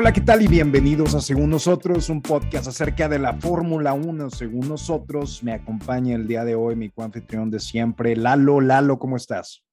[0.00, 0.40] Hola, ¿qué tal?
[0.42, 4.30] Y bienvenidos a Según Nosotros, un podcast acerca de la Fórmula 1.
[4.30, 8.60] Según nosotros, me acompaña el día de hoy mi coanfitrión de siempre, Lalo.
[8.60, 9.64] Lalo, ¿cómo estás?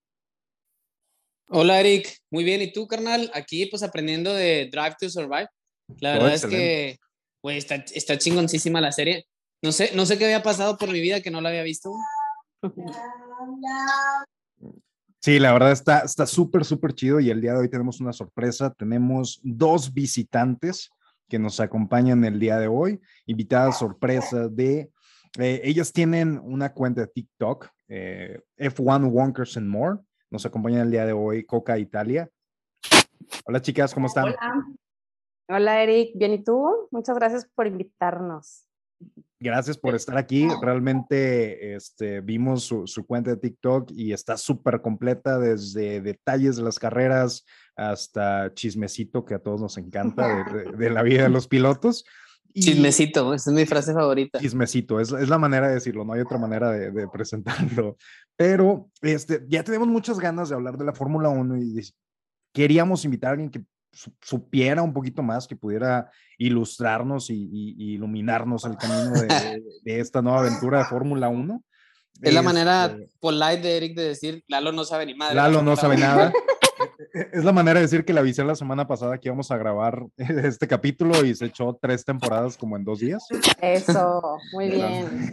[1.47, 2.23] Hola, Eric.
[2.31, 2.63] Muy bien.
[2.63, 3.29] ¿Y tú, carnal?
[3.35, 5.47] Aquí, pues, aprendiendo de Drive to Survive.
[5.99, 6.97] La verdad es que,
[7.43, 9.27] güey, está, está chingoncísima la serie.
[9.61, 11.93] No sé, no sé qué había pasado por mi vida que no la había visto.
[15.25, 18.71] Sí, la verdad está súper, súper chido y el día de hoy tenemos una sorpresa.
[18.71, 20.91] Tenemos dos visitantes
[21.27, 24.91] que nos acompañan el día de hoy, invitadas sorpresa de...
[25.39, 29.97] Eh, ellas tienen una cuenta de TikTok, eh, F1 Wonkers and More.
[30.29, 32.29] Nos acompañan el día de hoy Coca Italia.
[33.47, 34.25] Hola chicas, ¿cómo están?
[34.25, 34.65] Hola.
[35.49, 36.87] Hola Eric, bien y tú?
[36.91, 38.64] Muchas gracias por invitarnos.
[39.39, 40.47] Gracias por estar aquí.
[40.61, 46.79] Realmente este, vimos su, cuenta de TikTok y está súper completa desde detalles de las
[46.79, 50.45] carreras hasta chismecito que a todos nos encanta
[50.77, 52.05] de, la vida de los pilotos.
[52.53, 54.39] chismecito, esa es mi frase favorita.
[54.39, 57.97] Chismecito, es, es, la manera de decirlo, no hay otra manera de, presentarlo.
[58.37, 61.81] Pero este, ya tenemos muchas ganas de hablar de la Fórmula 1 y
[62.53, 63.65] queríamos invitar a alguien que
[64.21, 69.11] supiera un poquito más, que pudiera ilustrarnos y, iluminarnos el camino
[69.83, 71.63] de, esta nueva aventura de Fórmula 1.
[72.21, 75.35] Es la manera este polite de Eric de decir, Lalo no sabe ni madre.
[75.35, 76.31] Lalo no sabe nada.
[76.77, 79.49] E, e, es la manera de decir que le avisé la semana pasada que íbamos
[79.49, 83.25] a grabar este capítulo y se echó tres temporadas como en dos días.
[83.61, 85.31] Eso, muy bien.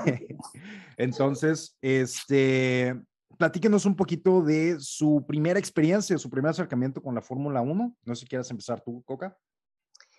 [0.96, 2.94] Entonces, este,
[3.42, 7.96] platíquenos un poquito de su primera experiencia, su primer acercamiento con la Fórmula 1.
[8.04, 9.36] No sé si quieres empezar tú, Coca.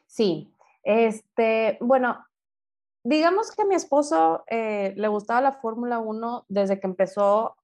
[0.06, 2.18] Sí, este, bueno,
[3.02, 7.56] digamos que a mi esposo eh, le gustaba la Fórmula 1 desde que empezó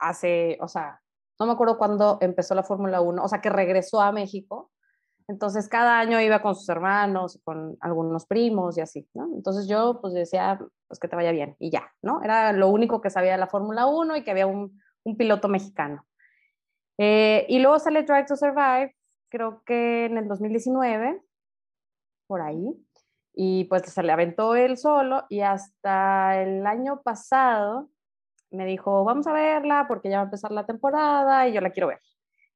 [0.00, 1.02] hace, o sea,
[1.38, 4.72] no me acuerdo cuándo empezó la Fórmula 1, o sea, que regresó a México
[5.28, 9.28] entonces, cada año iba con sus hermanos, con algunos primos y así, ¿no?
[9.34, 12.22] Entonces yo, pues decía, pues que te vaya bien y ya, ¿no?
[12.22, 14.80] Era lo único que sabía de la Fórmula 1 y que había un,
[15.16, 16.06] piloto mexicano.
[16.98, 18.94] Eh, y luego sale Drive to Survive,
[19.30, 21.22] creo que en el 2019,
[22.26, 22.74] por ahí,
[23.34, 27.88] y pues se le aventó él solo y hasta el año pasado
[28.50, 31.70] me dijo, vamos a verla porque ya va a empezar la temporada y yo la
[31.70, 32.00] quiero ver.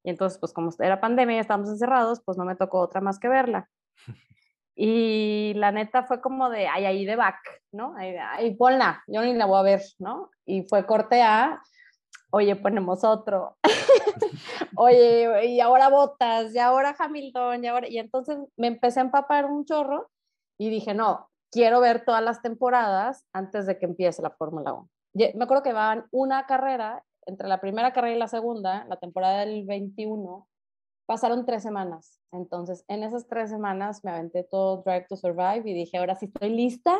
[0.03, 3.19] Y entonces, pues como era pandemia y estábamos encerrados, pues no me tocó otra más
[3.19, 3.69] que verla.
[4.75, 7.37] Y la neta fue como de, ay, ahí de back,
[7.71, 7.95] ¿no?
[7.95, 10.31] Ay, ponla, yo ni la voy a ver, ¿no?
[10.45, 11.61] Y fue corte A,
[12.31, 13.57] oye, ponemos otro.
[14.75, 17.87] oye, y ahora Botas, y ahora Hamilton, y ahora...
[17.87, 20.09] Y entonces me empecé a empapar un chorro
[20.57, 24.89] y dije, no, quiero ver todas las temporadas antes de que empiece la Fórmula 1.
[25.35, 29.39] Me acuerdo que van una carrera entre la primera carrera y la segunda, la temporada
[29.39, 30.47] del 21,
[31.05, 32.19] pasaron tres semanas.
[32.31, 36.25] Entonces, en esas tres semanas me aventé todo Drive to Survive y dije, ahora sí
[36.25, 36.99] estoy lista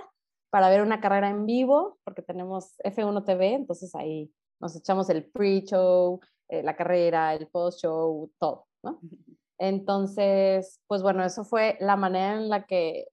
[0.50, 5.26] para ver una carrera en vivo, porque tenemos F1 TV, entonces ahí nos echamos el
[5.26, 8.68] pre-show, eh, la carrera, el post-show, todo.
[9.58, 13.08] Entonces, pues bueno, eso fue la manera en la que,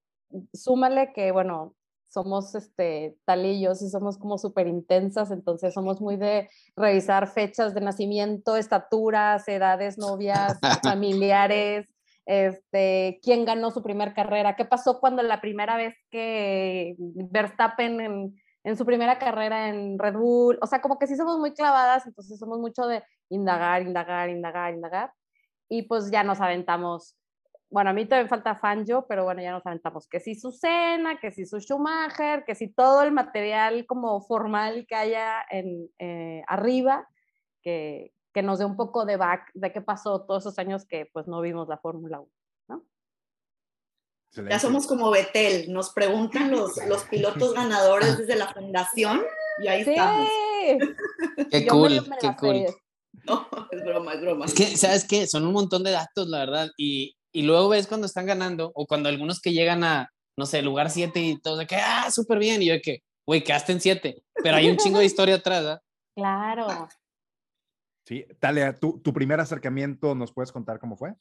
[0.52, 1.74] súmale que, bueno,
[2.10, 7.80] somos este, talillos y somos como súper intensas, entonces somos muy de revisar fechas de
[7.80, 11.88] nacimiento, estaturas, edades, novias, familiares,
[12.26, 18.34] este, quién ganó su primera carrera, qué pasó cuando la primera vez que Verstappen en,
[18.64, 22.06] en su primera carrera en Red Bull, o sea, como que sí somos muy clavadas,
[22.06, 25.12] entonces somos mucho de indagar, indagar, indagar, indagar,
[25.68, 27.16] y pues ya nos aventamos
[27.70, 31.20] bueno, a mí todavía falta Fanjo, pero bueno, ya nos aventamos que si su cena,
[31.20, 36.42] que si su Schumacher, que si todo el material como formal que haya en, eh,
[36.48, 37.08] arriba,
[37.62, 41.06] que, que, nos dé un poco de back de qué pasó todos esos años que
[41.12, 42.30] pues no vimos la Fórmula 1,
[42.68, 42.84] ¿no?
[44.48, 49.22] Ya somos como Betel, nos preguntan los, los pilotos ganadores desde la fundación
[49.62, 49.90] y ahí sí.
[49.90, 50.28] estamos.
[51.50, 52.66] Qué cool, qué cool.
[53.26, 54.46] No, es broma, es broma.
[54.46, 55.26] Es que, ¿sabes qué?
[55.26, 58.86] Son un montón de datos, la verdad, y, y luego ves cuando están ganando o
[58.86, 62.38] cuando algunos que llegan a, no sé, lugar 7 y todos de que, ah, súper
[62.38, 65.36] bien, y yo de que, güey, quedaste en 7, pero hay un chingo de historia
[65.36, 65.82] atrás, ¿ah?
[66.14, 66.88] Claro.
[68.04, 71.14] Sí, Talia, ¿tu, tu primer acercamiento nos puedes contar cómo fue?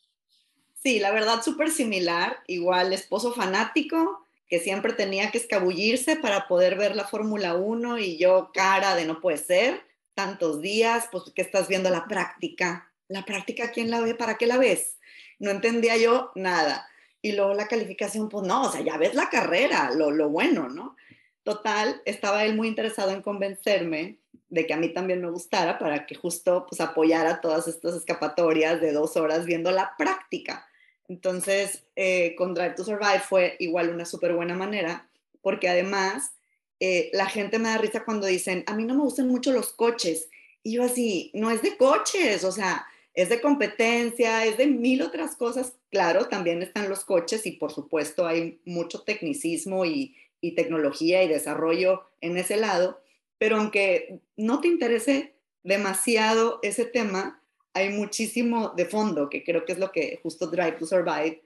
[0.81, 6.75] Sí, la verdad, súper similar, igual esposo fanático, que siempre tenía que escabullirse para poder
[6.77, 9.83] ver la Fórmula 1 y yo cara de no puede ser,
[10.15, 12.91] tantos días, pues que estás viendo la práctica.
[13.07, 14.15] La práctica, ¿quién la ve?
[14.15, 14.97] ¿Para qué la ves?
[15.39, 16.87] No entendía yo nada.
[17.21, 20.69] Y luego la calificación, pues no, o sea, ya ves la carrera, lo, lo bueno,
[20.69, 20.95] ¿no?
[21.43, 24.19] Total, estaba él muy interesado en convencerme
[24.49, 28.81] de que a mí también me gustara para que justo pues apoyara todas estas escapatorias
[28.81, 30.67] de dos horas viendo la práctica.
[31.07, 35.09] Entonces, eh, con Drive to Survive fue igual una súper buena manera,
[35.41, 36.33] porque además
[36.79, 39.73] eh, la gente me da risa cuando dicen, a mí no me gustan mucho los
[39.73, 40.29] coches.
[40.63, 45.01] Y yo así, no es de coches, o sea, es de competencia, es de mil
[45.01, 45.77] otras cosas.
[45.89, 50.15] Claro, también están los coches y por supuesto hay mucho tecnicismo y,
[50.55, 53.01] tecnología y desarrollo en ese lado,
[53.37, 59.73] pero aunque no te interese demasiado ese tema, hay muchísimo de fondo, que creo que
[59.73, 61.43] es lo que justo Drive to Survive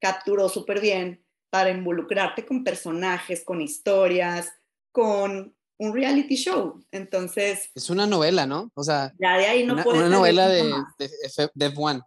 [0.00, 4.52] capturó súper bien para involucrarte con personajes, con historias,
[4.90, 6.82] con un reality show.
[6.90, 7.70] Entonces...
[7.74, 8.70] Es una novela, ¿no?
[8.74, 9.12] O sea...
[9.18, 10.64] Ya de ahí no una, una novela de,
[10.98, 12.06] de, de, F1.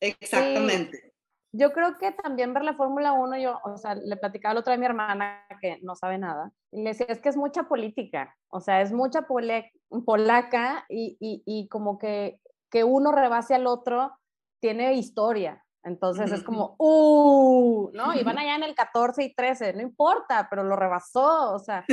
[0.00, 0.98] Exactamente.
[0.98, 1.12] Sí.
[1.54, 4.74] Yo creo que también ver la Fórmula 1, yo, o sea, le platicaba la otra
[4.74, 8.34] a mi hermana que no sabe nada, y le decía, es que es mucha política,
[8.48, 9.70] o sea, es mucha pole,
[10.06, 12.40] polaca y, y, y, como que,
[12.70, 14.12] que uno rebase al otro
[14.60, 15.62] tiene historia.
[15.84, 17.90] Entonces es como, ¡uh!
[17.92, 18.14] ¿No?
[18.14, 21.84] Y van allá en el 14 y 13, no importa, pero lo rebasó, o sea.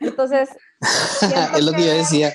[0.00, 0.50] Entonces.
[0.80, 2.32] es lo que yo decía.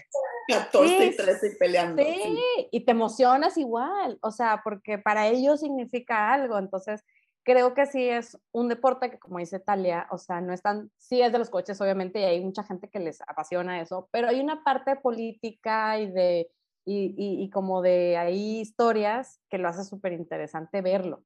[0.47, 2.01] 14 sí, y 13 peleando.
[2.01, 6.57] Sí, sí, y te emocionas igual, o sea, porque para ellos significa algo.
[6.57, 7.03] Entonces,
[7.43, 10.91] creo que sí es un deporte que, como dice Talia, o sea, no es tan,
[10.97, 14.27] sí es de los coches, obviamente, y hay mucha gente que les apasiona eso, pero
[14.27, 16.49] hay una parte política y de
[16.87, 21.25] y, y, y, como de ahí historias que lo hace súper interesante verlo.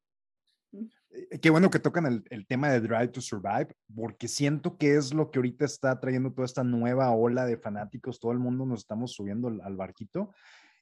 [1.40, 5.14] Qué bueno que tocan el, el, tema de Drive to Survive, porque siento que es
[5.14, 8.80] lo que ahorita está trayendo toda esta nueva ola de fanáticos, todo el mundo nos
[8.80, 10.34] estamos subiendo al, al barquito.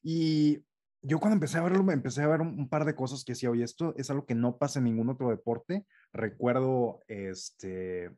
[0.01, 0.63] Y
[1.01, 3.33] yo cuando empecé a verlo, me empecé a ver un, un, par de cosas que
[3.33, 5.85] decía, oye, esto es algo que no pasa en ningún otro deporte.
[6.13, 8.11] Recuerdo, este,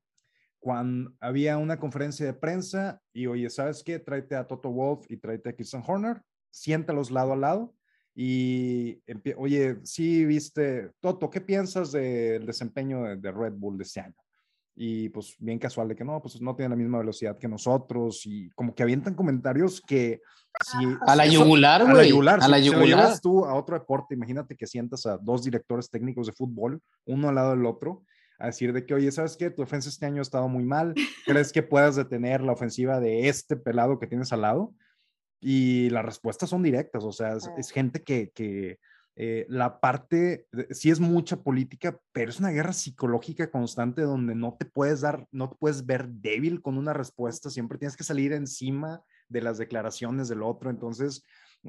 [0.59, 3.97] cuando había una conferencia de prensa y, oye, ¿sabes qué?
[3.97, 6.21] Tráete a Toto Wolf y tráete a Christian Horner
[6.51, 7.73] siéntalos lado a lado
[8.13, 9.01] y,
[9.37, 14.15] oye, sí, viste, Toto, ¿qué piensas del desempeño de, de, Red Bull de este año?
[14.75, 18.21] Y pues bien casual de que no, pues no tiene la misma velocidad que nosotros
[18.25, 20.21] y como que avientan comentarios que...
[20.65, 20.77] Si,
[21.07, 21.93] a la yugular, güey.
[21.93, 22.39] A la yugular.
[22.41, 22.85] A la si, yugular.
[22.85, 26.33] Si lo llevas tú a otro deporte, imagínate que sientas a dos directores técnicos de
[26.33, 28.03] fútbol, uno al lado del otro,
[28.37, 29.49] a decir de que, oye, ¿sabes qué?
[29.51, 30.93] Tu ofensa este año ha estado muy mal.
[31.25, 34.73] ¿Crees que puedas detener la ofensiva de este pelado que tienes al lado?
[35.41, 38.79] Y las respuestas son directas, o sea, es, es gente que, que
[39.15, 44.55] eh, la parte, sí es mucha política, pero es una guerra psicológica constante donde no
[44.57, 48.31] te puedes dar, no te puedes ver débil con una respuesta, siempre tienes que salir
[48.31, 51.23] encima de las declaraciones del otro, entonces,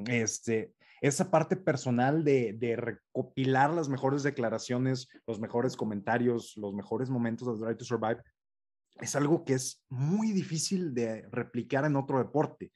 [0.07, 7.09] este, esa parte personal de, de recopilar las mejores declaraciones, los mejores comentarios, los mejores
[7.09, 8.23] momentos de Drive to Survive,
[9.01, 12.71] es algo que es muy difícil de replicar en otro deporte.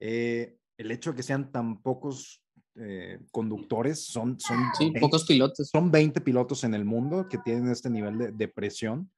[0.00, 2.42] Eh, el hecho de que sean tan pocos
[2.80, 5.68] eh, conductores, son, son sí, 20, pocos pilotos.
[5.68, 9.10] Son 20 pilotos en el mundo que tienen este nivel de, de presión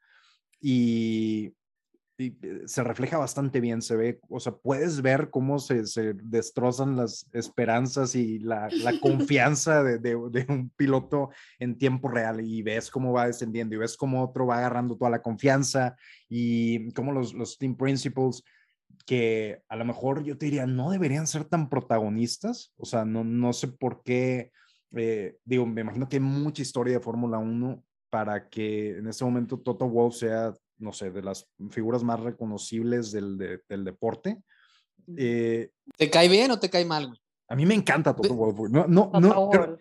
[0.62, 1.52] y,
[2.16, 2.34] y,
[2.64, 7.26] se refleja bastante bien, se ve, o sea, puedes ver cómo se, se destrozan las
[7.34, 11.28] esperanzas y la, la confianza de, de, de, un piloto
[11.58, 15.10] en tiempo real y ves cómo va descendiendo y ves cómo otro va agarrando toda
[15.10, 15.96] la confianza
[16.30, 18.42] y cómo los, los team principles
[19.06, 23.24] que a lo mejor yo te diría, no deberían ser tan protagonistas, o sea, no,
[23.24, 24.52] no sé por qué,
[24.94, 29.24] eh, digo, me imagino que hay mucha historia de Fórmula 1 para que en este
[29.24, 34.42] momento Toto Wolff sea, no sé, de las figuras más reconocibles del, de, del deporte.
[35.16, 37.18] Eh, ¿Te cae bien o te cae mal?
[37.48, 38.70] A mí me encanta Toto Wolff.
[38.70, 39.46] No, no, Toto no.
[39.46, 39.80] Wolf.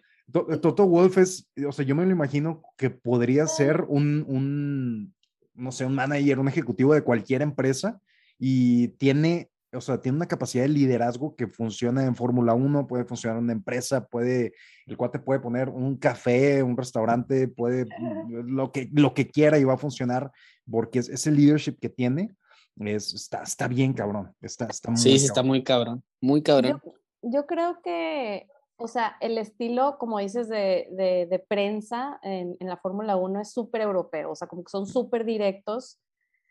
[0.62, 5.16] Toto Wolff es, o sea, yo me lo imagino que podría ser un, un,
[5.54, 8.00] no sé, un manager, un ejecutivo de cualquier empresa
[8.40, 13.04] y tiene, o sea, tiene una capacidad de liderazgo que funciona en Fórmula 1, puede
[13.04, 14.54] funcionar en una empresa, puede,
[14.88, 17.86] el cuate puede poner un café, un restaurante, puede
[18.30, 20.32] lo que, lo que quiera y va a funcionar
[20.70, 22.32] porque es, ese leadership que tiene
[22.78, 25.26] es, está, está bien cabrón, está, está muy Sí, cabrón.
[25.26, 26.82] está muy cabrón, muy cabrón.
[26.84, 28.48] Yo, yo creo que
[28.82, 33.42] o sea, el estilo, como dices, de, de, de prensa en, en la Fórmula 1
[33.42, 36.00] es súper europeo, o sea, como que son súper directos.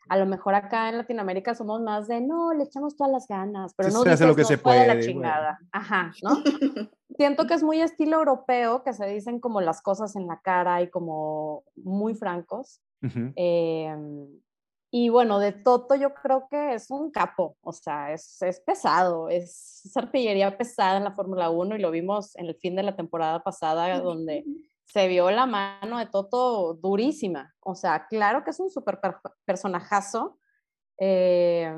[0.09, 3.75] A lo mejor acá en Latinoamérica somos más de, no, le echamos todas las ganas,
[3.75, 5.59] pero Sí, no se hace lo que "No, se fue de la puede, chingada.
[5.73, 6.31] Ajá, ¿no?
[7.17, 10.83] Siento que es muy estilo europeo, que se dicen como las cosas en la cara
[10.83, 12.81] y como muy francos.
[13.37, 13.95] Eh,
[14.91, 19.29] y bueno, de Toto yo creo que es un capo, o sea, es, es pesado,
[19.29, 22.83] es, es artillería pesada en la Fórmula 1 y lo vimos en el fin de
[22.83, 24.45] la temporada pasada donde
[24.89, 27.55] se vio la mano de Toto durísima.
[27.61, 30.39] O sea, claro que es un súper per personajazo
[30.99, 31.75] eh,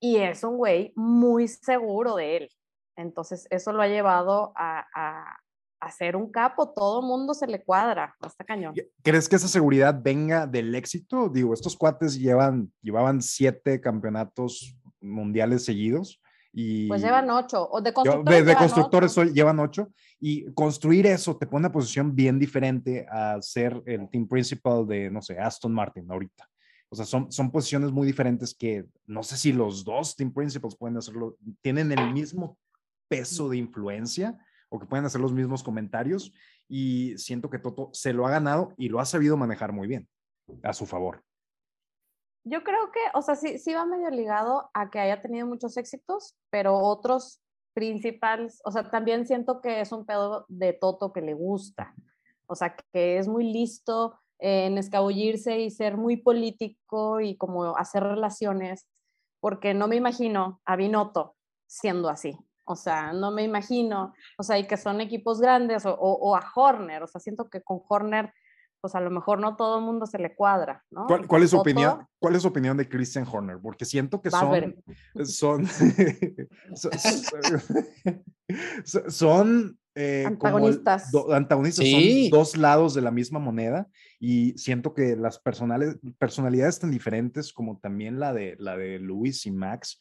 [0.00, 2.48] y es un güey muy seguro de él.
[2.96, 5.36] Entonces, eso lo ha llevado a, a,
[5.80, 8.74] hacer un capo, todo mundo se le cuadra, hasta cañón.
[9.04, 11.28] ¿Crees que esa seguridad venga del éxito?
[11.28, 16.20] Digo, estos cuates llevan, llevaban siete campeonatos mundiales seguidos.
[16.52, 21.46] Y pues llevan ocho, o de constructores, de, constructores llevan ocho, y construir eso te
[21.46, 26.10] pone una posición bien diferente a ser el team principal de, no sé, Aston Martin
[26.10, 26.48] ahorita.
[26.90, 30.76] O sea, son, son posiciones muy diferentes que no sé si los dos team principals
[30.76, 32.56] pueden hacerlo, tienen el mismo
[33.08, 34.38] peso de influencia
[34.70, 36.32] o que pueden hacer los mismos comentarios
[36.68, 40.08] y siento que Toto se lo ha ganado y lo ha sabido manejar muy bien
[40.62, 41.22] a su favor.
[42.50, 45.76] Yo creo que, o sea, sí, sí va medio ligado a que haya tenido muchos
[45.76, 47.42] éxitos, pero otros
[47.74, 51.94] principales, o sea, también siento que es un pedo de Toto que le gusta,
[52.46, 58.02] o sea, que es muy listo en escabullirse y ser muy político y como hacer
[58.02, 58.88] relaciones,
[59.40, 61.36] porque no me imagino a Binotto
[61.66, 62.36] siendo así.
[62.64, 66.44] O sea, no me imagino, o sea, y que son equipos grandes o, o, a
[66.54, 68.32] Horner, o sea, siento que con Horner,
[68.80, 71.06] pues a lo mejor no todo el mundo se le cuadra, ¿no?
[71.26, 72.06] ¿Cuál, es su opinión?
[72.18, 73.58] ¿Cuál es su opinión de Christian Horner?
[73.60, 74.76] Porque siento que son,
[75.24, 75.66] son,
[76.74, 76.92] son,
[79.10, 81.10] son eh, antagonistas.
[81.32, 83.88] antagonistas son dos lados de la misma moneda
[84.20, 89.50] y siento que las personalidades tan diferentes como también la de la de Luis y
[89.50, 90.00] Max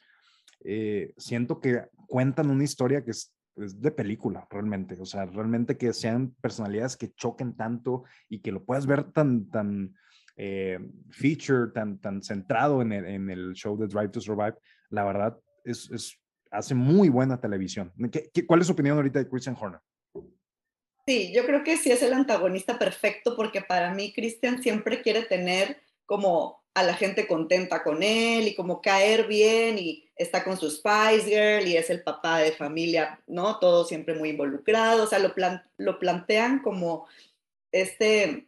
[0.64, 4.96] eh, siento que cuentan una historia que es, de película, realmente.
[5.00, 9.50] O sea, realmente que sean personalidades que choquen tanto y que lo puedas ver tan,
[9.50, 9.96] tan
[10.36, 14.56] eh, feature, tan, tan centrado en el, en el, show de Drive to Survive,
[14.90, 16.20] la verdad es, es
[16.52, 17.92] hace muy buena televisión.
[18.12, 19.82] ¿Qué, cuál es su opinión ahorita de Christian Horner?
[21.08, 25.24] Sí, yo creo que sí es el antagonista perfecto porque para mí Christian siempre quiere
[25.24, 30.60] tener como a la gente contenta con él y como caer bien y está con
[30.60, 33.58] su Spice Girl y es el papá de familia, ¿no?
[33.58, 35.34] Todo siempre muy involucrado, o sea, lo,
[35.78, 37.08] lo plantean como
[37.72, 38.48] este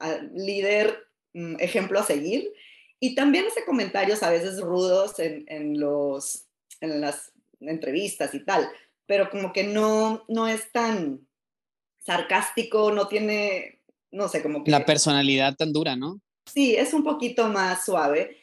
[0.00, 2.52] ah, líder mm, ejemplo a seguir.
[2.98, 6.46] Y también hace comentarios a veces rudos en, en, los,
[6.80, 7.30] en las
[7.60, 8.68] entrevistas y tal,
[9.06, 11.28] pero como que no, no es tan
[12.00, 14.70] sarcástico, no tiene, no sé, como que...
[14.72, 16.20] La personalidad tan dura, ¿no?
[16.52, 18.36] Sí, es un poquito más suave,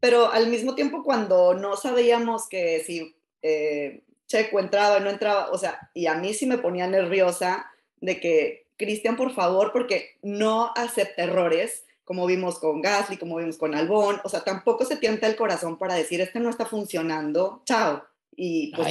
[0.00, 5.50] pero al mismo tiempo cuando no sabíamos que si eh, Checo entraba o no entraba,
[5.50, 7.66] o sea, y a mí sí me ponía nerviosa
[8.00, 13.58] de que, Cristian, por favor, porque no acepta errores, como vimos con Gasly, como vimos
[13.58, 17.62] con Albón, o sea, tampoco se tienta el corazón para decir, este no está funcionando,
[17.64, 18.02] chao.
[18.34, 18.88] Y pues,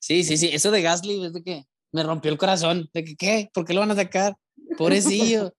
[0.00, 3.16] Sí, sí, sí, eso de Gasly es de que me rompió el corazón, de que,
[3.16, 3.50] ¿qué?
[3.54, 4.36] ¿Por qué lo van a sacar?
[4.76, 5.54] Pobrecillo.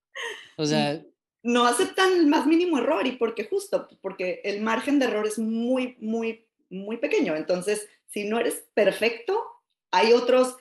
[0.58, 1.02] O sea,
[1.46, 5.38] no aceptan el más mínimo error y porque justo, porque el margen de error es
[5.38, 7.36] muy, muy, muy pequeño.
[7.36, 9.40] Entonces, si no eres perfecto,
[9.92, 10.58] hay otros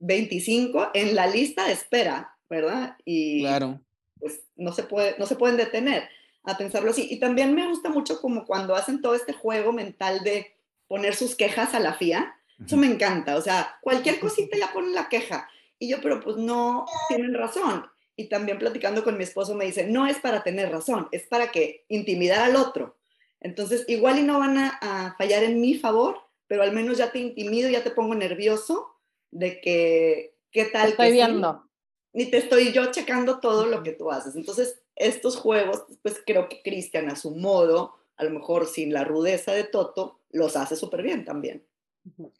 [0.00, 2.96] 25 en la lista de espera, ¿verdad?
[3.04, 3.80] Y claro.
[4.18, 6.08] pues no se, puede, no se pueden detener
[6.42, 7.06] a pensarlo así.
[7.08, 10.56] Y también me gusta mucho como cuando hacen todo este juego mental de
[10.88, 12.34] poner sus quejas a la FIA.
[12.66, 13.36] Eso me encanta.
[13.36, 15.48] O sea, cualquier cosita ya ponen la queja.
[15.78, 17.86] Y yo, pero pues no tienen razón
[18.16, 21.50] y también platicando con mi esposo me dice, no es para tener razón, es para
[21.50, 22.96] que intimidar al otro.
[23.40, 27.18] Entonces, igual y no van a, fallar en mi favor, pero al menos ya te
[27.18, 28.96] intimido, ya te pongo nervioso
[29.30, 30.90] de que, ¿qué tal?
[30.90, 31.68] Estoy viendo.
[32.12, 34.36] ni te estoy yo checando todo lo que tú haces.
[34.36, 39.04] Entonces, estos juegos, pues creo que Cristian a su modo, a lo mejor sin la
[39.04, 41.66] rudeza de Toto, los hace súper bien también.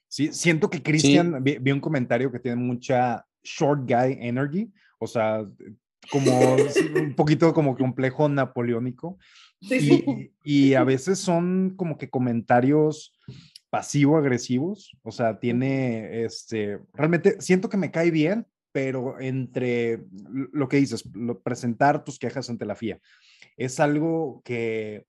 [0.09, 5.45] Sí, siento que Cristian, vi, un comentario que tiene mucha short guy energy, o sea,
[6.11, 6.57] como
[6.97, 9.19] un poquito como complejo napoleónico.
[9.71, 13.19] Y, y, a veces son como que comentarios
[13.71, 20.05] pasivo-agresivos, o sea, tiene, este, realmente siento que me cae bien, pero entre
[20.53, 21.03] lo que dices,
[21.43, 23.01] presentar tus quejas ante la FIA,
[23.57, 25.07] es algo que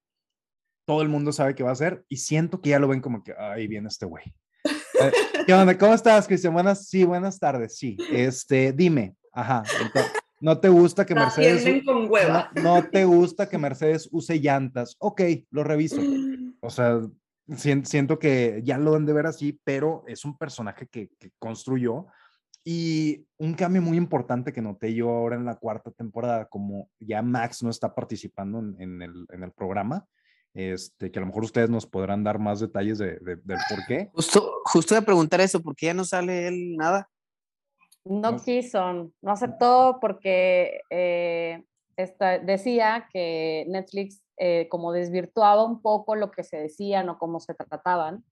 [0.86, 3.24] todo el mundo sabe que va a hacer y siento que ya lo ven como
[3.24, 4.24] que ahí viene este güey.
[5.02, 5.12] Eh,
[5.46, 5.78] ¿Qué onda?
[5.78, 6.54] ¿Cómo estás, Cristian?
[6.54, 7.98] Buenas, sí, buenas tardes, sí.
[8.14, 9.64] Este, dime, Ajá.
[10.40, 11.84] no te gusta que Mercedes.
[12.64, 14.96] No, te gusta que Mercedes use llantas.
[15.00, 16.02] Ok, lo reviso.
[16.62, 17.02] O sea,
[17.58, 22.08] siento que ya lo han de ver así, pero es un personaje que, construyó.
[22.68, 27.22] Y un cambio muy importante que noté yo ahora en la cuarta temporada, como ya
[27.22, 30.08] Max no está participando en, el, en el, programa,
[30.56, 34.10] este, que a lo mejor ustedes nos podrán dar más detalles de, del por qué.
[34.14, 37.08] Justo, justo de preguntar eso, ¿por qué ya no sale él nada?
[38.06, 41.64] No, quiso, no aceptó porque eh,
[42.44, 47.56] decía que Netflix eh, como desvirtuaba un poco lo que se decían o cómo se
[47.56, 48.24] trataban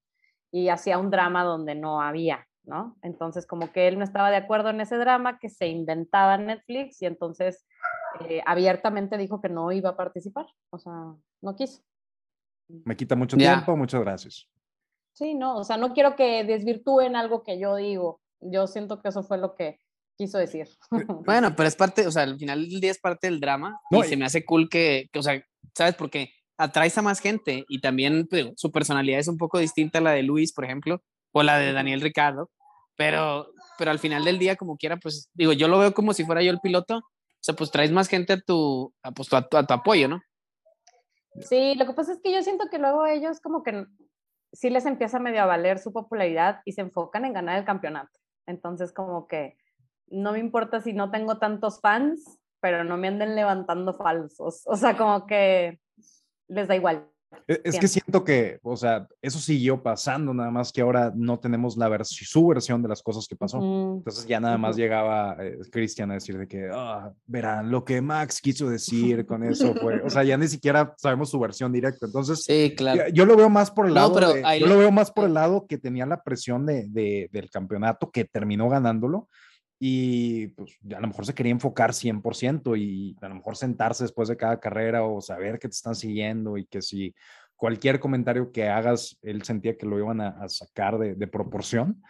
[0.52, 2.48] y hacía un drama donde no había.
[2.66, 2.96] ¿no?
[3.02, 6.48] Entonces, como que él no estaba de acuerdo en ese drama que se inventaba en
[6.48, 7.66] Netflix y entonces
[8.22, 10.94] eh, abiertamente dijo que no iba a participar, o sea,
[11.42, 11.82] no quiso.
[12.68, 14.50] Me quita mucho tiempo, muchas gracias.
[15.14, 18.22] Sí, no, o sea, no quiero que desvirtúen algo que yo digo.
[18.52, 19.80] Yo siento que eso fue lo que
[20.16, 20.68] quiso decir.
[21.26, 24.04] Bueno, pero es parte, o sea, al final del día es parte del drama y
[24.04, 25.44] se me hace cool que, que, o sea,
[25.76, 25.96] ¿sabes?
[25.96, 30.02] Porque atraes a más gente y también pues, su personalidad es un poco distinta a
[30.02, 32.50] la de Luis, por ejemplo, o la de Daniel Ricardo,
[32.96, 33.48] pero,
[33.78, 36.42] pero al final del día, como quiera, pues digo, yo lo veo como si fuera
[36.42, 39.58] yo el piloto, o sea, pues traes más gente a tu, a, pues, a tu,
[39.58, 40.22] a tu apoyo, ¿no?
[41.42, 43.86] Sí, lo que pasa es que yo siento que luego ellos como que
[44.54, 48.20] sí les empieza medio a valer su popularidad y se enfocan en ganar el campeonato.
[48.46, 49.58] Entonces, como que
[50.08, 54.64] no me importa si no tengo tantos fans, pero no me anden levantando falsos.
[54.66, 55.80] O sea, como que
[56.48, 57.10] les da igual.
[57.48, 61.40] E, es que siento que, o sea, eso siguió pasando, nada más que ahora no
[61.40, 63.58] tenemos la su versión de las cosas que pasó.
[63.98, 68.02] Entonces ya nada más llegaba eh, Cristian a decir de que, ah, verán, lo que
[68.02, 72.06] Max quiso decir con eso fue, o sea, ya ni siquiera sabemos su versión directa.
[72.06, 73.10] Entonces, sí, claro.
[73.14, 75.78] yo, lo veo más por el lado, yo lo veo más por el lado que
[75.78, 79.28] tenía la presión de, de, del campeonato, que terminó ganándolo
[79.86, 84.30] y pues a lo mejor se quería enfocar 100% y a lo mejor sentarse después
[84.30, 87.14] de cada carrera o saber que te están siguiendo y que si
[87.58, 92.02] cualquier comentario que hagas, él sentía que lo iban a, sacar de, de, proporción.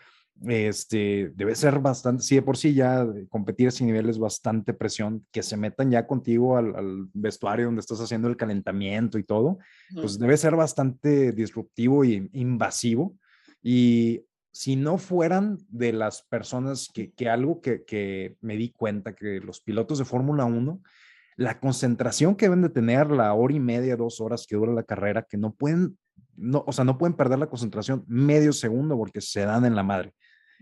[0.45, 4.75] Este, debe ser bastante, sí, de por sí ya competir a ese nivel es bastante
[4.75, 9.23] presión, que se metan ya contigo al, al vestuario donde estás haciendo el calentamiento y
[9.23, 9.57] todo,
[9.95, 13.15] pues debe ser bastante disruptivo y invasivo.
[13.63, 14.21] Y
[14.53, 19.39] si no fueran de las personas que, que algo que, que, me di cuenta, que
[19.39, 20.79] los pilotos de Fórmula 1,
[21.37, 24.83] la concentración que deben de tener, la hora y media, dos horas que dura la
[24.83, 25.97] carrera, que no pueden,
[26.35, 29.81] no, o sea, no pueden perder la concentración medio segundo porque se dan en la
[29.81, 30.13] madre.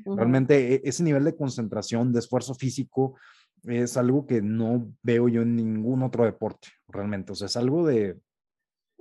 [0.06, 3.18] Realmente e, ese nivel de concentración, de esfuerzo físico,
[3.66, 7.34] es algo que no veo yo en ningún otro deporte, realmente.
[7.34, 8.18] O sea, es algo de,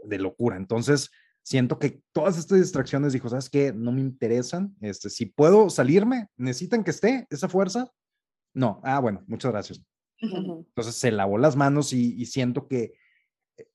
[0.02, 0.56] de locura.
[0.56, 3.72] Entonces, siento que todas estas distracciones, dijo, ¿sabes qué?
[3.72, 4.74] No me interesan.
[4.80, 7.90] Este, si puedo salirme, necesitan que esté esa fuerza.
[8.54, 9.82] No, ah, bueno, muchas gracias.
[10.20, 12.92] Entonces se lavó las manos y, siento que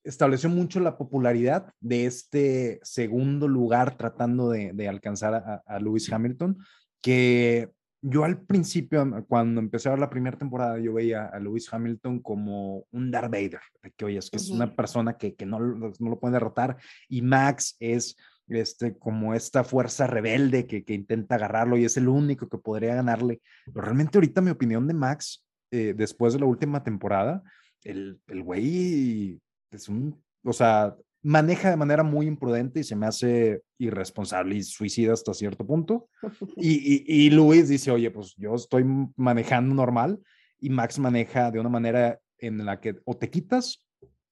[0.02, 6.58] estableció mucho la popularidad de este segundo lugar tratando de, alcanzar a, a, Lewis Hamilton,
[7.00, 7.72] que
[8.08, 12.20] yo al principio, cuando empecé a ver la primera temporada, yo veía a Lewis Hamilton
[12.20, 13.60] como un Darth Vader,
[13.96, 16.76] que oye, es que es una persona que, que no, no, lo puede derrotar,
[17.08, 18.16] y Max es
[18.46, 22.94] este, como esta fuerza rebelde que, que, intenta agarrarlo y es el único que podría
[22.94, 23.40] ganarle.
[23.64, 27.42] Pero realmente ahorita mi opinión de Max, eh, después de la última temporada,
[27.82, 29.40] el, el güey
[29.72, 30.94] es un, o sea,
[31.26, 36.08] maneja de manera muy imprudente y se me hace irresponsable y suicida hasta cierto punto.
[36.56, 38.84] Y, y, Luis dice, oye, pues yo estoy
[39.16, 40.20] manejando normal
[40.60, 43.84] y Max maneja de una manera en la que o te quitas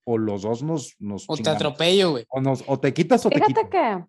[0.05, 0.95] o los dos nos...
[1.01, 2.25] nos o te atropello, güey.
[2.29, 4.05] O, nos, o te quitas o Fíjate te que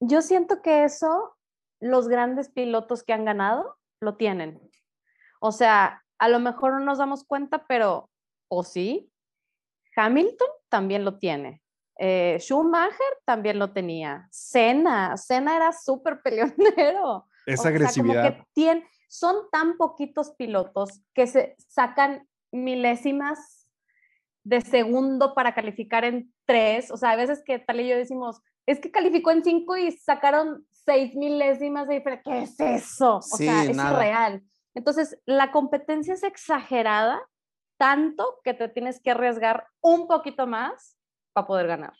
[0.00, 1.36] yo siento que eso
[1.80, 4.60] los grandes pilotos que han ganado lo tienen.
[5.40, 8.08] O sea, a lo mejor no nos damos cuenta, pero
[8.48, 9.10] o sí,
[9.96, 11.62] Hamilton también lo tiene.
[12.02, 14.26] Eh, Schumacher también lo tenía.
[14.30, 17.26] Senna, Senna era súper peleonero.
[17.46, 18.38] Esa agresividad.
[19.06, 23.68] son tan poquitos pilotos que se sacan milésimas
[24.44, 26.90] de segundo para calificar en tres.
[26.90, 29.92] O sea, a veces que tal y yo decimos, es que calificó en cinco y
[29.92, 32.32] sacaron seis milésimas de diferencia.
[32.32, 33.16] ¿Qué es eso?
[33.16, 34.42] O sea, es real.
[34.74, 37.20] Entonces, la competencia es exagerada
[37.76, 40.96] tanto que te tienes que arriesgar un poquito más
[41.32, 41.94] para poder ganar.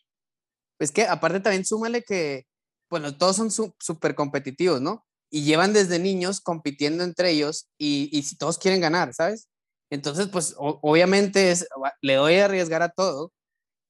[0.78, 2.46] Es que aparte también súmale que,
[2.88, 5.06] bueno, todos son súper competitivos, ¿no?
[5.30, 9.48] Y llevan desde niños compitiendo entre ellos y, y si todos quieren ganar, ¿sabes?
[9.90, 11.66] Entonces, pues obviamente es,
[12.00, 13.32] le doy a arriesgar a todo.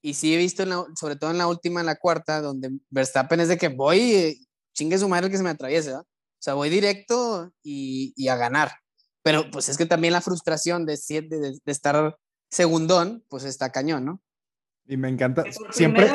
[0.03, 0.65] Y sí he visto,
[0.99, 4.99] sobre todo en la última, en la cuarta, donde Verstappen es de que voy, chingue
[4.99, 5.95] su madre el que se me atraviese.
[5.95, 6.05] O
[6.39, 8.73] sea, voy directo y, a ganar.
[9.23, 11.29] Pero pues es que también la frustración de, de,
[11.63, 12.17] de estar
[12.51, 14.23] segundón, pues está cañón, ¿no?
[14.87, 16.09] Y me encanta, siempre,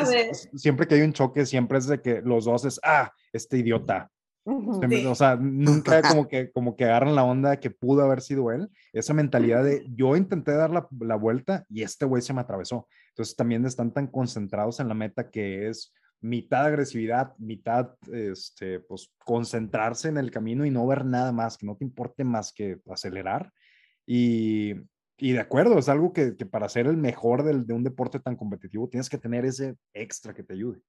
[0.54, 4.10] siempre que hay un choque, siempre es de que los dos es, ah, este idiota.
[4.44, 8.68] O sea, nunca como que, como que agarran la onda que pudo haber sido él.
[8.92, 12.86] Esa mentalidad de yo intenté dar la, la vuelta y este güey se me atravesó.
[13.08, 19.12] Entonces también están tan concentrados en la meta que es mitad agresividad, mitad, este, pues
[19.18, 22.78] concentrarse en el camino y no ver nada más, que no te importe más que
[22.88, 23.52] acelerar.
[24.06, 24.74] Y,
[25.18, 28.20] y de acuerdo, es algo que, que para ser el mejor del, de un deporte
[28.20, 30.80] tan competitivo tienes que tener ese extra que te ayude.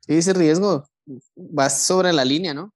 [0.00, 0.84] Sí, ese riesgo,
[1.34, 2.72] vas sobre la línea, ¿no?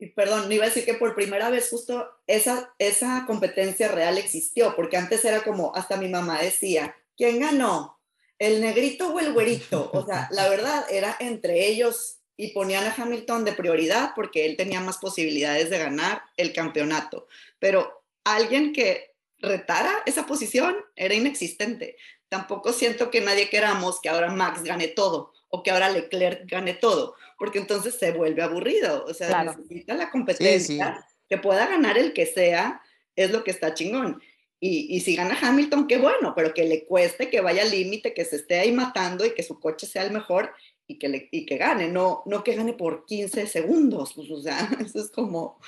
[0.00, 4.74] y perdón, iba a decir que por primera vez justo esa, esa competencia real existió,
[4.74, 8.00] porque antes era como, hasta mi mamá decía, ¿quién ganó?
[8.38, 9.90] ¿El negrito o el güerito?
[9.92, 14.56] O sea, la verdad era entre ellos y ponían a Hamilton de prioridad porque él
[14.56, 17.28] tenía más posibilidades de ganar el campeonato.
[17.58, 21.98] Pero alguien que retara esa posición era inexistente.
[22.30, 26.72] Tampoco siento que nadie queramos que ahora Max gane todo o que ahora Leclerc gane
[26.72, 29.04] todo, porque entonces se vuelve aburrido.
[29.04, 32.80] O sea, necesita la competencia, que pueda ganar el que sea,
[33.16, 34.22] es lo que está chingón.
[34.60, 38.14] Y, y, si gana Hamilton, qué bueno, pero que le cueste, que vaya al límite,
[38.14, 40.52] que se esté ahí matando y que su coche sea el mejor
[40.90, 44.12] y que, le, y que gane, no, no que gane por 15 segundos.
[44.14, 45.60] Pues, o sea, eso es como,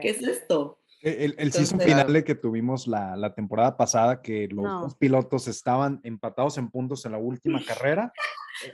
[0.00, 0.78] ¿qué es esto?
[1.02, 5.48] E, el, el season final que tuvimos la, la, temporada pasada, que los dos pilotos
[5.48, 8.12] estaban empatados en puntos en la última carrera,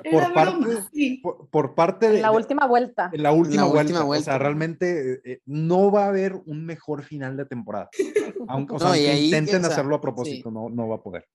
[0.05, 2.21] eh, por parte, por, parte de...
[2.21, 3.11] la última vuelta.
[3.13, 7.37] En la última, vuelta, O sea, realmente eh, no va a haber un mejor final
[7.39, 7.89] de temporada.
[8.49, 11.27] Aunque, o sea, intenten hacerlo a propósito, no, no va a poder.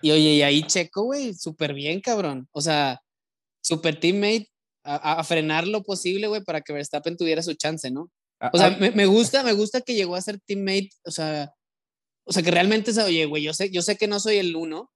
[0.00, 2.48] Y oye, y ahí Checo, güey, súper bien, cabrón.
[2.52, 3.00] O sea,
[3.66, 4.48] super teammate
[4.84, 8.10] a, a frenar lo posible, güey, para que Verstappen tuviera su chance, ¿no?
[8.38, 8.76] Ah, o sea, ah.
[8.78, 11.52] me, me, gusta, me gusta que llegó a ser teammate, o sea,
[12.24, 14.92] o sea, que realmente, oye, güey, yo sé, yo sé que no soy el uno,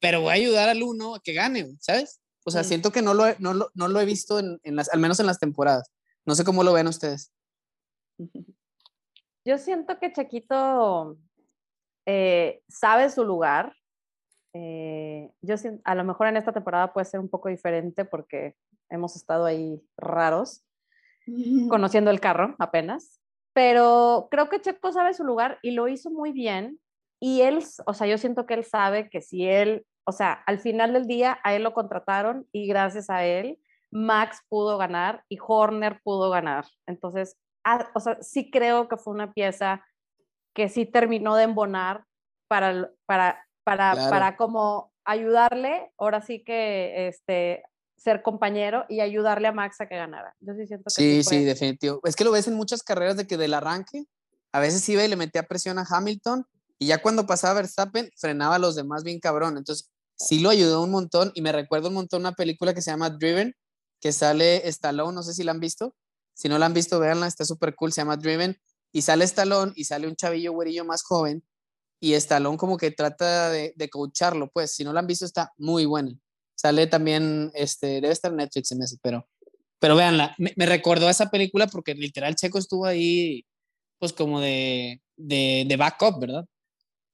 [0.00, 2.20] pero voy a ayudar al uno a que gane, ¿sabes?
[2.44, 4.76] O sea, siento que no lo, he, no, lo, no lo he visto en, en,
[4.76, 5.90] las, al menos en las temporadas.
[6.26, 7.32] No sé cómo lo ven ustedes.
[9.46, 11.16] Yo siento que Chaquito
[12.06, 13.74] eh, sabe su lugar.
[14.54, 18.56] Eh, yo siento, a lo mejor en esta temporada puede ser un poco diferente porque
[18.88, 20.64] hemos estado ahí raros,
[21.68, 23.20] conociendo el carro apenas.
[23.52, 26.80] Pero creo que Checo sabe su lugar y lo hizo muy bien.
[27.20, 30.58] Y él, o sea, yo siento que él sabe que si él o sea, al
[30.58, 33.58] final del día a él lo contrataron y gracias a él
[33.90, 36.66] Max pudo ganar y Horner pudo ganar.
[36.86, 39.84] Entonces, ah, o sea, sí creo que fue una pieza
[40.54, 42.04] que sí terminó de embonar
[42.48, 47.62] para, para, para, para como ayudarle, ahora sí que este,
[47.96, 50.34] ser compañero y ayudarle a Max a que ganara.
[50.40, 52.00] Yo sí siento que sí, sí, definitivo.
[52.04, 54.04] Es que lo ves en muchas carreras de que del arranque
[54.52, 56.46] a veces iba y le metía presión a Hamilton
[56.78, 59.56] y ya cuando pasaba Verstappen frenaba a los demás bien cabrón.
[59.56, 62.90] Entonces, sí lo ayudó un montón y me recuerdo un montón una película que se
[62.90, 63.54] llama Driven,
[64.00, 65.94] que sale Stallone, no sé si la han visto.
[66.34, 68.56] Si no la han visto, véanla, está súper cool, se llama Driven.
[68.92, 71.42] Y sale Stallone y sale un chavillo güerillo más joven
[72.04, 74.72] y Stallone como que trata de, de coacharlo, pues.
[74.72, 76.12] Si no la han visto, está muy buena.
[76.54, 79.26] Sale también, este, debe estar Netflix en ese, pero,
[79.78, 80.34] pero véanla.
[80.36, 83.46] Me, me, recordó a esa película porque literal Checo estuvo ahí,
[83.98, 86.44] pues como de, de, de backup, ¿verdad?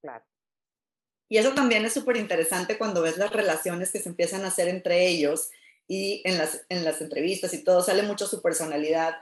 [0.02, 0.24] Claro.
[1.28, 4.66] Y eso también es súper interesante cuando ves las relaciones que se empiezan a hacer
[4.66, 5.50] entre ellos
[5.86, 9.14] y en las, en las entrevistas y todo, sale mucho su personalidad,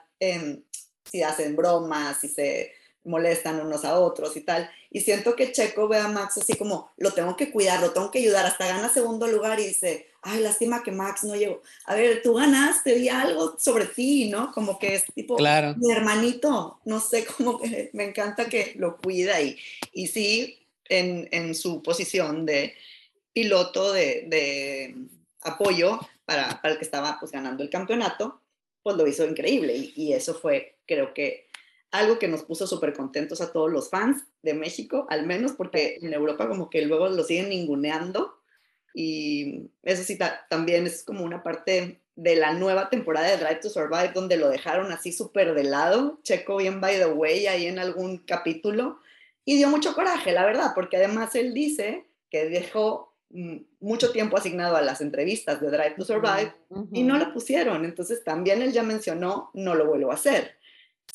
[1.04, 2.72] si hacen bromas, si se
[3.08, 4.70] molestan unos a otros y tal.
[4.90, 8.10] Y siento que Checo ve a Max así como, lo tengo que cuidar, lo tengo
[8.10, 11.62] que ayudar, hasta gana segundo lugar y dice, ay, lástima que Max no llegó.
[11.86, 14.52] A ver, tú ganaste, di algo sobre ti, ¿no?
[14.52, 15.74] Como que es tipo, claro.
[15.76, 19.58] mi hermanito, no sé, cómo que me encanta que lo cuida y,
[19.92, 22.74] y sí, en, en su posición de
[23.32, 24.94] piloto de, de
[25.42, 28.40] apoyo para, para, el que estaba pues, ganando el campeonato,
[28.82, 31.47] pues lo hizo increíble y, y eso fue, creo que,
[31.90, 35.98] algo que nos puso súper contentos a todos los fans de México, al menos porque
[36.02, 38.38] en Europa como que luego lo siguen ninguneando
[38.94, 40.18] y eso sí
[40.50, 44.48] también es como una parte de la nueva temporada de Drive to Survive donde lo
[44.48, 48.98] dejaron así súper de lado, checo bien by the way ahí en algún capítulo,
[49.48, 54.36] y dio mucho coraje, la verdad, porque además él dice que dejó mm, mucho tiempo
[54.36, 56.52] asignado a las entrevistas de Drive to Survive
[56.92, 57.86] y no lo pusieron.
[57.86, 60.57] Entonces también él ya mencionó, no lo vuelvo a hacer.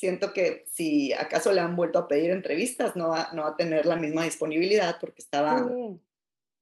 [0.03, 3.55] Siento que si acaso le han vuelto a pedir entrevistas, no va, no va a
[3.55, 5.97] tener la misma disponibilidad porque estaba, sí.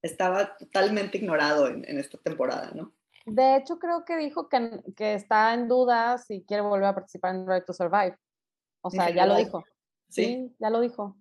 [0.03, 2.93] estaba totalmente ignorado en, en, esta temporada, ¿no?
[3.25, 7.33] De hecho, creo que dijo que, que está en duda si quiere volver a participar
[7.33, 8.15] en Drive to Survive.
[8.81, 9.63] O sea, ya lo dijo.
[10.07, 10.23] Sí.
[10.23, 11.17] sí, ya lo dijo.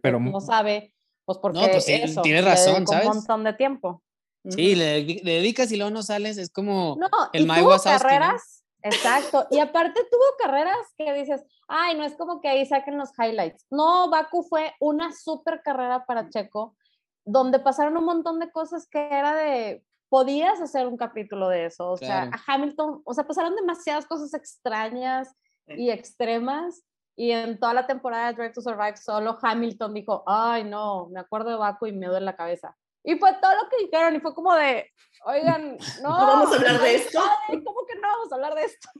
[0.00, 3.08] Pero no sabe, pues porque no, pues, eso, tiene razón, ¿sabes?
[3.08, 4.00] Un montón de tiempo.
[4.48, 7.76] Sí, le, le, dedicas y luego no sales, es como no, el y My tuvo
[7.82, 8.63] carreras, ¿no?
[8.84, 13.10] Exacto, y aparte tuvo carreras que dices, ay, no es como que ahí saquen los
[13.18, 13.66] highlights.
[13.70, 16.76] No, Baku fue una super carrera para Checo,
[17.24, 21.92] donde pasaron un montón de cosas que era de, podías hacer un capítulo de eso,
[21.92, 22.30] o claro.
[22.30, 25.34] sea, a Hamilton, o sea, pasaron demasiadas cosas extrañas
[25.66, 26.84] y extremas
[27.16, 31.20] y en toda la temporada de Drive to Survive, solo Hamilton dijo, ay, no, me
[31.20, 32.76] acuerdo de Baku y me duele la cabeza.
[33.04, 34.90] Y fue todo lo que dijeron y fue como de,
[35.26, 37.20] oigan, no, vamos a hablar de esto.
[37.48, 38.88] ¿Cómo que no vamos a hablar de esto?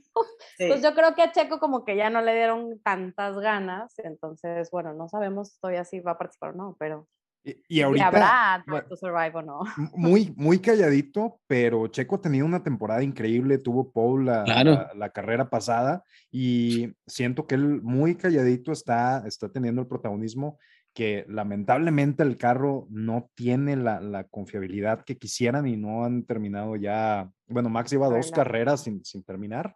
[0.57, 4.71] Pues yo creo que a Checo como que ya no le dieron tantas ganas, entonces,
[4.71, 7.07] bueno, no sabemos todavía si va a participar o no, pero...
[7.43, 8.07] Y, ahorita...
[8.07, 9.59] habrá to Survive o no.
[9.95, 16.03] Muy, muy calladito, pero Checo tenía una temporada increíble, tuvo Paul la, la, carrera pasada
[16.31, 20.57] y siento que él muy calladito está, está teniendo el protagonismo
[20.95, 26.77] que lamentablemente el carro no tiene la, la, confiabilidad que quisieran y no han terminado
[26.77, 29.75] ya, bueno, Max lleva dos carreras sin, sin terminar.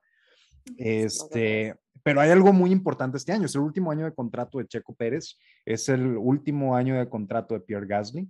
[0.77, 4.67] Este, pero hay algo muy importante este año, es el último año de contrato de
[4.67, 8.29] Checo Pérez, es el último año de contrato de Pierre Gasly.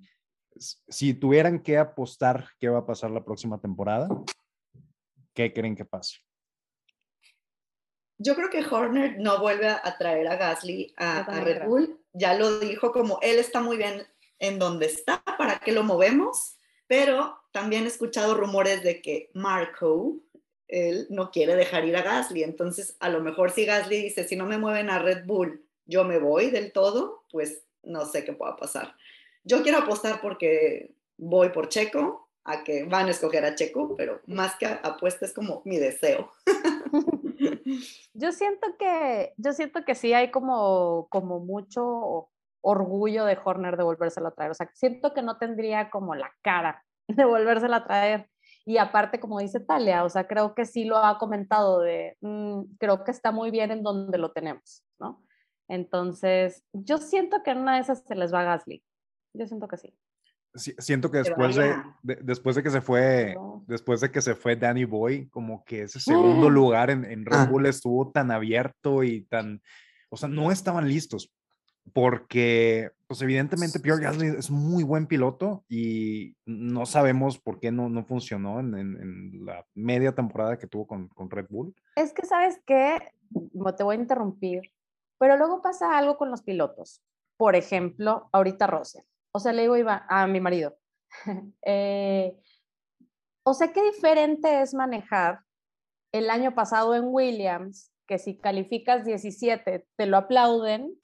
[0.58, 4.10] Si tuvieran que apostar qué va a pasar la próxima temporada,
[5.36, 6.18] ¿qué creen que pase?
[8.18, 11.98] Yo creo que Horner no vuelve a traer a Gasly a, Red Bull.
[12.20, 14.06] Ya lo dijo como él está muy bien
[14.40, 16.58] en donde está, ¿para qué lo movemos?
[16.86, 20.18] Pero también he escuchado rumores de que Marco,
[20.68, 22.44] él no quiere dejar ir a Gasly.
[22.44, 26.04] Entonces, a lo mejor si Gasly dice, si no me mueven a Red Bull, yo
[26.04, 28.96] me voy del todo, pues no sé qué pueda pasar.
[29.46, 34.22] Yo quiero apostar porque voy por Checo, a que van a escoger a Checo, pero
[34.26, 36.34] más que apuesta es como mi deseo.
[38.14, 42.30] Yo siento que, yo siento que sí hay como, como mucho
[42.62, 44.52] orgullo de Horner de volvérselo a traer.
[44.52, 48.30] O sea, siento que no tendría como la cara de volvérselo a traer.
[48.66, 52.76] Y aparte, como dice Talia, o sea, creo que sí lo ha comentado de, mm,
[52.80, 55.24] creo que está muy bien en donde lo tenemos, ¿no?
[55.68, 58.84] Entonces, yo siento que en una de esas se les va a Gasly.
[59.34, 59.96] Yo siento que sí
[60.56, 63.36] siento que después de, después de que se fue,
[63.68, 67.38] después de que se fue Danny Boy, como que ese segundo lugar en, en Red
[67.38, 67.48] ah.
[67.50, 69.62] Bull estuvo tan abierto y tan,
[70.10, 71.32] o sea, no estaban listos
[71.94, 77.90] porque, pues evidentemente Pierre Gasly es muy buen piloto y no sabemos por qué no,
[77.90, 81.74] no funcionó en, en, la media temporada que tuvo con, con Red Bull.
[81.96, 83.00] Es que, ¿sabes qué?
[83.78, 84.72] Te voy a interrumpir,
[85.18, 87.02] pero luego pasa algo con los pilotos.
[87.38, 90.78] Por ejemplo, ahorita Rose o sea, le digo a mi marido,
[91.66, 92.38] eh,
[93.44, 95.42] o sea, qué diferente es manejar
[96.12, 100.98] el año pasado en Williams, que si calificas 17 te lo aplauden,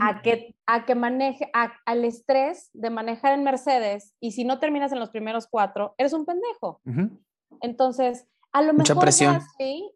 [0.00, 4.92] a que, a que maneje, al estrés de manejar en Mercedes y si no terminas
[4.92, 6.80] en los primeros cuatro, eres un pendejo.
[7.60, 9.92] Entonces, a lo mejor Gasly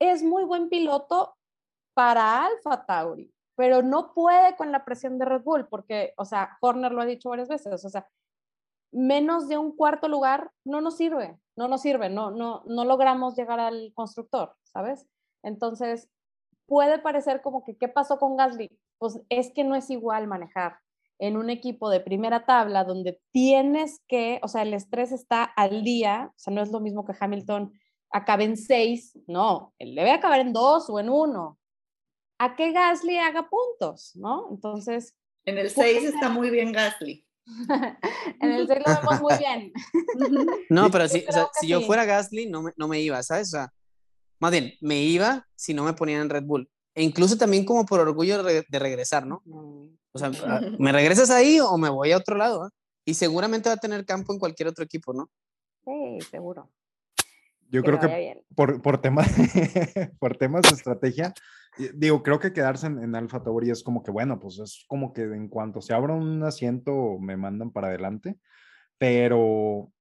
[0.00, 1.34] es muy buen piloto
[1.94, 6.56] para Alfa Tauri, pero no puede con la presión de Red Bull, porque, o sea,
[6.60, 8.08] Horner lo ha dicho varias veces, o sea,
[8.92, 13.34] menos de un cuarto lugar no nos sirve, no nos sirve, no, no, no logramos
[13.34, 15.08] llegar al constructor, ¿sabes?
[15.42, 16.08] Entonces,
[16.66, 18.78] puede parecer como que, ¿qué pasó con Gasly?
[18.96, 20.76] Pues es que no es igual manejar
[21.18, 25.82] en un equipo de primera tabla donde tienes que, o sea, el estrés está al
[25.82, 27.72] día, o sea, no es lo mismo que Hamilton
[28.12, 31.58] acabe en seis, no, él debe acabar en dos o en uno,
[32.38, 34.48] a que Gasly haga puntos, ¿no?
[34.50, 35.14] Entonces...
[35.44, 37.26] En el 6 está muy bien Gasly.
[38.40, 39.72] en el 6 lo vemos muy bien.
[40.70, 41.24] no, pero si,
[41.60, 43.48] si yo fuera Gasly, no me, no me iba, ¿sabes?
[43.48, 43.72] O sea,
[44.40, 46.70] más bien, me iba si no me ponían en Red Bull.
[46.94, 49.42] E incluso también como por orgullo de, regresar, ¿no?
[50.12, 52.66] O sea, ah, ¿me regresas ahí o me voy a otro lado?
[52.66, 52.70] ¿eh?
[53.04, 55.30] Y seguramente va a tener campo en cualquier otro equipo, ¿no?
[55.84, 56.70] Sí, seguro.
[57.70, 59.28] Yo creo que por, por, temas,
[60.18, 61.34] por temas de estrategia,
[61.94, 65.12] digo, creo que quedarse en, en Alfa Tauri es como que, bueno, pues es como
[65.12, 68.38] que en cuanto se abra un asiento me mandan para adelante,
[68.98, 69.92] pero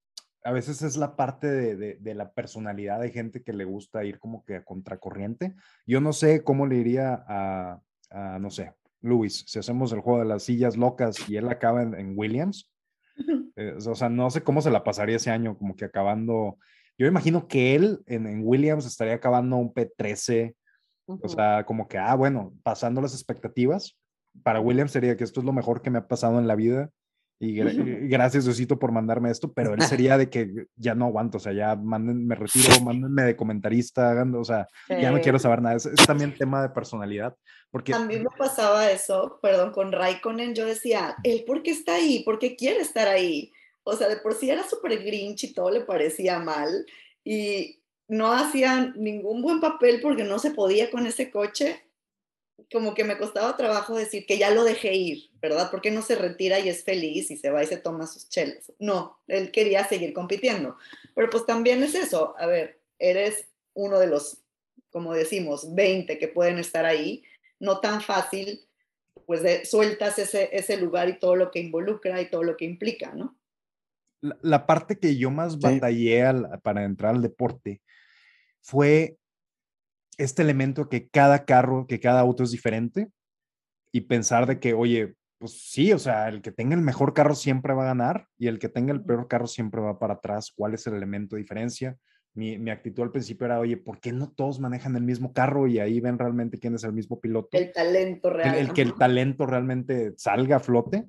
[0.43, 4.17] a veces es la parte de, de, la personalidad de gente que le gusta ir
[4.19, 5.55] como que a contracorriente.
[5.85, 10.19] Yo no sé cómo le iría a, a no sé, Luis, si hacemos el juego
[10.19, 12.71] de las sillas locas y él acaba en, en Williams.
[13.59, 16.59] Eh, o sea, no sé cómo se la pasaría ese año, como que acabando
[16.97, 20.55] yo imagino que él en, Williams estaría acabando un P13,
[21.07, 23.97] o sea, como que, ah, bueno, pasando las expectativas.
[24.43, 26.91] Para Williams sería que esto es lo mejor que me ha pasado en la vida
[27.39, 27.53] y,
[28.07, 31.53] gracias Diosito por mandarme esto, pero él sería de que ya no aguanto, o sea,
[31.53, 35.75] ya manden, me retiro, mándenme de comentarista, o sea, ya no quiero saber nada.
[35.75, 37.35] Es, es, también tema de personalidad.
[37.69, 37.93] Porque...
[37.93, 42.23] A mí me pasaba eso, perdón, con Raikkonen, yo decía, ¿él por qué está ahí?
[42.23, 43.51] ¿Por qué quiere estar ahí?
[43.83, 46.85] O sea, de por sí era súper grinch y todo le parecía mal
[47.23, 51.83] y no hacía ningún buen papel porque no se podía con ese coche.
[52.71, 55.69] Como que me costaba trabajo decir que ya lo dejé ir, ¿verdad?
[55.69, 58.71] Porque no se retira y es feliz y se va y se toma sus chelas.
[58.79, 60.77] No, él quería seguir compitiendo.
[61.15, 62.35] Pero pues también es eso.
[62.37, 64.43] A ver, eres uno de los,
[64.89, 67.23] como decimos, 20 que pueden estar ahí.
[67.59, 68.65] No tan fácil,
[69.25, 72.65] pues de, sueltas ese, ese lugar y todo lo que involucra y todo lo que
[72.65, 73.37] implica, ¿no?
[74.21, 76.23] la, parte que yo más batallé
[76.63, 77.81] para entrar al deporte
[78.67, 79.17] fue
[80.17, 83.07] este elemento que cada carro, que cada auto es diferente
[83.93, 87.33] y pensar de que, oye, pues sí, o sea, el que tenga el mejor carro
[87.33, 90.51] siempre va a ganar y el que tenga el peor carro siempre va para atrás.
[90.53, 91.95] ¿Cuál es el elemento de diferencia?
[92.33, 95.67] Mi, mi, actitud al principio era, oye, ¿por qué no todos manejan el mismo carro
[95.67, 97.57] y ahí ven realmente quién es el mismo piloto?
[97.57, 98.55] El talento real.
[98.55, 101.07] El, que el talento realmente salga a flote.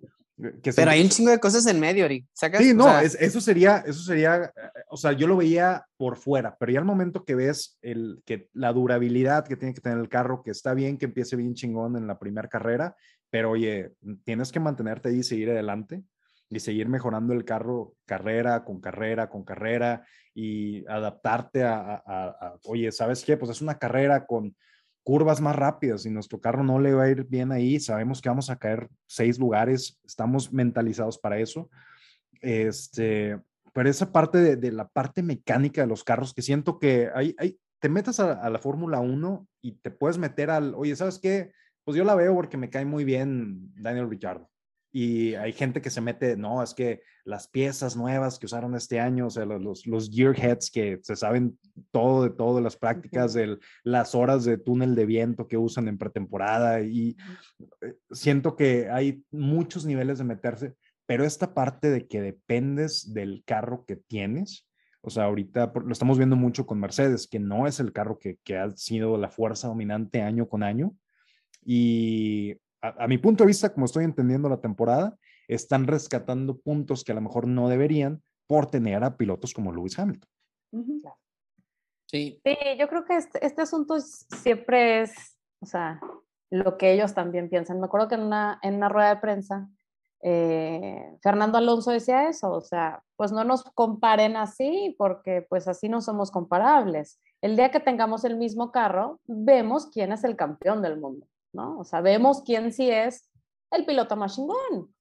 [0.63, 2.25] Pero hay un chingo de cosas en medio, Ori.
[2.33, 4.53] Sí, no, eso sería, eso sería,
[4.89, 8.49] o sea, yo lo veía por fuera, pero ya al momento que ves el, que
[8.53, 11.97] la durabilidad que tiene que tener el carro, que está bien que empiece bien chingón
[11.97, 12.95] en la primera carrera,
[13.31, 13.93] pero oye,
[14.25, 16.03] tienes que mantenerte ahí y seguir adelante
[16.51, 22.93] y seguir mejorando el carro carrera con carrera con carrera y adaptarte a, a oye,
[22.93, 23.37] ¿sabes qué?
[23.37, 24.57] Pues es una carrera con
[25.09, 28.29] curvas más rápidas y nuestro carro no le va a ir bien ahí, sabemos que
[28.29, 31.71] vamos a caer seis lugares, estamos mentalizados para eso.
[32.43, 33.41] Este,
[33.73, 37.59] pero esa parte de, la parte mecánica de los carros, que siento que hay, hay
[37.79, 41.53] te metas a, la Fórmula 1 y te puedes meter al, oye, ¿sabes qué?
[41.85, 44.51] Pues yo la veo porque me cae muy bien Daniel Ricciardo.
[44.91, 49.01] Y hay gente que se mete, no, es que las piezas nuevas que usaron este
[49.01, 51.59] año, o sea, los, los gearheads que se saben
[51.91, 55.99] todo de todo, las prácticas, de las horas de túnel de viento que usan en
[55.99, 56.81] pretemporada.
[56.81, 57.17] Y
[57.83, 60.75] eh, siento que hay muchos niveles de meterse,
[61.05, 64.67] pero esta parte de que dependes del carro que tienes,
[65.03, 68.39] o sea, ahorita lo estamos viendo mucho con Mercedes, que no es el carro que,
[68.43, 70.95] que ha sido la fuerza dominante año con año.
[71.65, 75.17] Y a, mi punto de vista, como estoy entendiendo la temporada,
[75.49, 79.99] están rescatando puntos que a lo mejor no deberían por tener a pilotos como Lewis
[79.99, 80.31] Hamilton.
[82.07, 82.41] Sí.
[82.45, 86.01] Sí, yo creo que este, este, asunto siempre es, o sea,
[86.51, 87.81] lo que ellos también piensan.
[87.81, 89.69] Me acuerdo que en una, en una rueda de prensa,
[90.23, 95.89] eh, Fernando Alonso decía eso, o sea, pues no nos comparen así porque pues así
[95.89, 97.21] no somos comparables.
[97.41, 101.27] El día que tengamos el mismo carro, vemos quién es el campeón del mundo.
[101.59, 101.81] ¿No?
[101.81, 103.29] O sabemos quién sí es
[103.71, 104.95] el piloto más chingón.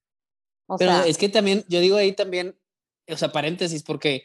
[0.78, 2.58] Pero es que también, yo digo ahí también,
[3.08, 4.24] o sea, paréntesis, porque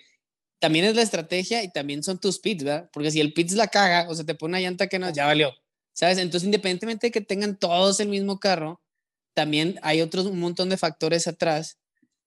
[0.59, 2.89] también es la estrategia y también son tus pits, ¿verdad?
[2.91, 5.25] Porque si el pits la caga, o sea, te pone una llanta que no, ya
[5.25, 5.53] valió,
[5.93, 6.17] ¿sabes?
[6.17, 8.81] Entonces, independientemente de que tengan todos el mismo carro,
[9.33, 11.79] también hay otros, un montón de factores atrás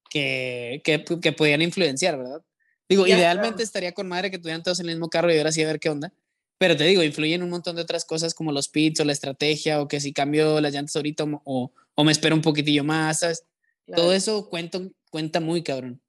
[0.09, 2.43] que, que, que podían influenciar, ¿verdad?
[2.89, 5.67] Digo, idealmente estaría con madre que tuvieran todos el mismo carro y ahora sí a
[5.67, 6.13] ver qué onda.
[6.59, 9.81] Pero te digo, influyen un montón de otras cosas como los pits o la estrategia
[9.81, 13.45] o que si cambio las llantas ahorita o, o me espero un poquitillo más, ¿sabes?
[13.95, 16.01] Todo eso cuenta, cuenta muy cabrón.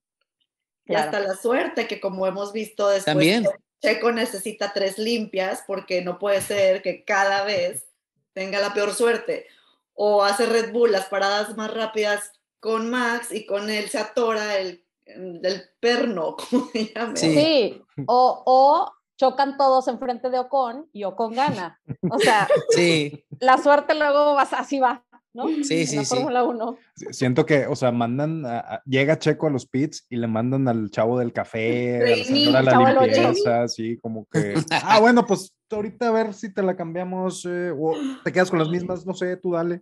[0.86, 3.45] Y hasta la suerte que como hemos visto después, También.
[3.81, 7.86] Checo necesita tres limpias porque no puede ser que cada vez
[8.33, 9.47] tenga la peor suerte.
[9.93, 14.57] O hace Red Bull las paradas más rápidas con Max y con él se atora
[14.57, 17.15] el, del perno, como se llama.
[17.15, 17.81] Sí, sí.
[18.07, 21.80] O, o chocan todos enfrente de Ocon y Ocon gana.
[22.10, 23.25] O sea, sí.
[23.39, 25.03] la suerte luego vas, así va,
[25.34, 25.47] ¿no?
[25.63, 26.77] Sí, sí, la Fórmula 1.
[27.12, 28.43] Siento que, o sea, mandan,
[28.86, 32.62] llega Checo a los pits y le mandan al chavo del café, a la señora
[32.62, 34.53] la limpieza, así como que,
[34.84, 38.60] ah, bueno, pues ahorita a ver si te la cambiamos eh, o te quedas con
[38.60, 39.82] las mismas, no sé, tú dale.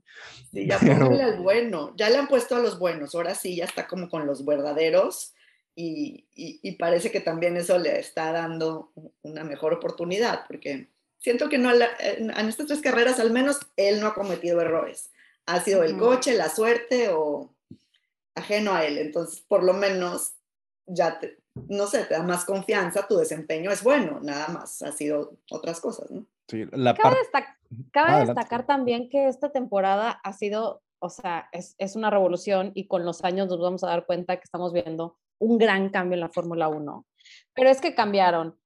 [0.51, 1.07] Sí, ya Pero...
[1.11, 4.25] al bueno, ya le han puesto a los buenos, ahora sí ya está como con
[4.25, 5.34] los verdaderos
[5.75, 8.91] y, parece que también eso le está dando
[9.23, 14.07] una mejor oportunidad, porque siento que no, en, estas tres carreras al menos él no
[14.07, 15.11] ha cometido errores.
[15.45, 17.53] Ha sido el coche, la suerte o
[18.35, 18.97] ajeno a él.
[18.97, 20.33] Entonces, por lo menos
[20.87, 24.91] ya, te, no sé, te da más confianza, tu desempeño es bueno, nada más, ha
[24.91, 26.25] sido otras cosas, ¿no?
[26.47, 27.17] Sí, la cabe,
[27.91, 32.87] cabe destacar también que esta temporada ha sido, o sea, es, es, una revolución y
[32.87, 36.21] con los años nos vamos a dar cuenta que estamos viendo un gran cambio en
[36.21, 37.05] la Fórmula 1.
[37.53, 38.57] Pero es que cambiaron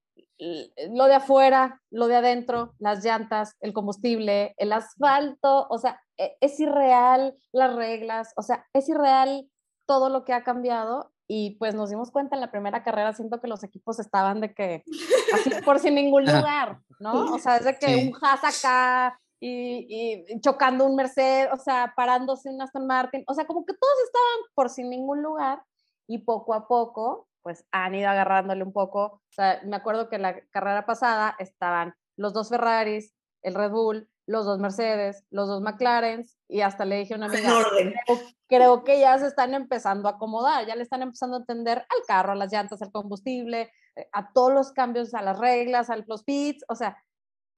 [0.92, 6.38] lo de afuera, lo de adentro, las llantas, el combustible, el asfalto, o sea, e,
[6.40, 9.50] es irreal las reglas, o sea, es irreal
[9.86, 13.42] todo lo que ha cambiado y pues nos dimos cuenta en la primera carrera, siento
[13.42, 14.84] que los equipos estaban de que
[15.34, 17.34] así por sin ningún lugar, ¿no?
[17.34, 21.94] O sea, es de que un Haas acá y, y, chocando un Mercedes, o sea,
[21.96, 25.64] parándose un Aston Martin, o sea, como que todos estaban por sin ningún lugar
[26.08, 29.02] y poco a poco, pues han ido agarrándole un poco.
[29.04, 34.10] O sea, me acuerdo que la carrera pasada estaban los dos Ferraris, el Red Bull,
[34.30, 37.52] los dos Mercedes, los dos McLaren, y hasta le dije a una amiga,
[38.48, 42.06] creo, que ya se están empezando a acomodar, ya le están empezando a entender al
[42.08, 45.96] carro, a las llantas, al combustible, eh, a todos los cambios, a las reglas, a
[45.96, 46.98] los pits, o sea,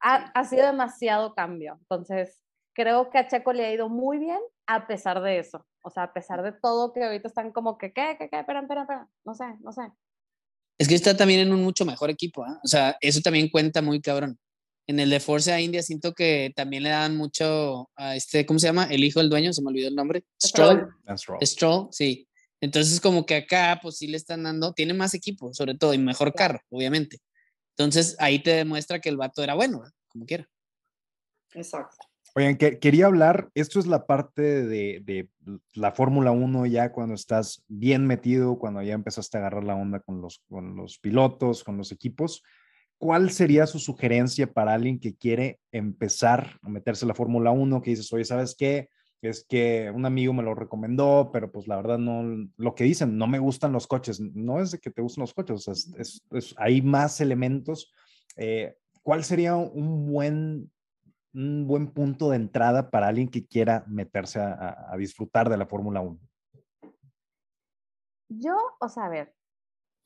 [0.01, 1.77] ha, ha sido demasiado cambio.
[1.81, 2.41] Entonces,
[2.73, 5.65] creo que a Checo le ha ido muy bien a pesar de eso.
[5.83, 8.39] O sea, a pesar de todo que ahorita están como que, ¿qué, qué, qué?
[8.39, 9.09] Espera, espera, espera.
[9.25, 9.81] No sé, no sé.
[10.77, 12.57] Es que está también en un mucho mejor equipo, ¿eh?
[12.63, 14.39] O sea, eso también cuenta muy cabrón.
[14.87, 18.59] En el de Force a India siento que también le dan mucho a este, ¿cómo
[18.59, 18.85] se llama?
[18.85, 20.23] El hijo del dueño, se me olvidó el nombre.
[20.43, 20.89] Stroll.
[21.15, 22.27] Stroll, Stroll sí.
[22.61, 25.97] Entonces, como que acá, pues sí le están dando, tiene más equipo, sobre todo, y
[25.97, 27.17] mejor carro, obviamente.
[27.77, 30.47] Entonces, ahí te demuestra que el vato era bueno, como quiera.
[31.53, 31.97] Exacto.
[32.33, 35.29] Oigan, que, quería hablar, esto es la parte de, de
[35.73, 39.99] la Fórmula 1 ya cuando estás bien metido, cuando ya empezaste a agarrar la onda
[39.99, 42.41] con los, con los pilotos, con los equipos.
[42.97, 47.81] ¿Cuál sería su sugerencia para alguien que quiere empezar a meterse en la Fórmula 1,
[47.81, 48.89] que dices, oye, ¿sabes qué?
[49.21, 53.17] Es que un amigo me lo recomendó, pero pues la verdad no, lo que dicen,
[53.17, 54.19] no me gustan los coches.
[54.19, 57.93] No es de que te gusten los coches, o sea, es, hay más elementos.
[58.35, 60.71] Eh, ¿Cuál sería un buen
[61.33, 66.01] un buen punto de entrada para alguien que quiera meterse a, disfrutar de la Fórmula
[66.01, 66.19] 1?
[68.29, 69.35] Yo, o sea, a ver,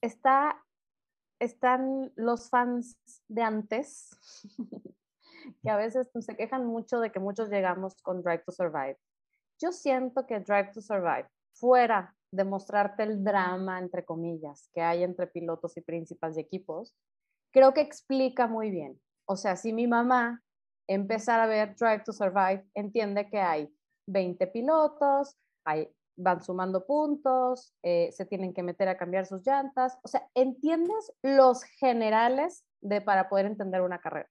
[0.02, 0.64] está,
[1.40, 2.98] están los fans
[3.28, 4.10] de antes,
[5.62, 8.98] que a veces se quejan mucho de que muchos llegamos con Drive to Survive.
[9.60, 15.04] Yo siento que Drive to Survive, fuera de mostrarte el drama, entre comillas, que hay
[15.04, 16.94] entre pilotos y principales de equipos,
[17.52, 19.00] creo que explica muy bien.
[19.26, 20.44] O sea, si mi mamá
[20.88, 23.74] empezar a ver Drive to Survive, entiende que hay
[24.08, 29.98] 20 pilotos, hay, van sumando puntos, eh, se tienen que meter a cambiar sus llantas,
[30.04, 34.30] o sea, entiendes los generales de para poder entender una carrera.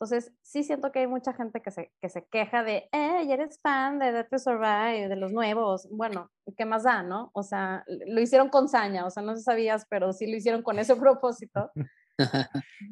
[0.00, 3.34] Entonces, sí siento que hay mucha gente que se, que se queja de, eh, ya
[3.34, 5.88] eres fan de Drive to Survive, de los nuevos.
[5.90, 7.32] Bueno, ¿qué más da, no?
[7.34, 10.78] O sea, lo hicieron con saña, o sea, no sabías, pero sí lo hicieron con
[10.78, 11.72] ese propósito.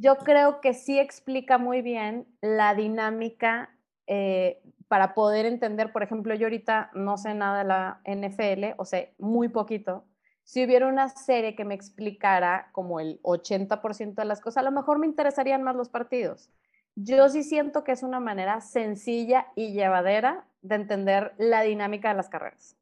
[0.01, 3.71] Yo creo que sí explica muy bien la dinámica
[4.09, 8.85] eh, para poder entender, por ejemplo, yo ahorita no sé nada de la NFL, o
[8.85, 10.07] sea, muy poquito.
[10.43, 14.73] Si hubiera una serie que me explicara como el 80% de las cosas, a lo
[14.73, 16.51] mejor me interesarían más los partidos.
[16.97, 22.15] Yo sí siento que es una manera sencilla y llevadera de entender la dinámica de
[22.17, 22.77] las carreras.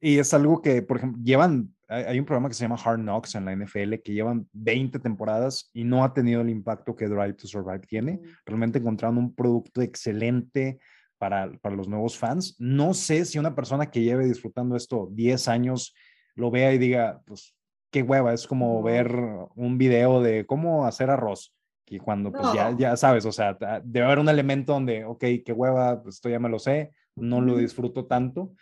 [0.00, 3.34] y, es algo que, por ejemplo, llevan hay un programa que se llama Hard Knocks
[3.34, 7.32] en la NFL que llevan 20 temporadas y no ha tenido el impacto que Drive
[7.34, 8.20] to Survive tiene.
[8.44, 10.78] Realmente encontraron un producto excelente
[11.16, 12.56] para, para los nuevos fans.
[12.58, 15.94] No sé si una persona que lleve disfrutando esto 10 años
[16.34, 17.54] lo vea y diga, pues,
[17.90, 19.10] qué hueva, es como ver
[19.56, 21.54] un video de cómo hacer arroz.
[21.90, 25.52] Y cuando, pues, ya, ya sabes, o sea, debe haber un elemento donde, ok, qué
[25.54, 28.52] hueva, pues esto ya me lo sé, no lo disfruto tanto,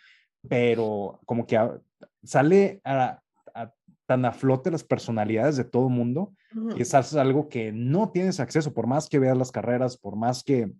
[0.47, 1.59] pero como que
[2.23, 3.21] sale a,
[4.05, 6.33] tan a flote las personalidades de todo mundo,
[6.75, 10.43] y es algo que no tienes acceso, por más que veas las carreras, por más
[10.43, 10.71] que,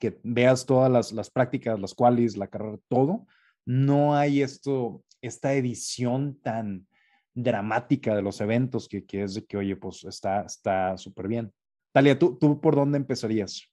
[0.00, 3.26] que veas todas las, las prácticas, las cuales, la carrera, todo,
[3.66, 6.86] no hay esto, esta edición tan
[7.34, 11.52] dramática de los eventos que, que es de que, oye, pues está súper bien.
[11.92, 13.68] Talia, ¿tú, ¿tú por dónde empezarías?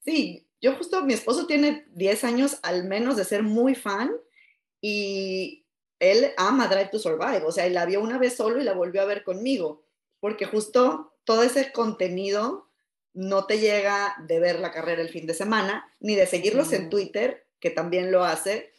[0.00, 4.10] Sí, yo justo, mi esposo tiene 10 años al menos de ser muy fan
[4.80, 5.66] y
[5.98, 8.72] él ama Drive to Survive, o sea, él la vio una vez solo y la
[8.72, 9.84] volvió a ver conmigo,
[10.18, 12.70] porque justo todo ese contenido
[13.12, 16.88] no te llega de ver la carrera el fin de semana, ni de seguirlos en
[16.88, 18.72] Twitter, que también lo hace,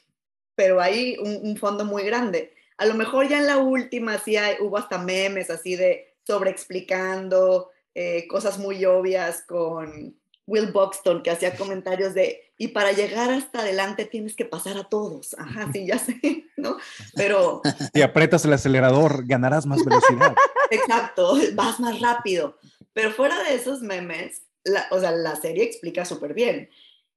[0.56, 2.54] pero hay un, fondo muy grande.
[2.78, 8.28] A lo mejor ya en la última sí hubo hasta memes así de sobreexplicando eh,
[8.28, 10.16] cosas muy obvias con
[10.48, 14.84] Will Buxton, que hacía comentarios de, y para llegar hasta adelante tienes que pasar a
[14.84, 15.34] todos.
[15.38, 16.20] Ajá, sí, ya sé,
[16.58, 16.78] ¿no?
[17.16, 17.62] Pero...
[17.94, 20.36] Si aprietas el acelerador, ganarás más velocidad.
[20.72, 22.58] Exacto, vas más rápido.
[22.94, 26.70] Pero fuera de esos memes, la, o sea, la serie explica súper bien.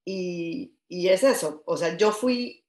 [0.04, 2.64] Y, y es eso, o sea, yo fui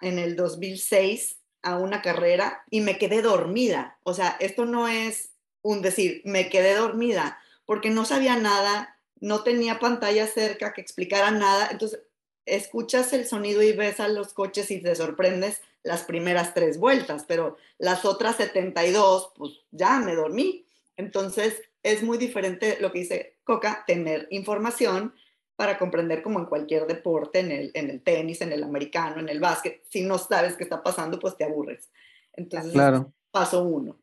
[0.00, 3.98] en el 2006 a una carrera y me quedé dormida.
[4.02, 5.27] O sea, esto no es
[5.62, 11.30] un decir, me quedé dormida porque no sabía nada no tenía pantalla cerca que explicara
[11.30, 12.00] nada, entonces
[12.46, 17.24] escuchas el sonido y ves a los coches y te sorprendes las primeras tres vueltas,
[17.26, 20.66] pero las otras 72, pues ya me dormí.
[20.96, 25.14] Entonces es muy diferente lo que dice Coca, tener información
[25.56, 29.28] para comprender como en cualquier deporte, en el, en el tenis, en el americano, en
[29.28, 29.82] el básquet.
[29.90, 31.90] Si no sabes qué está pasando, pues te aburres.
[32.34, 33.12] Entonces, claro.
[33.30, 33.98] paso uno.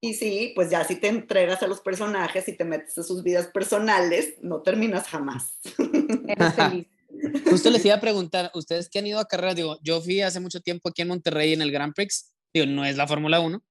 [0.00, 3.22] Y sí, pues ya si te entregas a los personajes y te metes a sus
[3.22, 5.58] vidas personales, no terminas jamás.
[6.28, 6.86] Eres feliz.
[7.48, 10.38] Justo les iba a preguntar, ustedes que han ido a carreras, digo, yo fui hace
[10.38, 13.64] mucho tiempo aquí en Monterrey en el Grand Prix, digo, no es la Fórmula 1,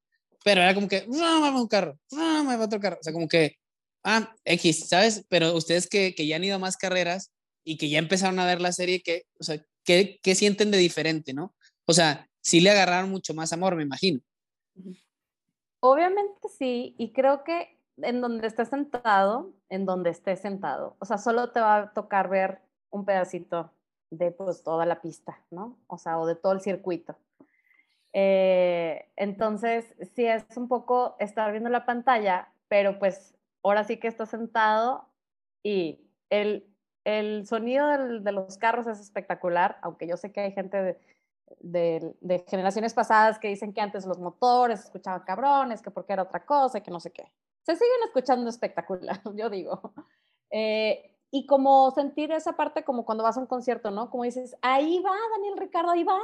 [0.44, 3.04] pero era como que, no, me va un carro, no, me va otro carro, o
[3.04, 3.58] sea, como que,
[4.04, 5.26] ah, X, ¿sabes?
[5.30, 7.32] Pero ustedes que, que ya han ido a más carreras,
[7.66, 10.78] y que ya empezaron a ver la serie, ¿qué, o sea, ¿qué, qué sienten de
[10.78, 11.56] diferente, no?
[11.86, 14.22] O sea, sí le agarraron mucho más amor, me imagino.
[15.88, 21.20] Obviamente sí, y creo que en donde estés sentado, en donde estés sentado, o sea,
[21.20, 22.60] solo te va a tocar ver
[22.90, 23.72] un pedacito
[24.10, 25.78] de pues toda la pista, ¿no?
[25.86, 27.16] O sea, o de todo el circuito.
[28.14, 34.08] Eh, entonces, sí es un poco estar viendo la pantalla, pero pues ahora sí que
[34.08, 35.08] estás sentado
[35.62, 36.68] y el,
[37.04, 37.90] el sonido
[38.22, 41.00] de los carros es espectacular, aunque yo sé que hay gente de,
[41.60, 46.24] de, de, generaciones pasadas que dicen que antes los motores escuchaban cabrones, que porque era
[46.24, 47.32] otra cosa, que no sé qué.
[47.64, 49.94] Se siguen escuchando espectacular, yo digo.
[50.52, 54.10] Eh, y como sentir esa parte como cuando vas a un concierto, ¿no?
[54.10, 56.20] Como dices, ahí va Daniel Ricardo, ahí va,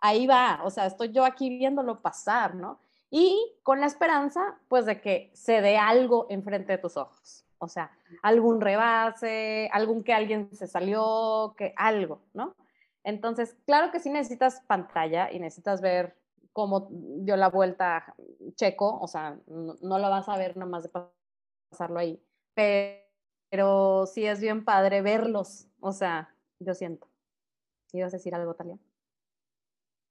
[0.00, 2.78] ahí va, o sea, estoy yo aquí viéndolo pasar, ¿no?
[3.10, 7.68] Y con la esperanza, pues, de que se dé algo enfrente de tus ojos, o
[7.68, 7.90] sea,
[8.22, 12.54] algún rebase, algún que alguien se salió, que algo, ¿no?
[13.06, 16.16] Entonces, claro que sí necesitas pantalla y necesitas ver
[16.52, 18.14] cómo dio la vuelta
[18.54, 20.90] Checo, o sea, no, no lo vas a ver nomás de
[21.70, 22.20] pasarlo ahí,
[22.54, 23.06] pero
[23.50, 27.08] pero sí es bien padre verlos, o sea, yo siento.
[27.92, 28.78] ¿Ibas a decir algo, Talia?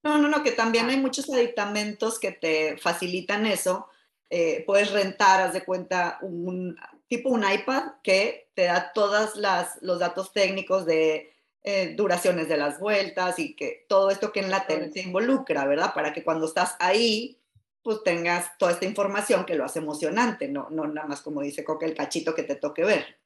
[0.03, 0.89] No, no, no, que también ah.
[0.89, 3.87] hay muchos aditamentos que te facilitan eso.
[4.29, 6.75] Eh, puedes rentar, haz de cuenta, un
[7.07, 9.33] tipo un iPad que te da todos
[9.81, 11.34] los datos técnicos de
[11.67, 15.65] eh, duraciones de las vueltas y que todo esto que en la tele se involucra,
[15.65, 15.95] ¿verdad?
[15.95, 17.41] Para que cuando estás ahí,
[17.81, 21.63] pues tengas toda esta información que lo hace emocionante, no, no nada más como dice
[21.63, 23.19] Coque, el cachito que te toque ver.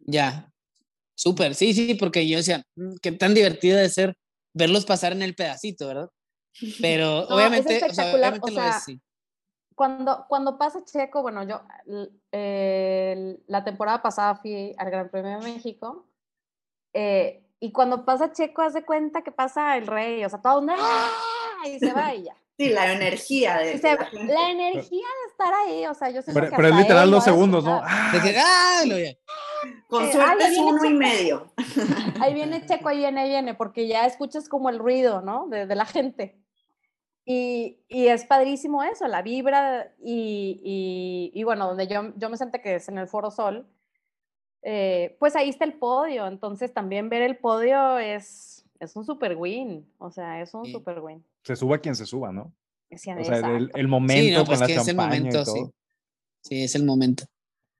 [0.00, 0.52] Ya,
[1.14, 4.14] súper, sí, sí, porque yo decía, mm, qué tan divertido de ser
[4.52, 6.10] verlos pasar en el pedacito, ¿verdad?
[6.82, 9.00] Pero obviamente, o sea, obviamente lo es, sí.
[9.74, 11.62] Cuando, cuando pasa Checo, bueno, yo
[12.30, 16.06] la temporada pasada fui al Gran Premio de México
[16.98, 20.70] eh, y cuando pasa Checo, hace cuenta que pasa el rey, o sea, todo un
[20.70, 21.10] ¡ah!
[21.66, 22.34] y se va y ya.
[22.58, 23.78] Sí, la energía de.
[23.82, 27.62] la, energía de estar ahí, o sea, yo sé Pero, pero es literal dos segundos,
[27.62, 27.82] ¿no?
[29.88, 31.52] Con eh, suerte es uno y medio.
[32.22, 35.48] Ahí viene Checo, ahí viene, ahí viene, porque ya escuchas como el ruido, ¿no?
[35.48, 36.40] De, de la gente.
[37.26, 42.38] Y, y, es padrísimo eso, la vibra y, y, y, bueno, donde yo, yo me
[42.38, 43.68] senté que es en el Foro Sol,
[44.68, 49.36] eh, pues ahí está el podio, entonces también ver el podio es, es un super
[49.36, 52.52] win, o sea, es un super win se suba quien se suba, ¿no?
[52.90, 55.60] o sea, el, momento con pues la es el momento, Sí.
[56.42, 56.62] sí.
[56.64, 57.24] es el momento.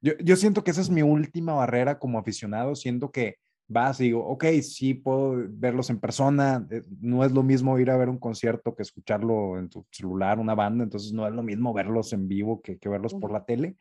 [0.00, 4.04] Yo, yo, siento que esa es mi última barrera como aficionado, siento que vas y
[4.04, 8.08] digo, ok, sí puedo verlos en persona, eh, no es lo mismo ir a ver
[8.08, 12.12] un concierto que escucharlo en tu celular, una banda, entonces no es lo mismo verlos
[12.12, 13.76] en vivo que, que verlos por la tele.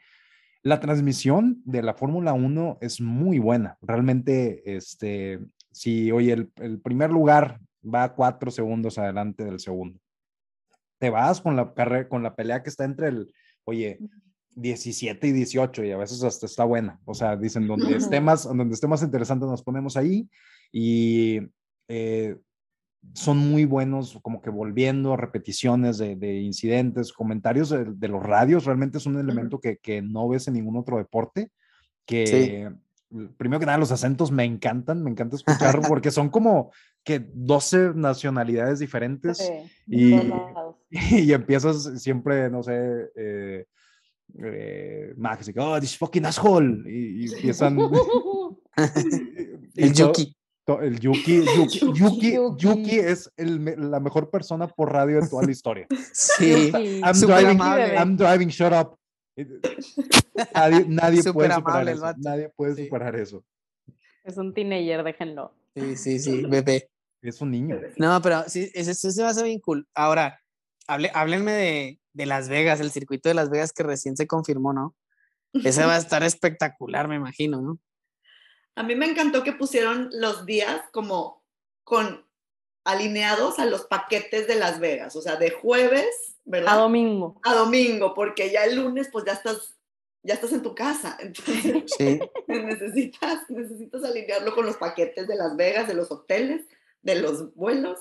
[0.66, 5.40] La transmisión de la Fórmula 1 es muy buena, realmente, este,
[5.72, 10.00] si, oye, el, el primer lugar va cuatro segundos adelante del segundo.
[10.98, 11.72] Te vas con la
[12.10, 13.32] con la pelea que está entre el,
[13.66, 14.00] oye,
[14.56, 17.00] 17 y 18 y a veces hasta está buena.
[17.06, 20.28] O sea, dicen donde esté más, donde esté más interesante nos ponemos ahí
[20.72, 21.42] y
[21.90, 22.38] eh,
[23.14, 28.98] son muy buenos como que volviendo repeticiones de, de incidentes, comentarios de, los radios, realmente
[28.98, 31.52] es un elemento que, que, no ves en ningún otro deporte,
[32.06, 32.70] que
[33.38, 36.72] primero que nada los acentos me encantan, me encanta escuchar porque son como
[37.04, 39.52] que 12 nacionalidades diferentes
[39.88, 40.16] y,
[40.90, 43.66] y, empiezas siempre, no sé, eh,
[44.44, 47.78] eh, Max, oh, this fucking asshole, y, empiezan...
[49.76, 50.36] el Yuki.
[50.68, 55.52] El Yuki, Yuki, Yuki, Yuki es el, la mejor persona por radio de toda la
[55.52, 55.88] historia.
[56.14, 58.98] Sí, I'm, driving, I'm driving, shut up.
[60.54, 62.14] Nadie, nadie puede superar eso.
[62.18, 63.44] Nadie puede superar eso.
[64.24, 65.54] Es un teenager, déjenlo.
[65.76, 66.90] Sí, sí, sí, bebé.
[67.22, 67.80] Es un niño.
[67.98, 69.88] No, pero sí, eso, se va a hacer bien cool.
[69.94, 70.40] Ahora,
[70.88, 74.74] hable, háblenme de, de, Las Vegas, el circuito de Las Vegas que recién se confirmó,
[74.74, 74.96] ¿no?
[75.54, 77.80] Ese va a estar espectacular, me imagino, ¿no?
[78.76, 81.44] A mí me encantó que pusieron los días como
[81.84, 82.26] con
[82.84, 86.76] alineados a los paquetes de Las Vegas, o sea, de jueves, ¿verdad?
[86.76, 87.40] A domingo.
[87.44, 89.76] A domingo, porque ya el lunes pues ya estás
[90.26, 92.20] ya estás en tu casa, entonces sí.
[92.48, 96.66] necesitas, necesitas alinearlo con los paquetes de Las Vegas, de los hoteles,
[97.04, 98.00] de los vuelos.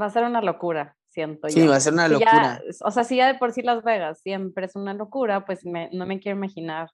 [0.00, 2.62] Va a ser una locura, siento sí, va a ser una locura.
[2.84, 6.06] o sea, si ya de por sí Las Vegas siempre es una locura, pues no
[6.06, 6.90] me quiero imaginar.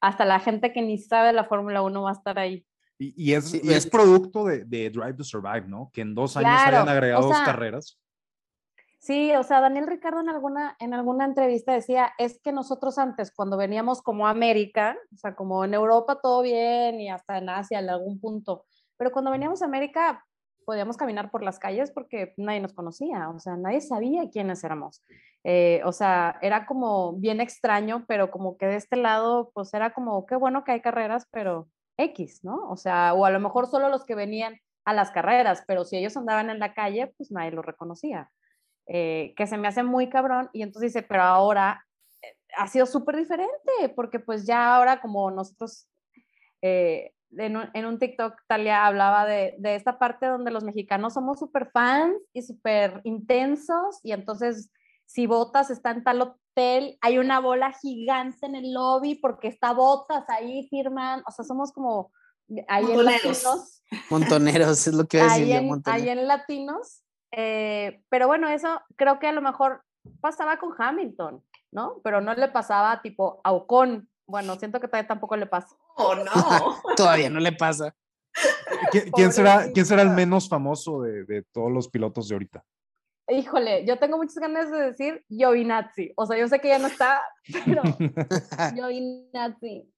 [0.00, 2.66] Hasta la gente que ni sabe la Fórmula 1 va a estar ahí.
[2.98, 5.90] Y, es, es, producto de, Drive to Survive, ¿no?
[5.92, 7.98] Que en dos años hayan agregado dos carreras.
[9.04, 13.32] Sí, o sea, Daniel Ricardo en alguna, en alguna entrevista decía, es que nosotros antes,
[13.34, 17.80] cuando veníamos como América, o sea, como en Europa todo bien y hasta en Asia
[17.80, 18.64] en algún punto,
[18.96, 20.24] pero cuando veníamos a América
[20.64, 25.04] podíamos caminar por las calles porque nadie nos conocía, o sea, nadie sabía quiénes éramos.
[25.44, 29.92] Eh, o sea, era como bien extraño, pero como que de este lado, pues era
[29.92, 32.68] como, qué bueno que hay carreras, pero X, ¿no?
[32.70, 35.96] O sea, o a lo mejor solo los que venían a las carreras, pero si
[35.96, 38.30] ellos andaban en la calle, pues nadie los reconocía.
[38.86, 41.86] Eh, que se me hace muy cabrón y entonces dice, pero ahora
[42.20, 45.88] eh, ha sido súper diferente, porque pues ya ahora como nosotros
[46.60, 51.14] eh, en, un, en, un, TikTok Talia hablaba de, de, esta parte donde los mexicanos
[51.14, 54.70] somos súper fans y súper intensos y entonces
[55.06, 59.72] si Botas está en tal hotel, hay una bola gigante en el lobby porque está
[59.72, 62.10] Botas ahí, firman, o sea, somos como...
[62.68, 63.82] Ahí en latinos.
[64.10, 65.54] Montoneros, es lo que voy a decir.
[65.54, 67.04] Ahí en, ahí en latinos
[67.36, 69.82] eh, pero bueno, eso creo que a lo mejor
[70.20, 72.00] pasaba con Hamilton, ¿no?
[72.04, 74.08] Pero no le pasaba tipo a Ocon.
[74.26, 75.76] Bueno, siento que todavía tampoco le pasa.
[75.96, 76.24] Oh, no.
[76.96, 77.94] todavía no le pasa.
[79.14, 82.64] ¿Quién, será, ¿Quién será el menos famoso de, de, todos los pilotos de ahorita?
[83.28, 86.12] Híjole, yo tengo muchas ganas de decir Giovinazzi.
[86.16, 87.22] O sea, yo sé que ya no está,
[87.64, 87.82] pero
[88.74, 89.90] Giovinazzi.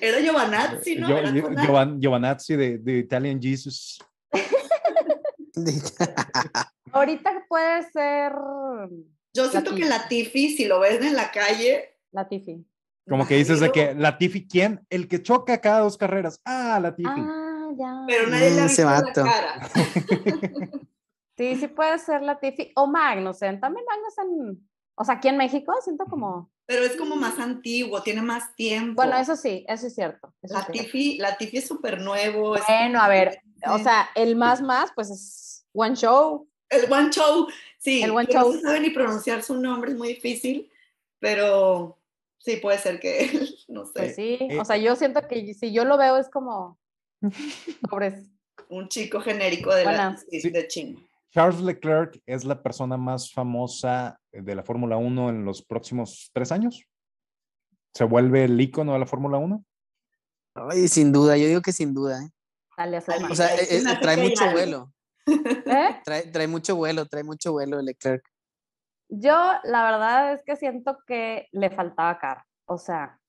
[0.00, 1.98] Era Giovanazzi, ¿no?
[1.98, 3.98] Giovanazzi de, de Italian Jesus.
[6.92, 8.32] Ahorita puede ser.
[9.34, 11.98] Yo siento que la Tiffy, si lo ves en la calle.
[12.10, 12.66] La Tiffy.
[13.08, 14.84] Como que dices de que la Tiffy, ¿quién?
[14.90, 16.40] El que choca cada dos carreras.
[16.44, 17.10] Ah, la Tiffy.
[17.14, 18.04] Ah, ya.
[18.06, 19.68] Pero nadie le ha visto la cara.
[21.36, 22.72] sí, sí puede ser la Tiffy.
[22.74, 23.60] O Magnussen.
[23.60, 24.68] También Magnussen.
[24.96, 26.50] O sea, aquí en México siento como.
[26.66, 28.96] Pero es como más antiguo, tiene más tiempo.
[28.96, 30.34] Bueno, eso sí, eso es cierto.
[30.42, 32.56] la, Tiffy, la Tiffy es súper nuevo.
[32.66, 36.48] Bueno, a ver, o sea, el más más, pues es One Show.
[36.68, 37.46] El One Show,
[37.78, 38.02] sí.
[38.02, 38.52] El One Show.
[38.52, 40.68] No sabe ni pronunciar su nombre, es muy difícil,
[41.20, 42.00] pero
[42.46, 43.28] sí, puede ser que,
[43.68, 43.92] no sé.
[43.94, 46.78] Pues sí, o sea, yo siento que si yo lo veo es como,
[47.90, 48.30] pobres.
[48.68, 51.00] Un chico genérico de, la, de China.
[51.30, 56.50] Charles Leclerc es la persona más famosa de la Fórmula 1 en los próximos tres
[56.50, 56.82] años.
[57.92, 59.64] ¿Se vuelve el ícono de la Fórmula 1?
[60.54, 62.22] Ay, sin duda, yo digo que sin duda.
[62.22, 62.30] ¿eh?
[62.76, 64.92] Dale, o sea, eh, eh, trae mucho vuelo.
[65.26, 66.00] ¿Eh?
[66.32, 68.24] Trae, mucho vuelo, trae mucho vuelo Leclerc.
[69.08, 69.34] Yo,
[69.64, 72.42] la verdad es que siento que le faltaba carro.
[72.66, 73.20] O sea,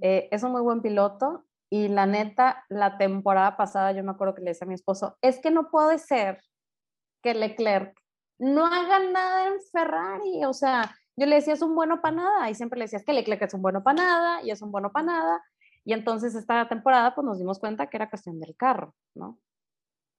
[0.00, 4.34] eh, es un muy buen piloto y la neta, la temporada pasada yo me acuerdo
[4.34, 6.40] que le decía a mi esposo, es que no puede ser
[7.22, 7.96] que Leclerc
[8.38, 10.44] no haga nada en Ferrari.
[10.44, 13.04] O sea, yo le decía, es un bueno para nada y siempre le decía, es
[13.04, 15.44] que Leclerc es un bueno para nada y es un bueno para nada.
[15.84, 19.38] Y entonces esta temporada pues nos dimos cuenta que era cuestión del carro, ¿no?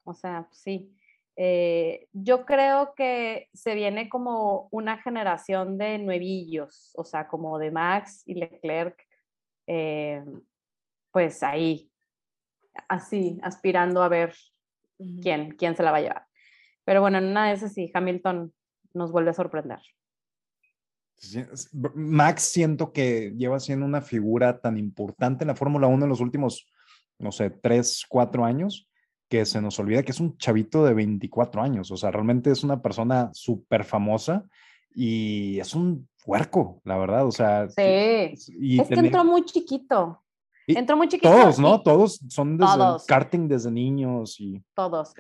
[0.06, 0.96] O sea, sí.
[1.40, 7.70] Eh, yo creo que se viene como una generación de nuevillos, o sea, como de
[7.70, 9.00] Max y Leclerc,
[9.68, 10.26] eh,
[11.12, 11.92] pues ahí,
[12.90, 14.34] así, aspirando a ver
[15.22, 16.26] quién, quién se la va a llevar.
[16.84, 18.52] Pero bueno, en una de esas sí, Hamilton
[18.94, 19.80] nos vuelve a sorprender.
[21.94, 26.20] Max siento que lleva siendo una figura tan importante en la Fórmula 1 en los
[26.20, 26.72] últimos,
[27.20, 28.87] no sé, tres, cuatro años,
[29.30, 32.64] que se nos olvida que es un chavito de 24 años, o sea, realmente es
[32.64, 34.46] una persona súper famosa
[34.94, 37.70] y es un puerco, la verdad, o sea.
[37.70, 38.52] Sí, es
[38.88, 40.22] que entró muy chiquito.
[40.68, 41.32] Entró muy chiquito.
[41.32, 41.82] Todos, ¿no?
[41.82, 42.76] Todos son desde
[43.08, 44.62] karting desde niños y.
[44.74, 45.14] Todos.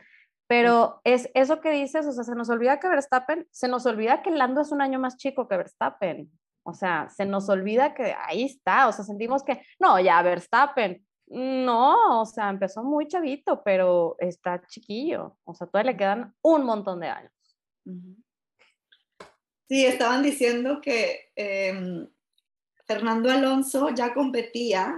[0.48, 4.22] Pero es eso que dices, o sea, se nos olvida que Verstappen, se nos olvida
[4.22, 6.32] que Lando es un año más chico que Verstappen.
[6.64, 11.06] O sea, se nos olvida que ahí está, o sea, sentimos que, no, ya Verstappen,
[11.28, 15.38] no, o sea, empezó muy chavito, pero está chiquillo.
[15.44, 17.32] O sea, todavía le quedan un montón de años.
[19.68, 22.08] Sí, estaban diciendo que em,
[22.86, 24.98] Fernando Alonso ya competía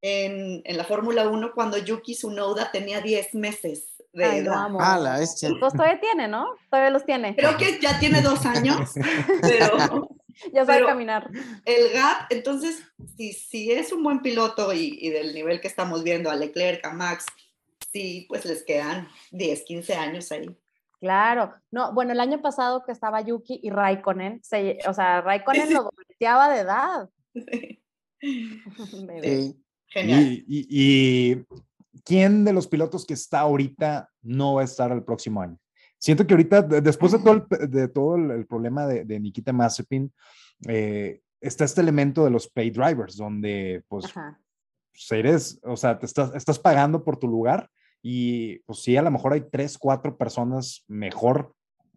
[0.00, 4.68] en, la Fórmula 1 cuando Yuki Tsunoda tenía 10 meses de edad.
[4.80, 5.50] Ah, la bestia.
[5.60, 6.46] Pues todavía tiene, ¿no?
[6.70, 7.36] Todavía los tiene.
[7.36, 8.92] Creo que ya tiene dos años,
[9.42, 10.08] pero
[10.52, 11.30] ya sabe caminar.
[11.64, 12.82] El gap, entonces,
[13.16, 16.84] si, si es un buen piloto y, y, del nivel que estamos viendo a Leclerc,
[16.84, 17.26] a Max,
[17.92, 20.56] sí, pues les quedan 10, 15 años ahí.
[21.00, 24.40] Claro, no, bueno, el año pasado que estaba Yuki y Raikkonen,
[24.86, 27.10] o sea, Raikkonen lo volteaba de edad.
[27.34, 27.82] Sí.
[29.88, 30.20] Genial.
[30.20, 31.46] Y, y, y,
[32.04, 35.58] quién de los pilotos que está ahorita no va a estar el próximo año?
[35.98, 40.12] Siento que ahorita, después de todo el, de todo el, problema de, de, Nikita Mazepin,
[40.68, 46.06] eh, está este elemento de los pay drivers, donde pues, pues eres, o sea, te
[46.06, 47.70] estás, estás pagando por tu lugar
[48.02, 51.54] y pues sí, a lo mejor hay tres, cuatro personas mejor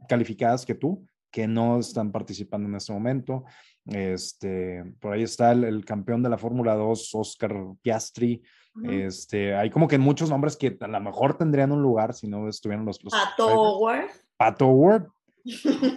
[0.08, 3.46] calificadas que tú, que no están participando en este momento.
[3.86, 8.42] Este, por ahí está el, campeón de la Fórmula 2, Oscar Piastri.
[8.84, 12.48] Este, hay como que muchos nombres que a lo mejor tendrían un lugar si no
[12.48, 13.04] estuvieran los.
[13.04, 14.10] los Pato Howard.
[14.38, 15.08] Pato Howard,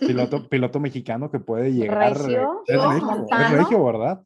[0.01, 2.17] piloto, piloto mexicano que puede llegar.
[2.17, 4.23] Regio, es, regio, ¿verdad?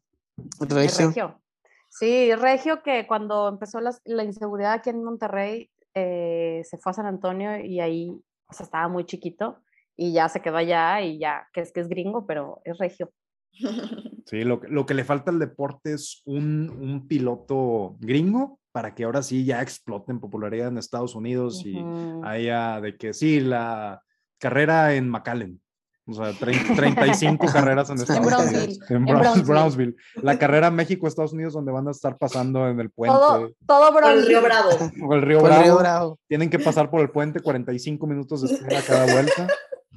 [0.59, 1.41] Regio.
[1.89, 6.93] Sí, Regio que cuando empezó la, la inseguridad aquí en Monterrey, eh, se fue a
[6.93, 9.61] San Antonio y ahí o sea, estaba muy chiquito
[9.95, 13.11] y ya se quedó allá y ya, que es que es gringo, pero es regio.
[14.27, 19.05] Sí, lo, lo que le falta al deporte es un, un, piloto gringo para que
[19.05, 21.81] ahora sí ya explote en popularidad en Estados Unidos y
[22.25, 24.01] haya de que sí, la
[24.37, 25.61] carrera en McAllen,
[26.09, 28.79] o sea, 35 carreras en Estados Unidos.
[28.89, 29.05] En,
[29.45, 29.95] Brownsville.
[30.21, 33.17] La carrera México-Estados Unidos donde van a estar pasando en el puente.
[33.17, 34.69] Todo, todo El Río Bravo.
[35.13, 36.19] El Río, Bravo.
[36.27, 39.47] Tienen que pasar por el puente 45 minutos de espera cada vuelta.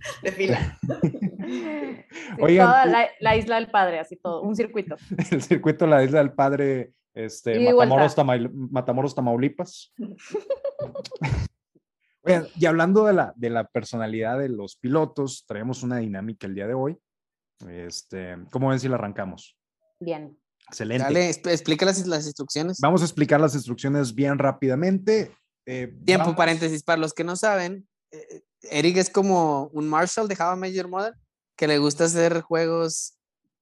[0.22, 0.78] De fila.
[2.38, 2.86] toda
[3.20, 4.96] la, isla del padre, así todo, un circuito.
[5.30, 8.16] el circuito de la isla del padre, este, Matamoros,
[8.52, 9.92] Matamoros, Tamaulipas.
[12.56, 16.66] y hablando de la, de la personalidad de los pilotos, traemos una dinámica el día
[16.66, 16.98] de hoy.
[17.68, 19.56] Este, ¿Cómo ven si la arrancamos?
[19.98, 20.36] Bien.
[20.66, 21.04] Excelente.
[21.04, 22.78] Dale, explica las, las, instrucciones.
[22.80, 25.34] Vamos a explicar las instrucciones bien rápidamente.
[25.66, 27.88] Eh, Tiempo, paréntesis, para los que no saben,
[28.62, 31.14] Eric es como un Marshall de Java Major Model,
[31.56, 33.14] que le gusta hacer juegos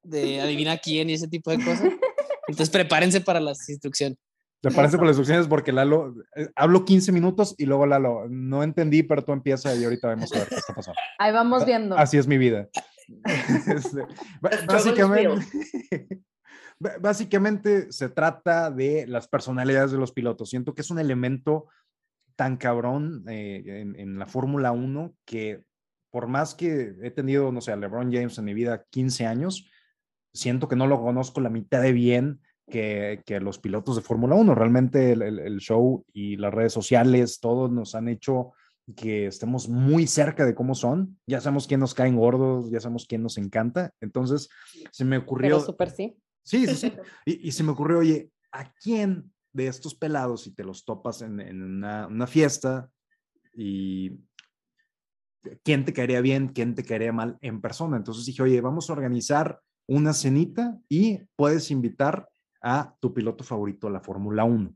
[0.03, 1.83] de adivina quién y ese tipo de cosas.
[2.49, 4.19] Entonces prepárense para las instrucciones.
[4.61, 5.47] ¿Te parece por las instrucciones?
[5.47, 9.85] Porque Lalo, eh, hablo 15 minutos y luego Lalo, no entendí, pero tú empieza y
[9.85, 10.99] ahorita vemos a ver qué está pasando.
[11.19, 11.97] Ahí vamos viendo.
[11.97, 12.69] Así es mi vida.
[13.67, 14.05] Este,
[14.67, 15.47] básicamente,
[17.01, 20.51] básicamente se trata de las personalidades de los pilotos.
[20.51, 21.69] Siento que es un elemento
[22.39, 25.65] tan cabrón eh, en, en, la Fórmula 1 que
[26.09, 29.69] por más que he tenido, no sé, a LeBron James en mi vida 15 años,
[30.33, 34.37] siento que no lo conozco la mitad de bien que, que los pilotos de Fórmula
[34.37, 34.55] 1.
[34.55, 38.53] Realmente el, el, show y las redes sociales, todos nos han hecho
[38.95, 41.19] que estemos muy cerca de cómo son.
[41.27, 43.93] Ya sabemos quién nos caen gordos, ya sabemos quién nos encanta.
[44.01, 44.49] Entonces,
[44.93, 45.57] se me ocurrió...
[45.57, 46.17] Pero súper sí.
[46.45, 46.93] Sí, sí, sí.
[47.27, 51.21] Y, y, se me ocurrió, oye, ¿a quién de estos pelados, si te los topas
[51.23, 52.91] en, una, fiesta
[53.53, 54.21] y
[55.63, 57.97] quién te caería bien, quién te caería mal en persona?
[57.97, 62.29] Entonces dije, oye, vamos a organizar una cenita y puedes invitar
[62.63, 64.75] a tu piloto favorito de la Fórmula 1.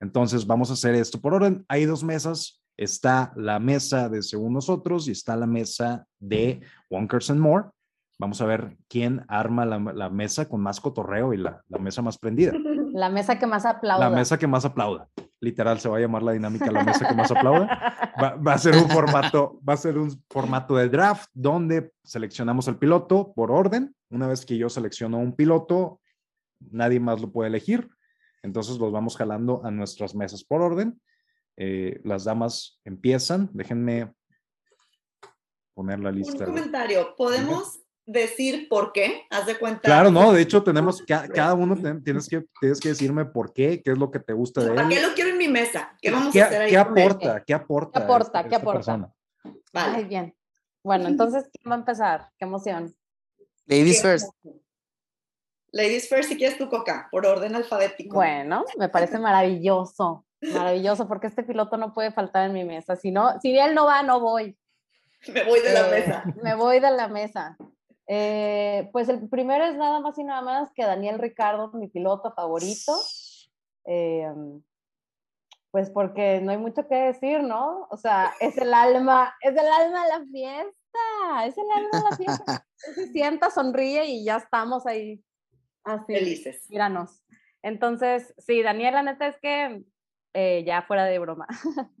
[0.00, 1.64] Entonces, vamos a hacer esto por orden.
[1.68, 2.62] Hay dos mesas.
[2.76, 7.68] Está la mesa de Según Nosotros y está la mesa de Wonkers and More.
[8.18, 12.52] Vamos a ver quién arma la, mesa con más cotorreo y la, mesa más prendida.
[12.92, 14.08] La mesa que más aplauda.
[14.08, 15.08] La mesa que más aplauda.
[15.40, 17.66] Literal, se va a llamar la dinámica la mesa que más aplauda.
[18.22, 22.68] Va, va, a ser un formato, va a ser un formato de draft donde seleccionamos
[22.68, 23.94] el piloto por orden.
[24.10, 26.00] Una vez que yo selecciono un piloto,
[26.58, 27.88] nadie más lo puede elegir.
[28.42, 31.00] Entonces los vamos jalando a nuestras mesas por orden.
[31.56, 33.50] Eh, las damas empiezan.
[33.52, 34.12] Déjenme
[35.74, 36.44] poner la lista.
[36.44, 37.14] Un comentario.
[37.16, 39.26] ¿Podemos decir por qué?
[39.30, 39.82] ¿Haz de cuenta?
[39.82, 40.32] Claro, no.
[40.32, 44.10] De hecho, tenemos cada uno tienes que, tienes que decirme por qué, qué es lo
[44.10, 44.74] que te gusta de él.
[44.74, 45.96] ¿Para qué lo quiero en mi mesa?
[46.00, 46.70] ¿Qué vamos a hacer ahí?
[46.70, 47.44] ¿Qué aporta?
[47.44, 48.00] ¿Qué aporta?
[48.00, 48.48] ¿Qué aporta?
[48.48, 49.12] ¿Qué aporta?
[49.72, 50.04] Vale.
[50.04, 50.34] bien.
[50.82, 52.30] Bueno, entonces, ¿quién va a empezar?
[52.38, 52.94] Qué emoción.
[53.66, 54.32] Ladies first.
[55.72, 58.16] Ladies first, si quieres tu coca, por orden alfabético.
[58.16, 62.96] Bueno, me parece maravilloso, maravilloso, porque este piloto no puede faltar en mi mesa.
[62.96, 64.56] Si no, si él no va, no voy.
[65.28, 66.24] Me voy de la eh, mesa.
[66.42, 67.56] Me voy de la mesa.
[68.12, 72.32] Eh, pues el primero es nada más y nada más que Daniel Ricardo, mi piloto
[72.32, 72.92] favorito.
[73.84, 74.28] Eh,
[75.70, 77.86] pues porque no hay mucho que decir, ¿no?
[77.88, 82.10] O sea, es el alma, es el alma de la fiesta, es el alma de
[82.10, 82.66] la fiesta.
[82.76, 85.22] Se sienta, sonríe y ya estamos ahí
[85.84, 86.66] Así, Felices.
[86.68, 87.22] Míranos.
[87.62, 89.84] Entonces, sí, Daniel, la neta es que
[90.34, 91.46] eh, ya fuera de broma.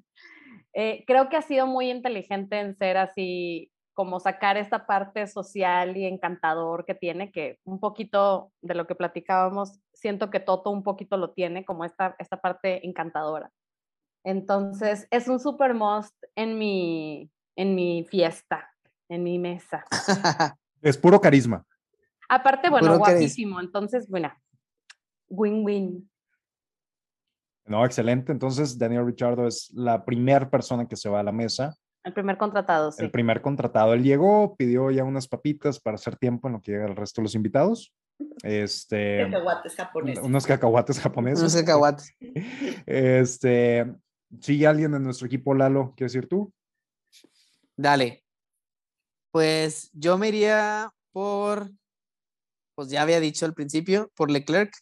[0.72, 3.69] Eh, creo que ha sido muy inteligente en ser así,
[4.00, 8.94] como sacar esta parte social y encantador que tiene, que un poquito de lo que
[8.94, 13.52] platicábamos, siento que Toto un poquito lo tiene, como esta, esta parte encantadora.
[14.24, 18.74] Entonces, es un super must en mi, en mi fiesta,
[19.10, 19.84] en mi mesa.
[20.80, 21.62] es puro carisma.
[22.26, 23.60] Aparte, bueno, guapísimo.
[23.60, 24.32] Entonces, bueno,
[25.28, 26.10] win-win.
[27.66, 28.32] No, excelente.
[28.32, 31.76] Entonces, Daniel Richardo es la primera persona que se va a la mesa.
[32.02, 33.04] El primer contratado, sí.
[33.04, 33.92] El primer contratado.
[33.92, 37.20] Él llegó, pidió ya unas papitas para hacer tiempo en lo que llega el resto
[37.20, 37.92] de los invitados.
[38.42, 40.24] Este, cacahuates japoneses.
[40.24, 41.40] Unos cacahuates japoneses.
[41.40, 42.14] Unos cacahuates.
[42.86, 43.94] Este,
[44.40, 45.92] ¿sigue alguien en nuestro equipo, Lalo?
[45.96, 46.52] ¿Quieres decir tú?
[47.76, 48.24] Dale.
[49.30, 51.70] Pues yo me iría por,
[52.74, 54.72] pues ya había dicho al principio, por Leclerc.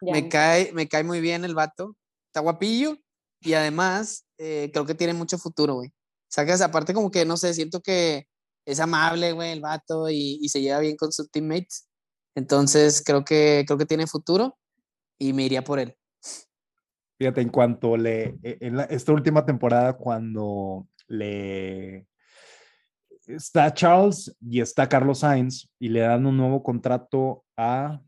[0.00, 1.96] Me cae, me cae muy bien el vato.
[2.26, 2.98] Está guapillo
[3.40, 5.92] y además eh, creo que tiene mucho futuro, güey.
[6.28, 8.26] Sacas, aparte como que, no sé, siento que
[8.66, 11.88] es amable, güey, el vato y, y, se lleva bien con sus teammates.
[12.34, 14.58] Entonces creo que, creo que tiene futuro
[15.18, 15.96] y me iría por él.
[17.18, 22.06] Fíjate, en cuanto le, e, en esta última temporada, cuando le
[23.26, 28.00] está Charles y está Carlos Sainz y le dan un nuevo contrato a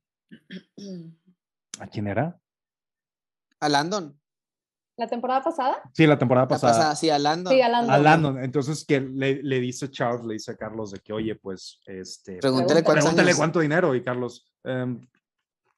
[1.80, 2.38] ¿a quién era?
[3.58, 4.19] A Landon.
[5.00, 5.80] ¿La temporada pasada?
[5.94, 6.94] Sí, la temporada pasada.
[6.94, 7.50] sí, a Landon.
[7.50, 7.94] Sí, a Landon.
[7.94, 8.44] A Landon.
[8.44, 12.36] Entonces, que le, le, dice Charles, le dice a Carlos de que, oye, pues, este...
[12.36, 13.94] Pregúntale, pregúntale cuánto dinero.
[13.94, 15.00] Y Carlos, um,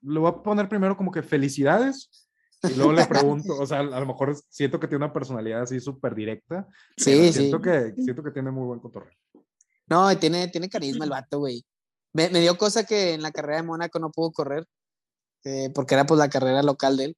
[0.00, 2.10] le voy a poner primero como que felicidades.
[2.64, 5.78] Y luego le pregunto, o sea, a lo mejor siento que tiene una personalidad así
[5.78, 6.66] súper directa.
[6.96, 7.62] Sí, siento sí.
[7.62, 9.16] Que, siento que tiene muy buen cotorreo.
[9.86, 11.64] No, tiene, tiene carisma el vato, güey.
[12.12, 14.66] Me, me, dio cosa que en la carrera de Mónaco no pudo correr,
[15.44, 17.16] eh, porque era pues la carrera local de él.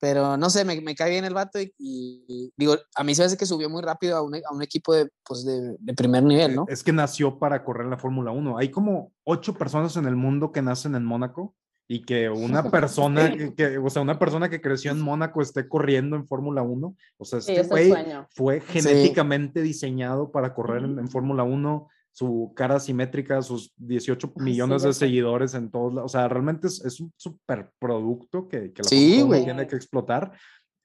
[0.00, 3.20] Pero no sé, me, me cae bien el vato y, y, digo, a mí se
[3.20, 5.94] me hace que subió muy rápido a un, a un equipo de, pues de, de,
[5.94, 6.64] primer nivel, ¿no?
[6.68, 8.56] Es que nació para correr la Fórmula 1.
[8.56, 11.54] Hay como ocho personas en el mundo que nacen en Mónaco
[11.86, 15.68] y que una persona que, que, o sea, una persona que creció en Mónaco esté
[15.68, 16.96] corriendo en Fórmula 1.
[17.18, 17.92] O sea, este güey
[18.30, 19.66] fue genéticamente sí.
[19.66, 21.88] diseñado para correr en, en Fórmula 1
[22.20, 26.12] su cara simétrica, sus 18 millones de seguidores en todos lados.
[26.14, 30.30] O sea, realmente es, es un super producto que, que la sí, tiene que explotar.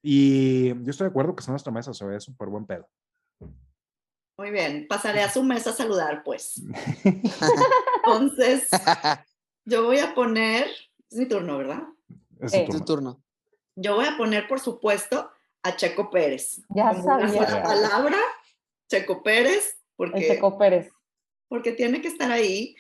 [0.02, 2.88] Y yo estoy de acuerdo que en nuestra mesa se ve súper buen pedo.
[4.38, 6.64] Muy bien, pasaré a su mesa a saludar, pues.
[8.06, 8.70] Entonces,
[9.66, 10.68] yo voy a poner,
[11.12, 11.84] es mi turno, ¿verdad?
[12.40, 12.86] Es tu turno.
[12.86, 13.24] turno.
[13.76, 15.30] Yo voy a poner, por supuesto,
[15.64, 16.62] a Checo Pérez.
[16.70, 17.42] Ya sabía.
[17.42, 18.20] La palabra,
[18.90, 20.20] Checo Pérez, porque...
[20.20, 20.95] El Checo Pérez
[21.48, 22.76] porque tiene que estar ahí.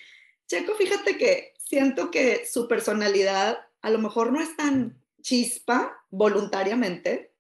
[0.48, 7.34] Checo, fíjate que siento que su personalidad a lo mejor no es tan chispa voluntariamente,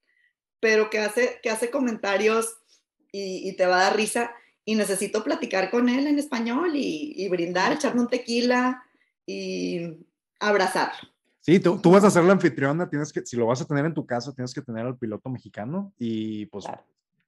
[0.59, 2.57] pero que hace, que hace comentarios
[3.11, 4.31] y, y te va a dar risa
[4.63, 8.83] y necesito platicar con él en español y, y brindar, echarme un tequila
[9.25, 10.05] y
[10.39, 11.09] abrazarlo.
[11.41, 13.85] Sí, tú, tú, vas a ser la anfitriona, tienes que, si lo vas a tener
[13.85, 16.83] en tu casa, tienes que tener al piloto mexicano y pues claro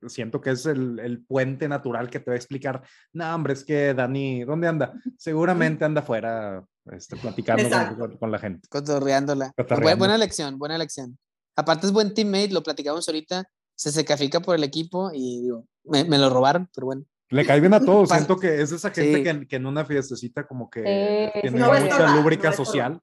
[0.06, 2.84] siento que es el, el, puente natural que te va a explicar,
[3.14, 4.94] no, hombre, es que Dani, ¿dónde anda?
[5.18, 8.68] Seguramente anda afuera este, platicando con, con, la gente.
[8.70, 9.52] Cotorreándola.
[9.56, 9.98] Cotorreando.
[9.98, 11.18] Buena elección, buena elección.
[11.56, 16.04] Aparte es buen teammate, lo platicamos ahorita, se secafica por el equipo y digo, me,
[16.04, 17.06] me lo robaron, pero bueno.
[17.30, 19.24] Le cae bien a todos, siento que es esa gente sí.
[19.24, 23.02] que, que, en una fiestecita como que tiene no mucha lúbrica no social.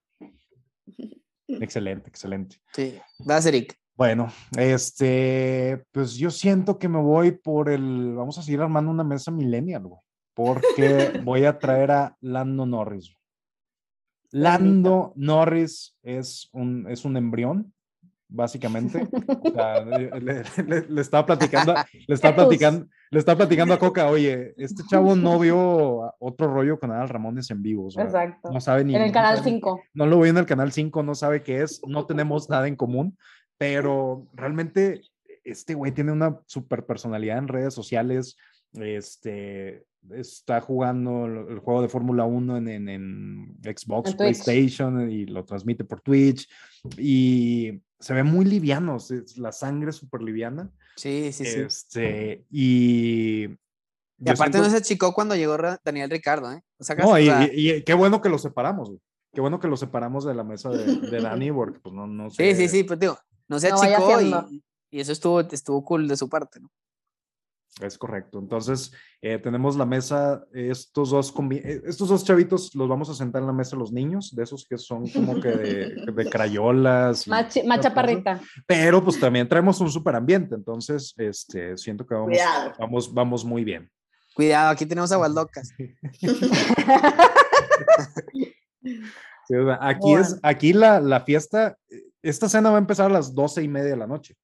[1.46, 2.56] Excelente, excelente.
[2.72, 3.78] Sí, vas Eric.
[3.96, 9.04] Bueno, este, pues yo siento que me voy por el, vamos a seguir armando una
[9.04, 10.00] mesa millennial, güey,
[10.34, 13.16] porque voy a traer a Lando Norris.
[14.32, 17.72] Lando Norris es un, es un embrión,
[18.28, 19.08] básicamente.
[19.42, 21.74] O sea, le, le, le, estaba platicando,
[22.08, 26.80] le estaba platicando, le estaba platicando a Coca, oye, este chavo no vio otro rollo
[26.80, 27.86] con Adal Ramones en vivo.
[27.86, 28.50] O sea, Exacto.
[28.50, 28.96] No sabe ni.
[28.96, 29.82] En el no canal sabe, 5.
[29.94, 32.74] No lo vi en el canal 5, no sabe qué es, no tenemos nada en
[32.74, 33.16] común
[33.64, 35.00] pero realmente
[35.42, 38.36] este güey tiene una super personalidad en redes sociales,
[38.74, 45.24] este, está jugando el juego de Fórmula 1 en, en, en, Xbox, en PlayStation y
[45.24, 46.46] lo transmite por Twitch
[46.98, 48.98] y se ve muy liviano,
[49.36, 50.70] la sangre es súper liviana.
[50.96, 51.60] Sí, sí, sí.
[51.60, 53.48] Este, y...
[54.18, 54.68] Y aparte siento...
[54.68, 56.62] no se achicó cuando llegó Daniel Ricardo, ¿eh?
[56.78, 59.00] O sea, no, y, y, y, qué bueno que lo separamos, güey.
[59.32, 62.30] Qué bueno que lo separamos de la mesa de, de Dani, porque pues no, no
[62.30, 62.54] sé.
[62.54, 66.08] Sí, sí, sí, pues digo, no se achicó no y, y, eso estuvo, estuvo cool
[66.08, 66.70] de su parte, ¿no?
[67.80, 68.38] Es correcto.
[68.38, 73.48] Entonces, eh, tenemos la mesa, estos dos, estos dos chavitos los vamos a sentar en
[73.48, 77.26] la mesa los niños, de esos que son como que de, de crayolas.
[77.26, 78.40] Más, más chaparrita.
[78.66, 82.38] Pero pues también traemos un super ambiente, entonces este, siento que vamos,
[82.78, 83.90] vamos, vamos muy bien.
[84.34, 85.70] Cuidado, aquí tenemos aguas locas.
[89.46, 90.22] Sí, aquí bueno.
[90.22, 91.76] es, aquí la, la, fiesta,
[92.24, 94.36] esta cena va a empezar a las doce y media de la noche.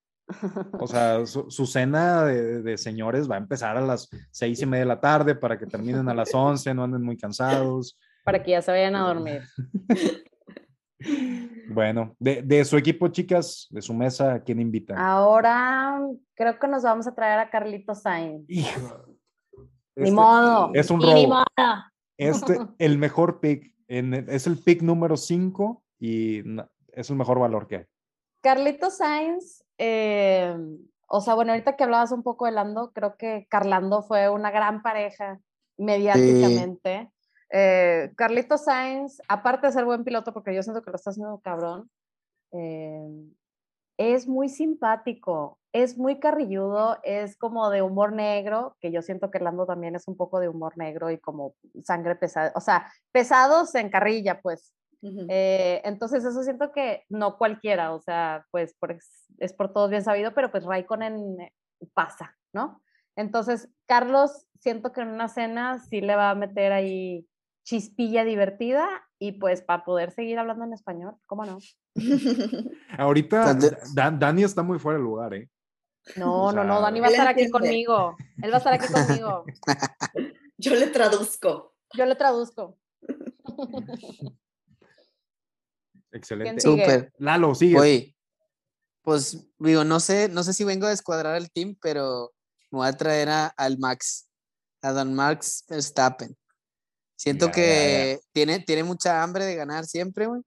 [0.78, 4.66] O sea, su, su cena de, de, señores va a empezar a las seis y
[4.66, 7.98] media de la tarde para que terminen a las once, no anden muy cansados.
[8.24, 9.42] Para que ya se vayan a dormir.
[11.72, 14.94] Bueno, de, de, su equipo, chicas, de su mesa, ¿quién invita?
[14.98, 15.98] Ahora
[16.34, 18.44] creo que nos vamos a traer a Carlito Sainz.
[18.48, 19.06] Hijo,
[19.94, 20.70] este, ni modo.
[20.74, 21.42] Es un robo.
[22.18, 26.42] Este, el mejor pick en, es el pick número 5 y
[26.94, 27.86] es el mejor valor que hay.
[28.42, 30.56] Carlito Sainz, eh,
[31.08, 34.50] o sea, bueno, ahorita que hablabas un poco de Lando, creo que Carlando fue una
[34.50, 35.40] gran pareja
[35.76, 37.10] mediáticamente.
[37.50, 41.40] Eh, Carlito Sainz, aparte de ser buen piloto, porque yo siento que lo está haciendo
[41.40, 41.90] cabrón,
[42.52, 43.30] eh,
[43.98, 49.40] es muy simpático, es muy carrilludo, es como de humor negro, que yo siento que
[49.40, 53.74] Lando también es un poco de humor negro y como sangre pesada, o sea, pesados
[53.74, 54.72] en carrilla, pues.
[55.02, 58.76] Eh, entonces eso siento que no cualquiera, o sea, pues
[59.38, 61.36] es por todos bien sabido, pero pues Raikkonen
[61.94, 62.82] pasa, ¿no?
[63.16, 67.26] Entonces, Carlos, siento que en una cena sí le va a meter ahí
[67.64, 68.88] chispilla divertida
[69.18, 71.58] y pues para poder seguir hablando en español, ¿cómo no?
[72.98, 73.56] Ahorita
[73.94, 75.50] Dani está muy fuera de lugar, ¿eh?
[76.16, 78.16] No, no, no, Dani va a estar aquí conmigo.
[78.42, 79.44] Él va a estar aquí conmigo.
[80.56, 81.74] Yo le traduzco.
[81.94, 82.78] Yo le traduzco.
[86.12, 86.60] Excelente.
[86.60, 87.12] Súper.
[87.18, 87.78] Lalo, sigue.
[87.78, 88.16] Oye,
[89.02, 92.32] pues digo, no sé, no sé si vengo a descuadrar el team, pero
[92.70, 94.28] me voy a traer a, al Max,
[94.82, 96.36] a Don Max Verstappen.
[97.16, 100.40] Siento que Tiene, tiene mucha hambre de ganar siempre, güey.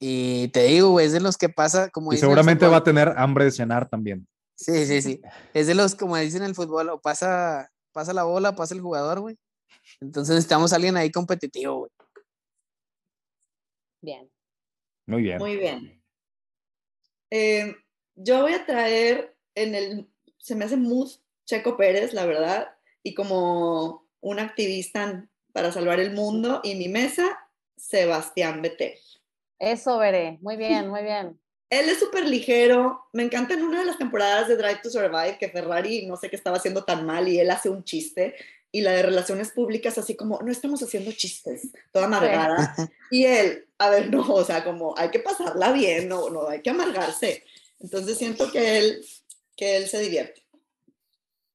[0.00, 2.12] Y te digo, güey, es de los que pasa como...
[2.12, 4.26] Y seguramente va a tener hambre de cenar también.
[4.56, 5.20] Sí, sí, sí.
[5.54, 8.80] Es de los, como dicen en el fútbol, o pasa, pasa la bola, pasa el
[8.80, 9.38] jugador, güey.
[10.00, 11.90] Entonces necesitamos a alguien ahí competitivo, güey.
[14.02, 14.30] Bien.
[15.10, 15.38] Muy bien.
[15.38, 16.02] Muy bien.
[17.30, 17.74] Eh,
[18.14, 20.08] yo voy a traer en el,
[20.38, 21.08] se me hace muy
[21.46, 22.68] Checo Pérez, la verdad,
[23.02, 27.38] y como un activista para salvar el mundo, y mi mesa,
[27.76, 28.94] Sebastián Vettel.
[29.58, 31.38] Eso veré, muy bien, muy bien.
[31.70, 33.06] Él es súper ligero.
[33.12, 36.28] Me encanta en una de las temporadas de Drive to Survive que Ferrari no sé
[36.28, 38.34] qué estaba haciendo tan mal y él hace un chiste.
[38.72, 42.74] Y la de relaciones públicas, así como, no estamos haciendo chistes, toda amargada.
[43.10, 46.62] Y él, a ver, no, o sea, como hay que pasarla bien, no, no hay
[46.62, 47.42] que amargarse.
[47.80, 49.04] Entonces siento que él,
[49.56, 50.42] que él se divierte.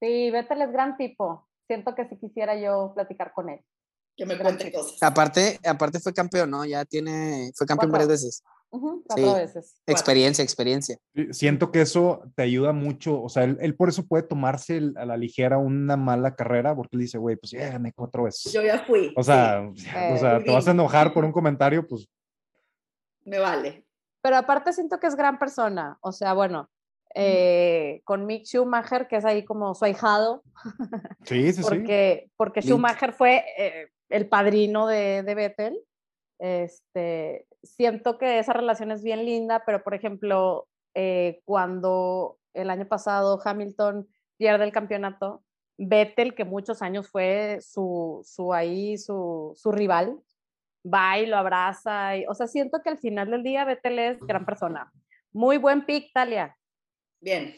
[0.01, 1.47] Sí, Vettel es gran tipo.
[1.67, 3.61] Siento que si quisiera yo platicar con él.
[4.17, 5.01] Que me cuente cosas.
[5.01, 6.65] Aparte, aparte fue campeón, ¿no?
[6.65, 8.43] Ya tiene, fue campeón varias veces.
[8.79, 9.75] Cuatro veces.
[9.85, 10.97] Experiencia, experiencia.
[11.31, 15.17] Siento que eso te ayuda mucho, o sea, él, por eso puede tomarse a la
[15.17, 18.51] ligera una mala carrera, porque él dice, güey, pues ya gané cuatro veces.
[18.51, 19.13] Yo ya fui.
[19.15, 19.61] O sea,
[20.13, 22.07] o sea te vas a enojar por un comentario, pues.
[23.23, 23.85] Me vale.
[24.21, 26.69] Pero aparte siento que es gran persona, o sea, bueno,
[27.17, 30.43] eh, con Mick Schumacher, que es ahí como su ahijado.
[31.25, 32.31] Sí, sí, porque, sí.
[32.35, 35.79] Porque Schumacher fue eh, el padrino de, de Vettel.
[36.37, 42.87] Este, siento que esa relación es bien linda, pero por ejemplo, eh, cuando el año
[42.87, 44.07] pasado Hamilton
[44.37, 45.43] pierde el campeonato,
[45.77, 50.21] Vettel, que muchos años fue su, su ahí, su, su rival,
[50.85, 52.15] va y lo abraza.
[52.17, 54.91] Y, o sea, siento que al final del día Vettel es gran persona.
[55.33, 56.57] Muy buen pick, Talia.
[57.19, 57.55] Bien.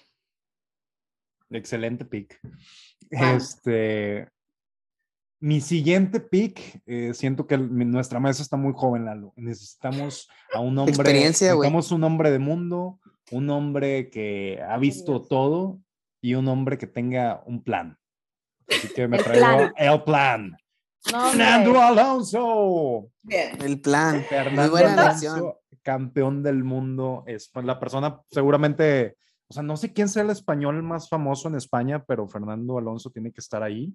[1.49, 2.39] Excelente pick.
[3.09, 4.27] Este,
[5.39, 9.33] mi siguiente pick, eh, siento que nuestra mesa está muy joven, Lalo.
[9.35, 10.93] Necesitamos a un hombre.
[10.93, 12.99] Experiencia, necesitamos un hombre de mundo,
[13.31, 15.79] un hombre que ha visto todo
[16.21, 17.97] y un hombre que tenga un plan.
[18.67, 20.57] Así que me traigo el plan.
[21.01, 23.09] Fernando Alonso.
[23.21, 23.61] Bien.
[23.61, 24.23] El plan.
[24.27, 27.23] Fernando Muy buena Alonso, campeón del mundo.
[27.27, 29.17] Es pues, la persona, seguramente,
[29.47, 33.09] o sea, no sé quién sea el español más famoso en España, pero Fernando Alonso
[33.11, 33.93] tiene que estar ahí.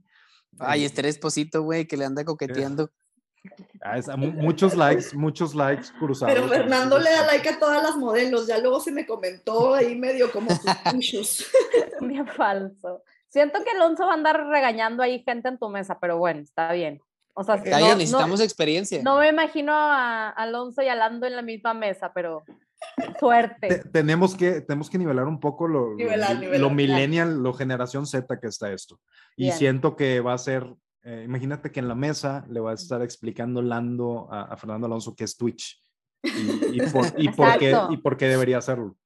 [0.58, 2.90] Ay, este Esposito, güey, que le anda coqueteando.
[3.80, 6.32] Ah, es, muchos likes, muchos likes cruzados.
[6.32, 9.96] Pero Fernando le da like a todas las modelos, ya luego se me comentó ahí
[9.96, 10.64] medio como sus
[12.00, 13.02] Bien falso.
[13.28, 16.72] Siento que Alonso va a andar regañando ahí gente en tu mesa, pero bueno, está
[16.72, 17.00] bien.
[17.34, 19.02] O sea, no, necesitamos experiencia.
[19.02, 22.44] No me imagino a Alonso y a Lando en la misma mesa, pero
[23.20, 23.82] suerte.
[23.92, 28.72] tenemos, que, tenemos que nivelar un poco lo, lo, millennial, lo generación Z que está
[28.72, 29.00] esto.
[29.36, 32.74] Y siento que va a ser, eh, imagínate que en la mesa le va a
[32.74, 35.82] estar explicando Lando a, Fernando Alonso qué es Twitch
[36.22, 38.96] y, por, y, por qué, y por qué debería hacerlo.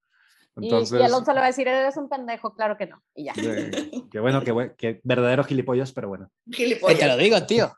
[0.56, 3.02] Entonces, y, Alonso le va a decir, eres un pendejo, claro que no.
[3.14, 3.34] Y ya.
[4.10, 6.30] Qué bueno, qué, qué verdadero gilipollas, pero bueno.
[6.50, 6.98] Gilipollas.
[6.98, 7.72] Te lo digo, tío.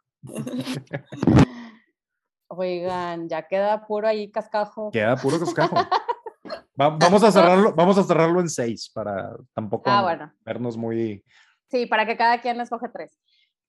[2.49, 4.91] Oigan, ya queda puro ahí cascajo.
[4.91, 5.77] Queda puro cascajo.
[6.75, 11.25] vamos, a cerrarlo, vamos a cerrarlo en seis para tampoco ah, vernos muy.
[11.71, 13.19] Sí, para que cada quien escoge tres.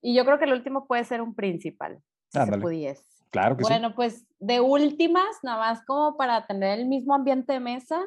[0.01, 1.99] Y yo creo que el último puede ser un principal,
[2.30, 3.03] si se pudiese.
[3.32, 7.59] Claro que bueno, pues de últimas, nada más como para tener el mismo ambiente de
[7.59, 8.01] mesa,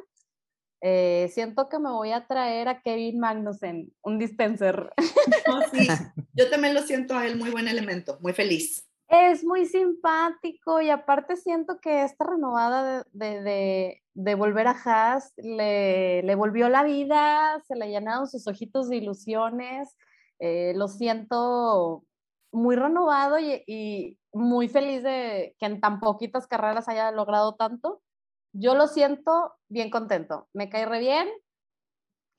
[0.80, 4.92] eh, siento que me voy a traer a Kevin Magnussen, un dispenser.
[5.72, 5.86] sí,
[6.32, 8.88] yo también lo siento a él muy buen elemento, muy feliz.
[9.12, 16.22] Es muy simpático y aparte siento que esta renovada de, de, volver a Haas le,
[16.22, 19.94] le, volvió la vida, se le llenaron sus ojitos de ilusiones.
[20.38, 22.06] Eh, lo siento
[22.52, 28.00] muy renovado y, y, muy feliz de que en tan poquitas carreras haya logrado tanto.
[28.54, 30.48] Yo lo siento bien contento.
[30.54, 31.28] Me cae re bien.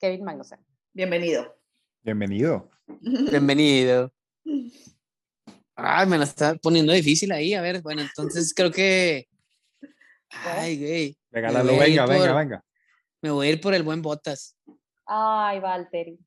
[0.00, 0.58] Kevin Magnussen.
[0.92, 1.54] Bienvenido.
[2.02, 2.68] Bienvenido.
[3.30, 4.12] Bienvenido.
[5.76, 7.54] Ay, me la está poniendo difícil ahí.
[7.54, 9.26] A ver, bueno, entonces creo que.
[10.30, 11.16] Ay, güey.
[11.30, 12.64] Regálalo, venga, venga, venga.
[13.22, 14.56] Me voy a ir por el buen Botas.
[15.06, 16.18] Ay, Valtteri.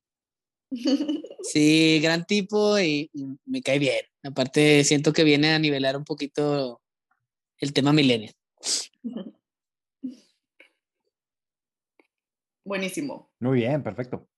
[1.42, 3.10] Sí, gran tipo y,
[3.46, 4.04] me cae bien.
[4.22, 6.82] Aparte, siento que viene a nivelar un poquito
[7.58, 8.32] el tema milenio.
[12.64, 13.30] Buenísimo.
[13.40, 14.28] Muy bien, perfecto.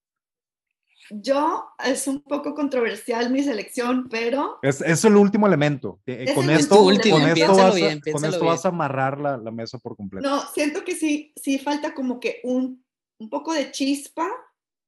[1.13, 4.59] Yo, es un poco controversial mi selección, pero...
[4.61, 5.99] Es, es el último elemento.
[6.05, 9.77] Eh, con, esto, con, esto, vas a, con esto vas a amarrar la, la, mesa
[9.79, 10.27] por completo.
[10.27, 12.85] No, siento que sí, sí falta como que un,
[13.19, 14.27] un poco de chispa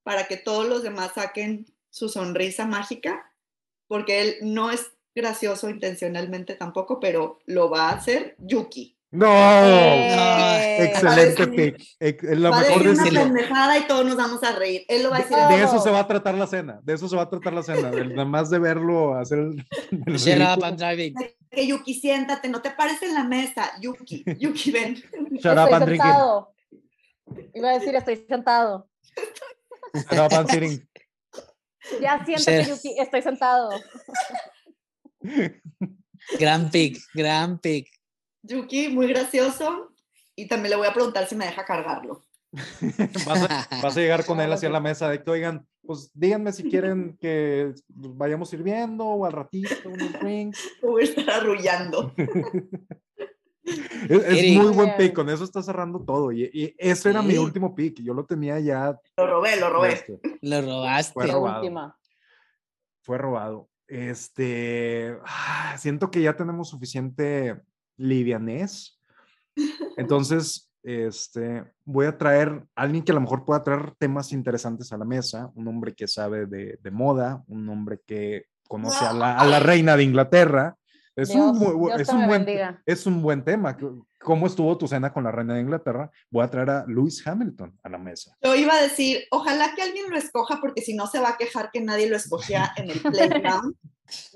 [0.04, 3.32] para que todos los demás saquen su sonrisa mágica,
[3.88, 8.98] porque él no es gracioso intencionalmente tampoco, pero lo va a hacer Yuki.
[9.14, 12.24] No, eh, excelente pick.
[12.24, 14.86] Lo va mejor decir una pendejada y todos nos vamos a reír.
[14.88, 15.38] Él lo va a decir.
[15.38, 16.80] De, eso se va a tratar la cena.
[16.82, 17.92] De eso se va a tratar la cena.
[17.92, 19.64] nada más de verlo hacer el.
[20.18, 21.14] Shut up, I'm driving.
[21.52, 23.72] Que Yuki, siéntate, no te pares en la mesa.
[23.80, 24.96] Yuki, Yuki, ven.
[25.34, 26.12] Shut up, I'm drinking.
[27.54, 28.90] Iba a decir, estoy sentado.
[29.94, 30.90] Shut up, I'm sitting.
[32.02, 33.70] Ya siéntate, Yuki, estoy sentado.
[36.40, 37.88] Gran pick, gran pick.
[38.44, 39.94] Yuki, muy gracioso.
[40.36, 42.24] Y también le voy a preguntar si me deja cargarlo.
[43.26, 47.18] vas, a, llegar con él hacia la mesa de que, oigan, pues díganme si quieren
[47.20, 50.60] que vayamos sirviendo o al ratito, unos drinks.
[50.82, 52.14] Voy a estar arrullando.
[53.64, 56.32] es, muy buen pick, con eso está cerrando todo.
[56.32, 59.00] Y, ese era mi último pick, yo lo tenía ya.
[59.18, 60.06] Lo robé, lo robé.
[60.42, 61.14] Lo robaste.
[61.14, 61.96] Fue robado.
[63.02, 63.70] Fue robado.
[63.88, 67.62] Este, ah, siento que ya tenemos suficiente
[67.98, 69.00] livianés.
[69.98, 74.92] Entonces, este, voy a traer a alguien que a lo mejor pueda traer temas interesantes
[74.92, 79.60] a la mesa, un hombre que sabe de, moda, un hombre que conoce a la,
[79.60, 80.76] reina de Inglaterra.
[81.16, 81.56] Es, un,
[82.00, 82.46] es, un buen,
[82.86, 83.78] es un buen tema.
[84.24, 86.10] ¿Cómo estuvo tu cena con la reina de Inglaterra?
[86.30, 88.36] Voy a traer a Lewis Hamilton a la mesa.
[88.42, 91.38] Yo iba a decir, ojalá que alguien lo escoja porque si no se va a
[91.38, 93.76] quejar que nadie lo escogía en el playground.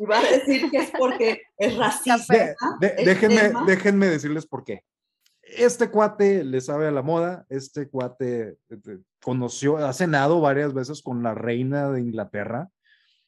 [0.10, 2.56] Va a decir que es porque es racista.
[2.80, 4.82] déjenme, déjenme decirles por qué.
[5.42, 11.02] Este cuate le sabe a la moda, este cuate este, conoció, ha cenado varias veces
[11.02, 12.70] con la reina de Inglaterra,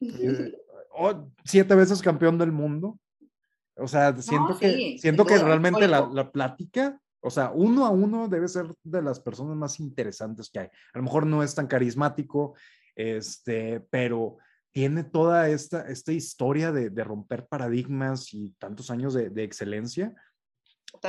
[0.01, 0.53] eh,
[1.45, 2.97] siete veces campeón del mundo.
[3.81, 8.27] O sea, siento que, siento que realmente la, la plática o sea, uno a uno
[8.27, 10.67] debe ser de las personas más interesantes que hay.
[10.93, 12.55] A lo mejor no es tan carismático,
[12.95, 14.37] este, pero
[14.71, 20.13] tiene toda esta, esta historia de, de romper paradigmas y tantos años de, de excelencia.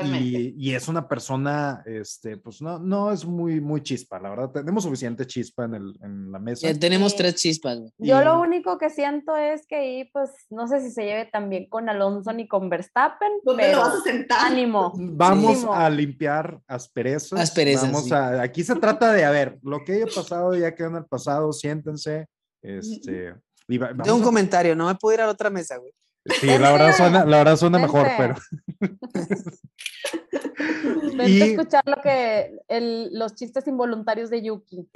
[0.04, 4.50] Y, y, es una persona, este, pues no, no es muy, muy chispa, la verdad.
[4.50, 6.70] Tenemos suficiente chispa en, el, en la mesa.
[6.70, 7.80] Ya tenemos tres chispas.
[7.98, 11.48] Yo lo único que siento es que ahí, pues, no sé si se lleve tan
[11.48, 13.32] bien con Alonso ni con Verstappen.
[13.42, 14.52] ¿Dónde lo vas a sentar?
[14.52, 14.92] Ánimo.
[14.96, 17.40] Vamos a limpiar asperezas.
[17.40, 17.90] Asperezas.
[17.90, 20.96] Vamos a, aquí se trata de, a ver, lo que haya pasado ya quedó en
[20.96, 22.28] el pasado, siéntense.
[22.62, 23.34] Este,
[23.66, 25.92] tengo un comentario, no me puedo ir a la otra mesa, güey.
[26.26, 28.34] Sí, la verdad suena, la verdad suena mejor, pero.
[31.16, 34.88] Vente a escuchar lo que el, los chistes involuntarios de Yuki.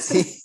[0.00, 0.42] Sí.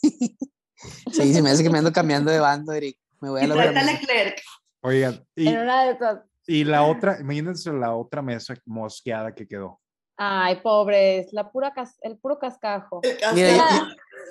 [1.11, 2.97] Sí, se me hace que me ando cambiando de bando, Eric.
[3.19, 4.41] Me voy a la Leclerc.
[4.81, 6.19] Oigan, y, en una de esas.
[6.45, 9.81] y la otra, imagínense la otra mesa mosqueada que quedó.
[10.17, 13.01] Ay, pobres, la pura el puro cascajo.
[13.33, 13.87] Mira,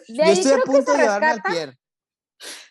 [0.08, 1.78] yo, yo estoy a punto de llevarme al Pierre.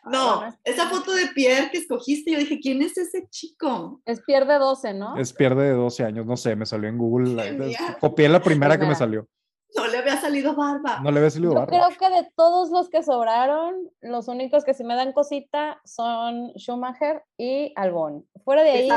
[0.04, 4.02] Ah, no, esa foto de Pierre que escogiste, yo dije, ¿quién es ese chico?
[4.06, 5.18] Es Pierre de 12, ¿no?
[5.18, 7.76] Es Pierre de 12 años, no sé, me salió en Google.
[8.00, 9.28] Copié la primera que me salió.
[9.76, 11.02] No le había salido barba.
[11.02, 11.68] No le había salido barba.
[11.68, 16.54] Creo que de todos los que sobraron, los únicos que sí me dan cosita son
[16.56, 18.26] Schumacher y Albon.
[18.46, 18.90] Fuera de ahí,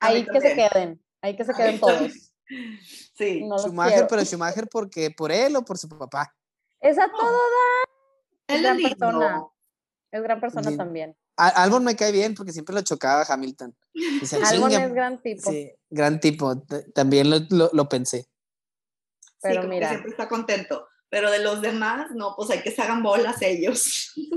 [0.00, 1.02] ahí que se queden.
[1.22, 2.12] Ahí que se queden todos.
[3.14, 3.48] Sí.
[3.58, 6.34] Schumacher, pero Schumacher porque por él o por su papá.
[6.80, 8.56] Es a todo da.
[8.56, 9.44] Él es persona.
[10.10, 11.16] Es gran persona también.
[11.36, 13.74] Albon me cae bien porque siempre lo chocaba Hamilton.
[14.44, 15.50] Albon es gran tipo.
[15.50, 16.62] Sí, gran tipo.
[16.94, 18.28] También lo, lo, pensé.
[19.40, 19.88] Pero mira.
[19.88, 20.86] siempre está contento.
[21.08, 24.12] Pero de los demás, no, pues hay que se hagan bolas ellos.
[24.14, 24.30] Sí,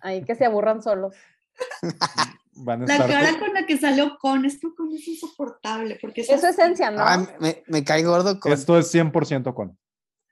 [0.00, 1.14] hay que se aburran solos.
[2.52, 3.10] van a La estar.
[3.10, 7.02] cara con la que salió con esto con es insoportable, porque Es su esencia, ¿no?
[7.02, 8.52] Ah, me, me cae gordo con.
[8.52, 9.78] Esto es 100% con.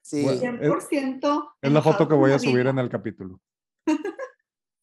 [0.02, 0.22] Sí.
[0.24, 3.40] Bueno, 100% Es la foto que voy a subir en el capítulo.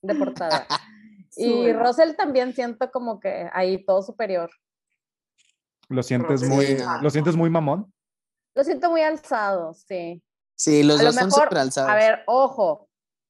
[0.01, 0.65] De portada.
[1.35, 1.71] y.
[1.73, 4.49] Russell también siento como que ahí todo superior.
[5.87, 6.77] ¿Lo sientes muy.
[7.01, 7.91] ¿lo sientes muy mamón?
[8.55, 10.23] Lo siento muy alzado, sí.
[10.55, 11.89] Sí, los A lo dos son súper alzados.
[11.89, 12.89] A ver, ojo,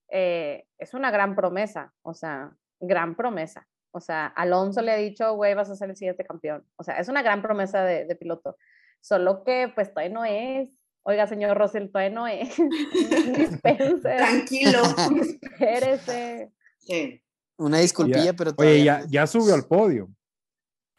[0.10, 3.68] eh, es una gran promesa, o sea, gran promesa.
[3.92, 6.66] O sea, Alonso le ha dicho, güey, vas a ser el siguiente campeón.
[6.76, 8.56] O sea, es una gran promesa de, de piloto.
[9.02, 10.70] Solo que, pues, todavía no es.
[11.04, 12.56] Oiga, señor Russell, todavía no es.
[13.38, 14.82] Dispense, Tranquilo.
[15.22, 16.52] espérese.
[16.90, 17.22] Sí,
[17.58, 19.08] Una disculpilla, pero Oye, todavía ya, no.
[19.10, 20.10] ya subió al podio.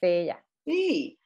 [0.00, 0.44] Sí, ya.
[0.64, 1.16] sí.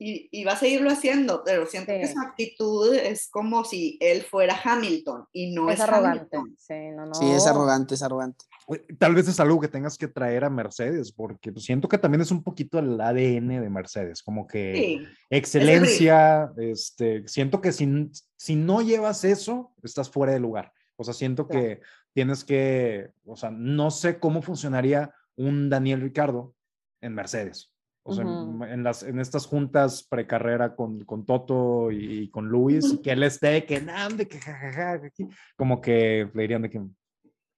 [0.00, 4.22] Y, y va a seguirlo haciendo, pero siento que su actitud es como si él
[4.22, 6.36] fuera Hamilton y no es, es arrogante.
[6.36, 6.56] Hamilton.
[6.56, 7.14] Sí, no, no.
[7.14, 8.44] Sí, es arrogante, es arrogante.
[8.68, 11.98] Oye, Tal vez es algo que tengas que traer a Mercedes, porque pues, siento que
[11.98, 17.72] también es un poquito el ADN de Mercedes, como que Sí, excelencia, este, siento que
[17.72, 20.72] si, si no llevas eso, estás fuera de lugar.
[20.94, 21.80] O sea, siento que
[22.18, 26.52] tienes que, o sea, no sé cómo funcionaría un Daniel Ricardo
[27.00, 27.70] en Mercedes.
[28.02, 28.64] O sea, Ujú.
[28.64, 33.12] en, las, en estas juntas precarrera con, con Toto y, y con Luis, y que
[33.12, 36.78] él esté, que nada, que jajaja, que aquí", como que le dirían de que,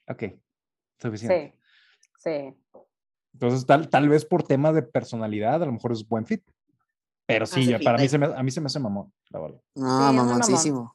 [0.09, 0.24] ok,
[0.99, 1.59] suficiente.
[2.19, 2.81] Sí, sí.
[3.32, 6.43] Entonces, tal, tal vez por tema de personalidad, a lo mejor es buen fit.
[7.24, 9.41] Pero sí, ya, fit para mí se me, a mí se me hace mamón, la
[9.41, 9.62] verdad.
[9.74, 10.27] No, Sí, mamón.
[10.28, 10.95] mamoncísimo.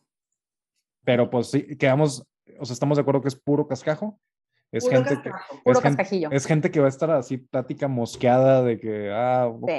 [1.04, 2.24] Pero pues sí, quedamos,
[2.60, 4.20] o sea, estamos de acuerdo que es puro cascajo.
[4.72, 5.62] Es puro gente que, cascajo.
[5.64, 6.30] Puro es, cascajillo.
[6.32, 9.70] es gente que va a estar así, plática mosqueada de que, ah, ok.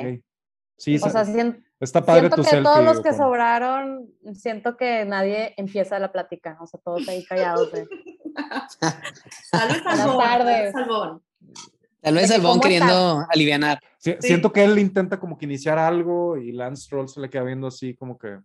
[0.78, 2.64] Sí, o se- sea, sien- está padre siento tu que selfie.
[2.64, 3.18] todos los que Ocon.
[3.18, 6.56] sobraron, siento que nadie empieza la plática.
[6.60, 7.70] O sea, todos ahí callados.
[7.70, 7.82] Tal
[9.68, 10.01] vez Buenas
[10.74, 11.22] Albón,
[12.02, 13.80] tal vez que, ¿cómo queriendo alivianar.
[13.98, 14.28] Sí, Sí.
[14.28, 17.66] Siento que él intenta como que iniciar algo y Lance Stroll se le queda viendo
[17.66, 18.38] así como que,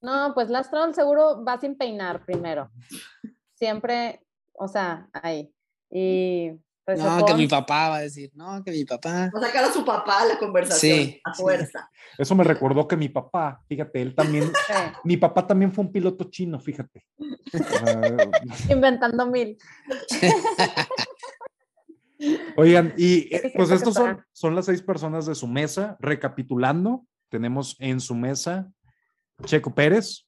[0.00, 2.70] No, pues Lastrol seguro va sin peinar primero.
[3.58, 4.24] Siempre,
[4.54, 5.52] o sea, ahí.
[5.90, 6.50] Y
[6.84, 8.30] pues No, que mi papá va a decir.
[8.34, 9.30] No, que mi papá.
[9.34, 11.42] Va a sacar a su papá a la conversación Sí, a sí.
[11.42, 11.90] fuerza.
[12.16, 14.72] eso me recordó que mi papá, fíjate, él también, Sí,
[15.04, 17.04] mi papá también fue un piloto chino, fíjate.
[18.70, 19.58] Inventando mil.
[22.56, 25.96] Oigan, y eh, pues estos son, son las seis personas de su mesa.
[26.00, 28.70] Recapitulando, tenemos en su mesa
[29.44, 30.26] Checo Pérez,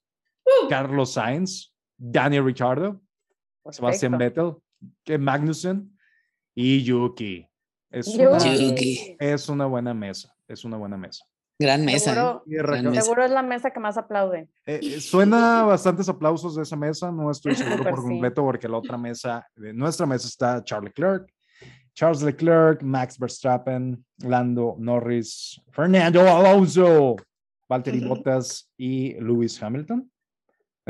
[0.69, 3.01] Carlos Sainz, Daniel Ricciardo,
[3.65, 4.19] Perfecto.
[4.19, 4.53] Vettel,
[5.05, 5.97] que Magnussen
[6.55, 7.47] y Yuki.
[7.91, 8.69] Es una, Yuki.
[8.71, 9.17] Yuki.
[9.19, 11.25] es una buena mesa, es una buena mesa.
[11.59, 12.13] Gran mesa.
[12.13, 12.15] ¿eh?
[12.15, 13.25] Seguro, Gran reca- mesa.
[13.27, 14.49] es la mesa que más aplaude.
[14.65, 18.09] eh, eh, suena bastantes aplausos de esa mesa, no estoy seguro por sí.
[18.09, 21.31] completo porque la otra mesa, de nuestra mesa está Charles Leclerc,
[21.93, 27.17] Charles Leclerc, Max Verstappen, Lando Norris, Fernando Alonso,
[27.69, 28.01] Valtteri.
[28.07, 30.11] Bottas y Lewis Hamilton.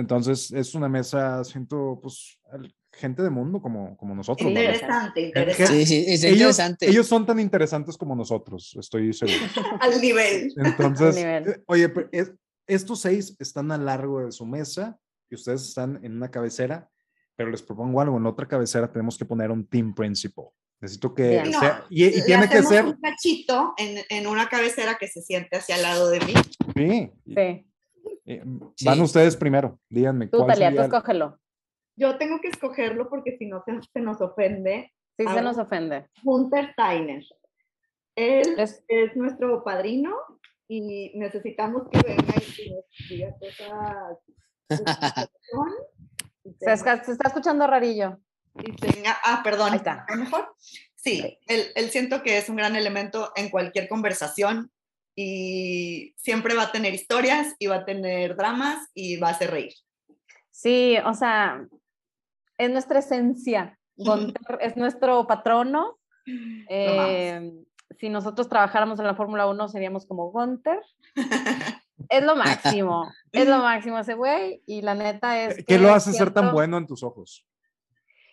[0.00, 4.48] Entonces es una mesa, siento, pues, al- gente de mundo como, como nosotros.
[4.50, 5.72] Interesante, que- interesante.
[5.72, 6.88] Sí, sí, es Ellos, interesante.
[6.90, 9.38] ellos son tan interesantes como nosotros, estoy seguro.
[9.80, 10.52] Al nivel.
[10.56, 11.48] Entonces, nivel.
[11.48, 12.32] eh, oye, pero es-
[12.66, 14.98] estos seis están a largo de su mesa
[15.30, 16.88] y ustedes están en una cabecera,
[17.36, 20.46] pero les propongo algo, en otra cabecera tenemos que poner un team principal.
[20.80, 21.52] Necesito que Bien.
[21.52, 25.56] sea, y, y tiene que ser, un cachito en, en una cabecera que se siente
[25.58, 26.32] hacia el lado de mí.
[26.74, 27.66] sí, Sí.
[28.34, 28.42] Eh,
[28.76, 28.84] Sí.
[28.84, 31.38] van ustedes primero, díganme Tú, cuál Talia, tú escógelo.
[31.96, 34.92] Yo tengo que escogerlo porque si no se, se nos ofende.
[35.18, 36.06] Sí, A se nos ofende.
[36.24, 37.22] Hunter Steiner.
[38.16, 40.14] Él Es- es nuestro padrino
[40.68, 44.18] y necesitamos que venga y nos diga cosas.
[46.58, 48.18] Se, se está escuchando rarillo.
[48.54, 50.04] y tenga, ah, perdón, Ahí está.
[50.08, 50.54] ¿a mejor?
[50.96, 54.70] Sí, él, él siento que es un gran elemento en cualquier conversación
[55.22, 59.50] y siempre va a tener historias y va a tener dramas y va a hacer
[59.50, 59.74] reír.
[60.50, 61.66] Sí, o sea,
[62.56, 63.78] es nuestra esencia.
[63.96, 65.98] Gonter es nuestro patrono.
[66.70, 67.52] Eh,
[67.98, 70.80] si nosotros trabajáramos en la Fórmula 1 seríamos como Gunter.
[72.08, 75.56] Es lo máximo, es lo máximo ese güey y la neta es...
[75.56, 77.46] ¿Qué que lo hace ser tan bueno en tus ojos?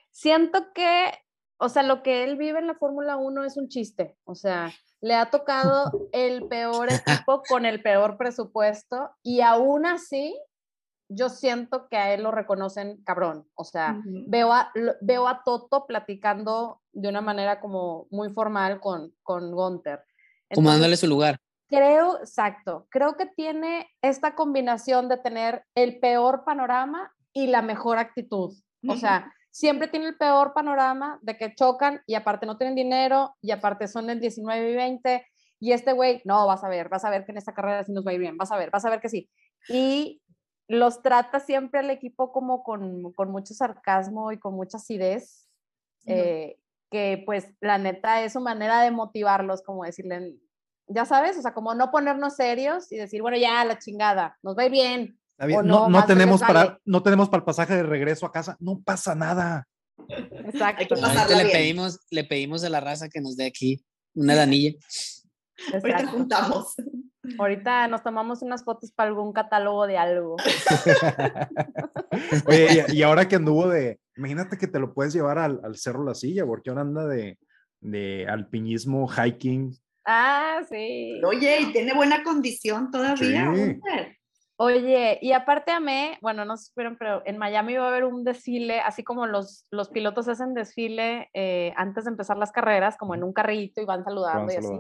[0.09, 1.11] Siento que,
[1.57, 4.71] o sea, lo que él vive en la Fórmula 1 es un chiste, o sea,
[5.01, 10.35] le ha tocado el peor equipo con el peor presupuesto y aún así
[11.09, 14.25] yo siento que a él lo reconocen cabrón, o sea, Ujú.
[14.27, 14.71] veo a,
[15.01, 20.03] veo a Toto platicando de una manera como muy formal con, con Gunter.
[20.53, 21.37] Como dándole su lugar.
[21.69, 27.97] Creo, exacto, creo que tiene esta combinación de tener el peor panorama y la mejor
[27.99, 28.53] actitud.
[28.87, 33.35] O sea, siempre tiene el peor panorama de que chocan y aparte no tienen dinero
[33.41, 35.25] y aparte son el 19 y 20
[35.59, 37.91] y este güey, no, vas a ver, vas a ver que en esta carrera sí
[37.91, 39.31] nos va a ir bien, vas a ver, vas a ver que sí.
[39.67, 40.21] Y
[40.67, 45.49] los trata siempre al equipo como con, con mucho sarcasmo y con mucha acidez,
[46.05, 46.59] eh,
[46.91, 50.35] que pues la neta es su manera de motivarlos, como decirle,
[50.85, 54.55] ya sabes, o sea, como no ponernos serios y decir, bueno, ya, la chingada, nos
[54.55, 55.19] va a ir bien.
[55.63, 59.13] No, no, tenemos para, no tenemos para el pasaje de regreso a casa, no pasa
[59.13, 59.67] nada.
[60.09, 60.95] Exacto.
[61.35, 63.83] le pedimos, le pedimos a la raza que nos dé aquí
[64.15, 64.73] una danilla.
[65.73, 66.75] Ahorita juntamos.
[67.37, 70.37] Ahorita nos tomamos unas fotos para algún catálogo de algo.
[72.47, 76.03] Oye, y, ahora que anduvo de, imagínate que te lo puedes llevar al, al Cerro
[76.03, 77.37] La Silla, porque ahora anda de,
[77.81, 79.75] de alpinismo, hiking.
[80.05, 81.19] Ah, sí.
[81.23, 83.51] Oye, y tiene buena condición todavía.
[84.59, 88.05] Oye, y aparte a mí, bueno, no se supieron, pero en Miami va a haber
[88.05, 92.97] un desfile, así como los, los pilotos hacen desfile eh, antes de empezar las carreras,
[92.97, 94.73] como en un carrito y van saludando y así.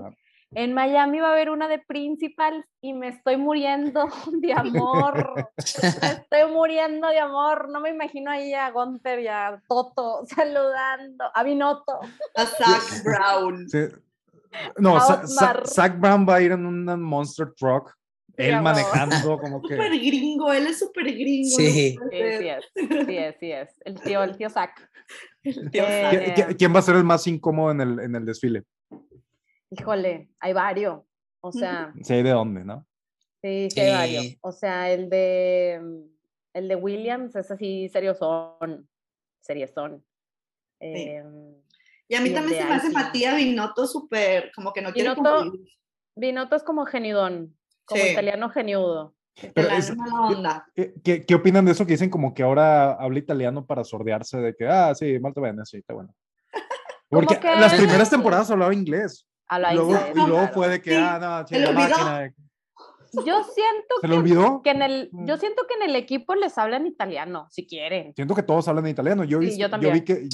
[0.55, 4.07] En Miami va a haber una de principal y me estoy muriendo
[4.41, 5.49] de amor.
[6.01, 7.69] me estoy muriendo de amor.
[7.69, 11.99] No me imagino ahí a Gunter y a Toto saludando, a Binotto.
[12.35, 13.67] A Zach Brown.
[14.77, 14.99] No,
[15.65, 17.93] Zach Brown va a ir en una Monster Truck.
[18.37, 19.75] Él manejando como que...
[19.75, 21.57] Súper gringo, él es súper gringo.
[21.57, 21.71] Sí.
[21.71, 23.69] sí, es, sí es, sí es.
[23.83, 24.71] El tío, el tío Zach.
[25.49, 28.63] Eh, ¿Quién va a ser el más incómodo en el, en el desfile?
[29.69, 31.03] Híjole, hay varios.
[31.39, 31.93] O sea.
[32.01, 32.85] Sé de dónde, ¿no?
[33.41, 34.37] Sí, sí, hay varios.
[34.41, 35.81] O sea, el de
[36.53, 38.89] el de Williams es así, seriosón.
[39.39, 40.03] Seriosón.
[40.79, 41.23] Eh,
[42.07, 45.53] y a mí también se me hace Matías Binotto súper, como que no quiere Binotto,
[46.15, 47.56] Binotto es como genidón,
[47.87, 49.15] como italiano geniudo.
[49.53, 49.69] Pero
[51.03, 54.55] ¿qué, ¿qué, opinan de eso que dicen como que ahora habla italiano para sordearse de
[54.55, 56.13] que, ah, sí, mal te ven, sí, está bueno?
[57.09, 59.27] Porque las primeras temporadas hablaba inglés
[59.71, 62.33] y luego puede que, ah, no, la máquina.
[63.13, 64.61] Yo siento ¿Se le olvidó?
[64.61, 65.39] que en el, yo mm.
[65.39, 68.13] siento que en el equipo les hablan italiano, si quieren.
[68.15, 69.23] Siento que todos hablan italiano.
[69.23, 70.27] Yo, vi, yo, vi que,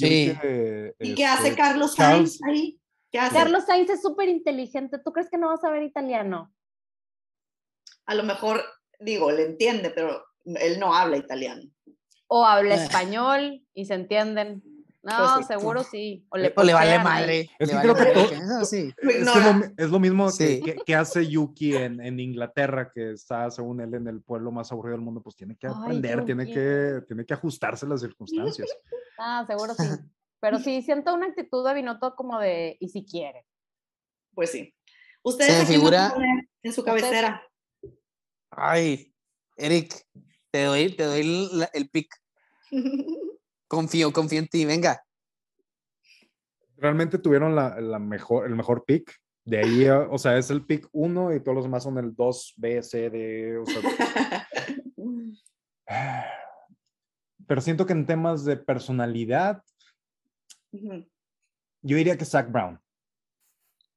[0.98, 2.80] ¿Y qué hace este, Carlos Sainz ahí?
[3.12, 3.36] ¿Qué hace?
[3.36, 4.98] Carlos Sainz es súper inteligente.
[4.98, 6.52] ¿Tú crees que no vas a ver italiano?
[8.06, 8.62] A lo mejor,
[9.00, 11.62] digo, le entiende, pero él no habla italiano.
[12.26, 12.84] O habla eh.
[12.84, 14.62] español y se entienden.
[15.02, 16.26] No, seguro sí.
[16.30, 17.50] O le, vale madre.
[17.58, 18.12] Es que creo que
[19.76, 24.22] es, lo, mismo que, hace Yuki en, en, Inglaterra, que está, según él, en el
[24.22, 27.90] pueblo más aburrido del mundo, pues tiene que aprender, tiene que, tiene que ajustarse a
[27.90, 28.68] las circunstancias.
[29.16, 29.84] Ah, seguro sí.
[30.40, 33.46] Pero sí, siento una actitud de Binotto como de, y si quiere.
[34.34, 34.74] Pues sí.
[35.22, 36.12] ¿Ustedes figura
[36.64, 37.40] en su cabecera?
[38.56, 39.12] Ay,
[39.56, 40.06] Eric,
[40.50, 42.08] te doy, te doy el, el pick.
[43.68, 45.02] Confío, confío en ti, venga.
[46.76, 49.16] Realmente tuvieron la, mejor, el mejor pick.
[49.44, 52.54] De ahí, o sea, es el pick 1 y todos los demás son el 2,
[52.56, 53.58] B, C, D.
[53.58, 53.82] O sea,
[57.46, 59.62] pero siento que en temas de personalidad,
[60.70, 62.80] yo diría que Zach Brown.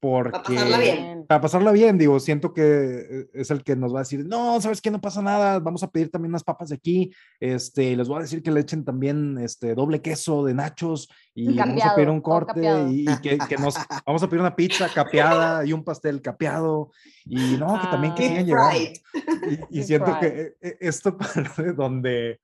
[0.00, 1.26] Porque, para pasarla bien.
[1.26, 4.60] Para pasarla bien, digo, siento que eh, es el que nos va a decir, no,
[4.60, 7.10] sabes que no pasa nada, vamos a pedir también unas papas de aquí,
[7.40, 11.56] este, les voy a decir que le echen también este doble queso de nachos y
[11.56, 12.60] vamos a pedir un corte
[12.90, 13.74] y, que, nos
[14.06, 16.90] vamos a pedir una pizza capeada y un pastel capeado
[17.24, 19.66] y no, que también que ah, sigan llegando.
[19.70, 22.40] Y, siento que eh, eh, esto parte donde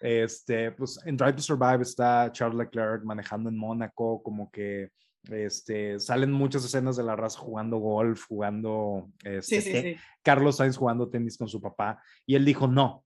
[0.00, 4.90] este, pues en Drive to Survive está Charles Leclerc manejando en Mónaco, como que
[5.30, 11.36] este, salen muchas escenas de la raza jugando golf, jugando, este, Carlos Sainz jugando tenis
[11.36, 13.04] con su papá, y él dijo, no,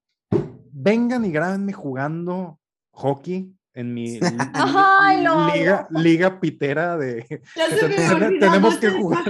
[0.73, 2.59] vengan y grábenme jugando
[2.93, 4.21] hockey en mi,
[5.55, 7.25] liga, liga, pitera de...
[8.41, 9.25] tenemos que jugar.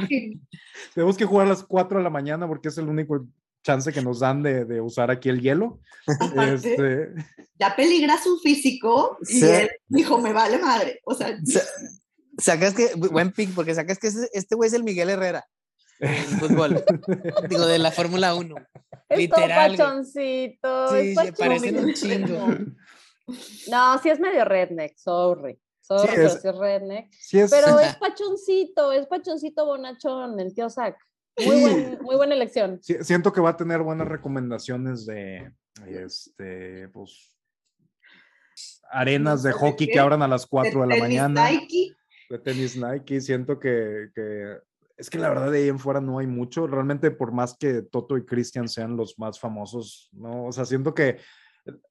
[0.94, 3.26] tenemos que jugar a las 4 de la mañana porque es el único
[3.62, 5.80] chance que nos dan de, de usar aquí el hielo.
[6.36, 7.14] este...
[7.58, 11.00] Ya peligra su físico y él dijo, me vale madre.
[11.04, 11.36] O sea,
[12.38, 15.46] Sacas que, buen pick, porque sacas que este güey es el Miguel Herrera
[16.02, 16.84] en fútbol.
[17.48, 18.54] Digo, de la Fórmula 1.
[19.08, 19.76] Es Literal.
[19.76, 20.88] pachoncito.
[20.88, 22.46] Sí, se parecen un chingo.
[23.70, 25.56] No, sí es medio redneck, sorry.
[25.80, 27.10] Sorry, sí es, pero es redneck.
[27.30, 30.96] Pero es pachoncito, es pachoncito bonachón, el tío Zach.
[31.38, 32.80] Muy, buen, muy buena elección.
[32.82, 35.52] siento que va a tener buenas recomendaciones de
[35.86, 37.38] este, pues,
[38.90, 41.48] arenas de hockey que abran a las 4 de, la mañana
[42.32, 43.20] de tenis Nike.
[43.20, 44.56] Siento que, que,
[44.96, 46.66] es que la verdad de ahí en fuera no hay mucho.
[46.66, 50.46] Realmente, por más que Toto y Christian sean los más famosos, ¿no?
[50.46, 51.18] O sea, siento que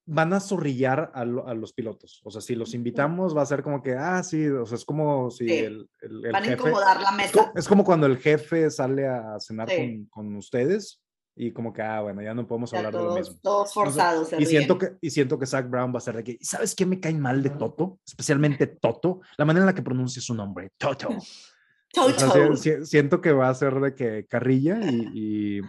[0.05, 2.22] van a zorrillar a, los pilotos.
[2.26, 4.84] O sea, si los invitamos, va a ser como que, ah, sí, o sea, es
[4.84, 7.53] como si el, el, Van a incomodar la mesa.
[7.55, 10.99] Es como cuando el jefe sale a cenar con, con, ustedes
[11.36, 13.36] y como que, ah, bueno, ya no podemos hablar de lo mismo.
[13.41, 14.34] Todos forzados.
[14.38, 16.86] y, siento que, y siento que Zach Brown va a ser de que, ¿sabes qué
[16.86, 17.99] me cae mal de Toto?
[18.06, 21.10] Especialmente Toto, la manera en la que pronuncia su nombre, Toto.
[21.94, 22.56] Toto.
[22.56, 25.62] siento que va a ser de que carrilla y, y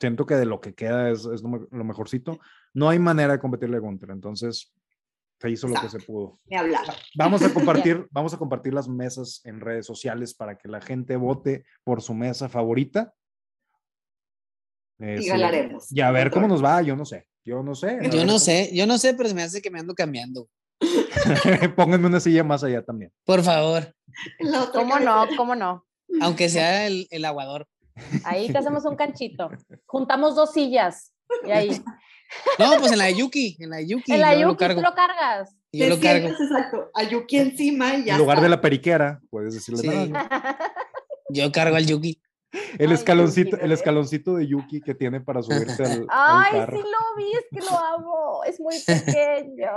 [0.00, 2.38] siento que de lo que queda es, es lo, mejorcito.
[2.74, 4.72] No hay manera de competirle a Gunter, entonces
[5.40, 6.38] se hizo lo que se pudo.
[6.56, 6.84] hablar.
[7.16, 11.16] Vamos a compartir, vamos a compartir las mesas en redes sociales para que la gente
[11.16, 13.14] vote por su mesa favorita.
[14.98, 15.92] Y ganaremos.
[15.92, 17.26] Y a ver cómo nos va, yo no sé.
[17.44, 17.98] Yo no sé.
[18.10, 20.48] Yo no sé, yo no sé, pero se me hace que me ando cambiando.
[21.76, 23.12] Pónganme una silla más allá también.
[23.24, 23.94] Por favor.
[24.72, 25.26] ¿Cómo no?
[25.36, 25.86] ¿Cómo no?
[26.20, 27.66] Aunque sea el, el aguador.
[28.24, 29.50] Ahí te hacemos un canchito.
[29.86, 31.12] Juntamos dos sillas
[31.46, 31.82] y ahí.
[32.58, 34.12] No, pues en la de Yuki, en la de Yuki.
[34.12, 34.82] En la Yuki lo, cargo.
[34.82, 35.56] lo cargas.
[35.72, 36.28] yo lo cargo.
[36.28, 38.12] Exacto, a Yuki encima y ya.
[38.14, 39.80] En lugar de la periquera, puedes decirle.
[39.80, 40.12] Sí.
[41.30, 42.20] Yo cargo al Yuki.
[42.78, 47.32] El escaloncito, el escaloncito de Yuki que tiene para subirse al, Ay, sí lo vi,
[47.32, 48.44] es que lo amo.
[48.44, 49.70] Es muy pequeño.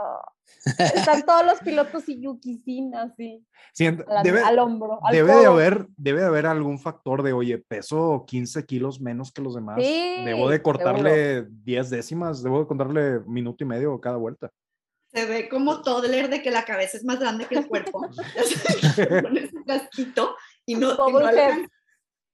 [0.77, 3.45] Están todos los pilotos y Yuki sin así.
[4.23, 4.99] debe, al hombro.
[5.11, 9.41] debe, de haber, debe de haber algún factor de, oye, peso 15 kilos menos que
[9.41, 9.77] los demás.
[9.77, 14.51] debo de cortarle 10 décimas, debo de contarle minuto y medio cada vuelta.
[15.13, 18.01] Se ve como todo el de que la cabeza es más grande que el cuerpo.
[19.21, 20.35] Pones un casquito
[20.65, 21.31] y no, y no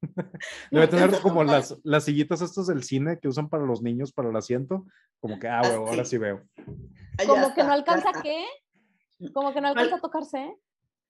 [0.72, 4.30] Debe tener como las, las sillitas estas del cine que usan para los niños para
[4.30, 4.86] el asiento.
[5.20, 6.44] Como que, ah, bueno, ahora sí veo.
[7.26, 8.46] Como que no alcanza qué?
[9.34, 10.56] Como que no alcanza a tocarse.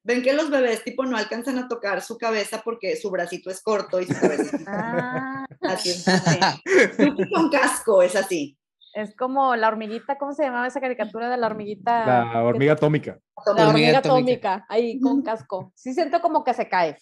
[0.04, 3.62] Ven que los bebés tipo no alcanzan a tocar su cabeza porque su bracito es
[3.62, 5.46] corto y su cabeza es ah.
[5.64, 5.90] así.
[5.90, 7.30] así.
[7.34, 8.58] con casco es así.
[8.94, 12.06] Es como la hormiguita, ¿cómo se llamaba esa caricatura de la hormiguita?
[12.06, 13.20] La hormiga atómica.
[13.56, 15.74] La hormiga atómica, ahí con casco.
[15.76, 16.98] Sí siento como que se cae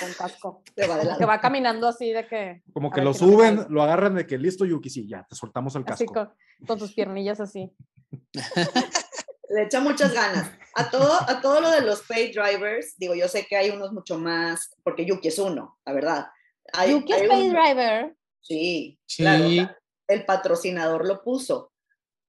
[0.00, 0.62] con casco.
[0.74, 2.62] que va caminando así de que.
[2.72, 5.84] Como que lo suben, lo agarran de que listo, Yuki, sí, ya, te soltamos el
[5.84, 6.20] casco.
[6.20, 7.70] Así con, tus piernillas así.
[9.50, 10.50] Le echa muchas ganas.
[10.74, 13.92] A todo, a todo lo de los pay drivers, digo, yo sé que hay unos
[13.92, 16.26] mucho más, porque Yuki es uno, la verdad.
[16.88, 18.14] Yuki es pay driver.
[18.40, 19.74] Sí, claro.
[20.06, 21.72] El patrocinador lo puso.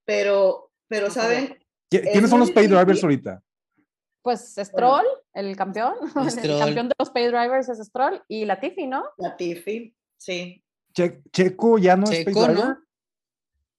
[0.05, 1.59] Pero, pero ¿saben?
[1.89, 3.41] ¿Quiénes son los pay drivers ahorita?
[4.21, 5.95] Pues Stroll, el campeón,
[6.43, 9.05] el campeón de los pay drivers es Stroll y Latifi, ¿no?
[9.17, 10.63] Latifi, sí.
[10.93, 12.77] Checo ya no es pay driver.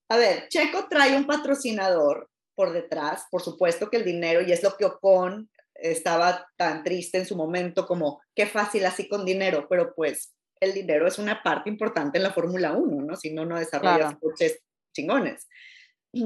[0.08, 4.62] A ver, Checo trae un patrocinador por detrás, por supuesto que el dinero, y es
[4.62, 9.66] lo que Ocon estaba tan triste en su momento como, qué fácil así con dinero,
[9.68, 13.16] pero pues el dinero es una parte importante en la Fórmula 1, ¿no?
[13.16, 14.60] Si no, no desarrollas coches
[14.92, 15.48] chingones.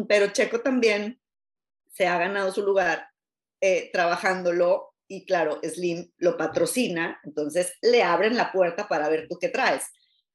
[0.08, 1.20] Pero Checo también
[1.92, 3.06] se ha ganado su lugar
[3.60, 9.38] eh, trabajándolo y claro, Slim lo patrocina, entonces le abren la puerta para ver tú
[9.38, 9.84] qué traes.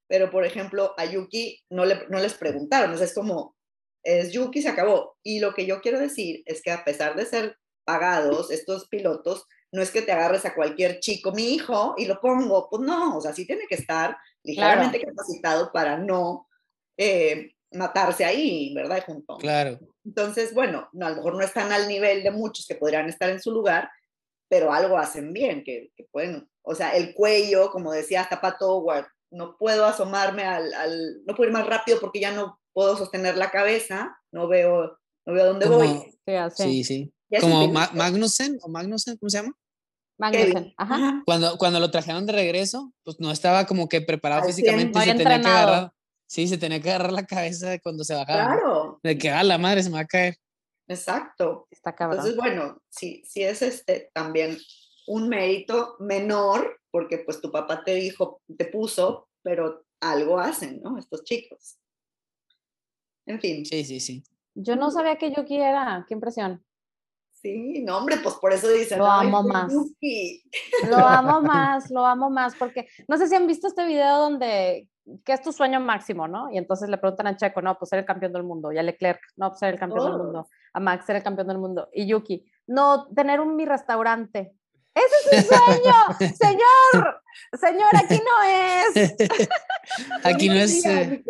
[0.08, 3.56] Pero, por ejemplo, a Yuki no, le, no les preguntaron, es como,
[4.04, 5.18] es Yuki, se acabó.
[5.24, 9.46] Y lo que yo quiero decir es que a pesar de ser pagados, estos pilotos,
[9.72, 13.18] no es que te agarres a cualquier chico, mi hijo, y lo pongo, pues no,
[13.18, 16.48] o sea, sí tiene que estar ligeramente capacitado para no
[16.98, 19.04] eh, matarse ahí, ¿verdad?
[19.06, 19.38] Junto.
[19.38, 19.80] Claro.
[20.06, 23.30] Entonces, bueno, no, a lo mejor no están al nivel de muchos que podrían estar
[23.30, 23.90] en su lugar,
[24.50, 29.06] pero algo hacen bien, que, pueden, o sea, el cuello, como decía hasta Pato Howard,
[29.32, 33.38] no puedo asomarme al, al, no puedo ir más rápido porque ya no puedo sostener
[33.38, 34.98] la cabeza, no veo,
[35.28, 36.20] no veo dónde voy.
[36.56, 37.14] Sí, sí.
[37.40, 39.56] Como Magnussen, o Magnussen, ¿cómo se llama?
[40.18, 41.22] Magnussen, ajá.
[41.26, 45.14] Cuando, cuando lo trajeron de regreso, pues no estaba como que preparado físicamente y se
[45.14, 45.94] tenía que agarrar
[46.30, 48.54] Sí, se tenía que agarrar la cabeza cuando se bajaba.
[48.54, 49.00] Claro.
[49.02, 50.36] De que, a ah, la madre se me va a caer.
[50.88, 51.68] Exacto.
[51.72, 52.20] Está cabrón.
[52.20, 54.56] Entonces, bueno, sí, sí es este también
[55.08, 61.00] un mérito menor, porque pues tu papá te dijo, te puso, pero algo hacen, ¿no?
[61.00, 61.80] Estos chicos.
[63.26, 63.66] En fin.
[63.66, 64.24] Sí, sí, sí.
[64.54, 66.64] Yo no sabía que Yuki era, qué impresión.
[67.42, 69.00] Sí, no, hombre, pues por eso dicen.
[69.00, 69.74] Lo amo más.
[70.90, 74.88] Lo amo más, lo amo más, porque no sé si han visto este video donde
[75.24, 76.52] ¿qué es tu sueño máximo, no?
[76.52, 78.72] Y entonces le preguntan a Checo, no, pues ser el campeón del mundo.
[78.72, 80.24] Y a Leclerc, no, pues ser el campeón del oh.
[80.24, 80.48] mundo.
[80.74, 81.90] A Max, ser el campeón del mundo.
[81.94, 84.54] Y Yuki, no, tener un mi restaurante.
[84.94, 85.96] Ese es mi sueño,
[86.36, 87.22] señor.
[87.60, 89.16] Señor, aquí no es.
[90.24, 90.86] aquí no es.
[90.86, 91.24] Eh,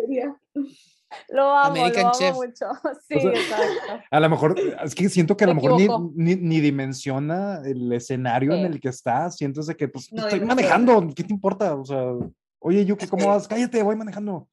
[1.28, 2.66] lo amo, lo amo mucho.
[3.08, 4.04] Sí, exacto.
[4.10, 5.80] A lo mejor, es que siento que a lo mejor
[6.14, 9.30] ni, ni, dimensiona el escenario en el que está.
[9.30, 11.74] Siento que, pues, estoy manejando, ¿qué te importa?
[11.74, 12.12] O sea.
[12.60, 13.48] Oye, Yuki, ¿cómo vas?
[13.48, 14.48] Cállate, voy manejando.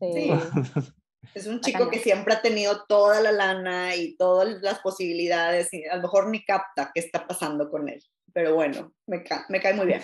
[0.00, 0.30] Sí.
[1.34, 5.84] Es un chico que siempre ha tenido toda la lana y todas las posibilidades y
[5.86, 8.02] a lo mejor ni capta qué está pasando con él.
[8.32, 10.02] Pero bueno, me, me cae muy bien.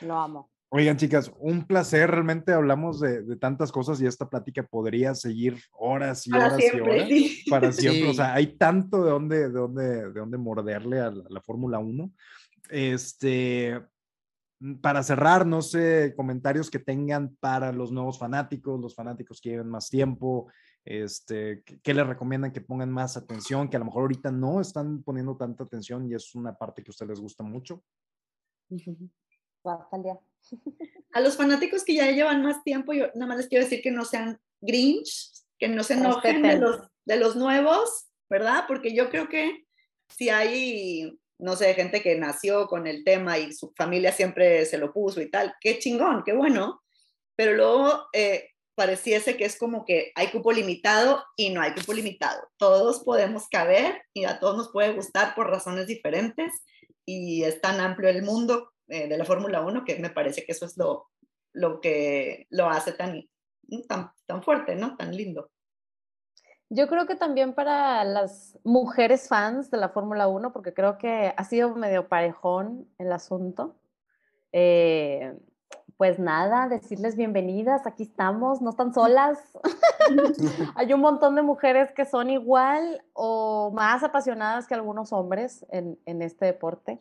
[0.00, 0.51] Lo amo.
[0.74, 2.10] Oigan, chicas, un placer.
[2.10, 7.10] Realmente hablamos de, tantas cosas y esta plática podría seguir horas y horas y horas.
[7.50, 8.08] Para siempre.
[8.08, 12.10] O sea, hay tanto de dónde, de dónde, de dónde morderle a la, Fórmula 1.
[12.70, 13.82] Este,
[14.80, 19.68] para cerrar, no sé, comentarios que tengan para los nuevos fanáticos, los fanáticos que lleven
[19.68, 20.50] más tiempo,
[20.86, 23.68] este, ¿qué les recomiendan que pongan más atención?
[23.68, 26.88] Que a lo mejor ahorita no están poniendo tanta atención y es una parte que
[26.88, 27.84] a ustedes les gusta mucho.
[31.12, 33.90] A los fanáticos que ya llevan más tiempo, yo nada más les quiero decir que
[33.90, 38.64] no sean grinch, que no se enojen de los, de los nuevos, ¿verdad?
[38.66, 39.66] Porque yo creo que
[40.08, 44.78] si hay, no sé, gente que nació con el tema y su familia siempre se
[44.78, 46.82] lo puso y tal, qué chingón, qué bueno,
[47.36, 51.92] pero luego eh, pareciese que es como que hay cupo limitado y no hay cupo
[51.92, 52.48] limitado.
[52.56, 56.52] Todos podemos caber y a todos nos puede gustar por razones diferentes
[57.04, 60.52] y es tan amplio el mundo eh, de la Fórmula 1, que me parece que
[60.52, 61.06] eso es lo,
[61.54, 63.22] lo que lo hace tan,
[63.88, 64.98] tan, tan fuerte, ¿no?
[64.98, 65.50] Tan lindo.
[66.68, 71.32] Yo creo que también para las mujeres fans de la Fórmula 1, porque creo que
[71.34, 73.76] ha sido medio parejón el asunto.
[74.52, 75.38] Eh,
[75.96, 79.38] pues nada, decirles bienvenidas, aquí estamos, no están solas.
[80.76, 85.98] Hay un montón de mujeres que son igual o más apasionadas que algunos hombres en,
[86.04, 87.00] en este deporte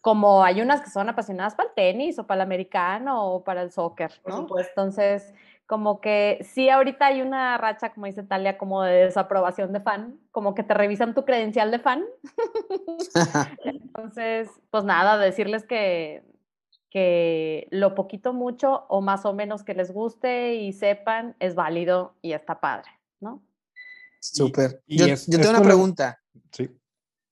[0.00, 3.62] como hay unas que son apasionadas para el tenis o para el americano o para
[3.62, 4.46] el soccer, ¿no?
[4.58, 5.34] Entonces,
[5.66, 10.18] como que sí, ahorita hay una racha, como dice Talia, como de desaprobación de fan,
[10.32, 12.04] como que te revisan tu credencial de fan.
[13.64, 16.24] Entonces, pues nada, decirles que,
[16.90, 22.16] que lo poquito, mucho o más o menos que les guste y sepan es válido
[22.22, 22.90] y está padre,
[23.20, 23.42] ¿no?
[24.18, 24.82] Súper.
[24.86, 26.20] Yo, yo, tengo una pregunta.
[26.50, 26.68] Sí.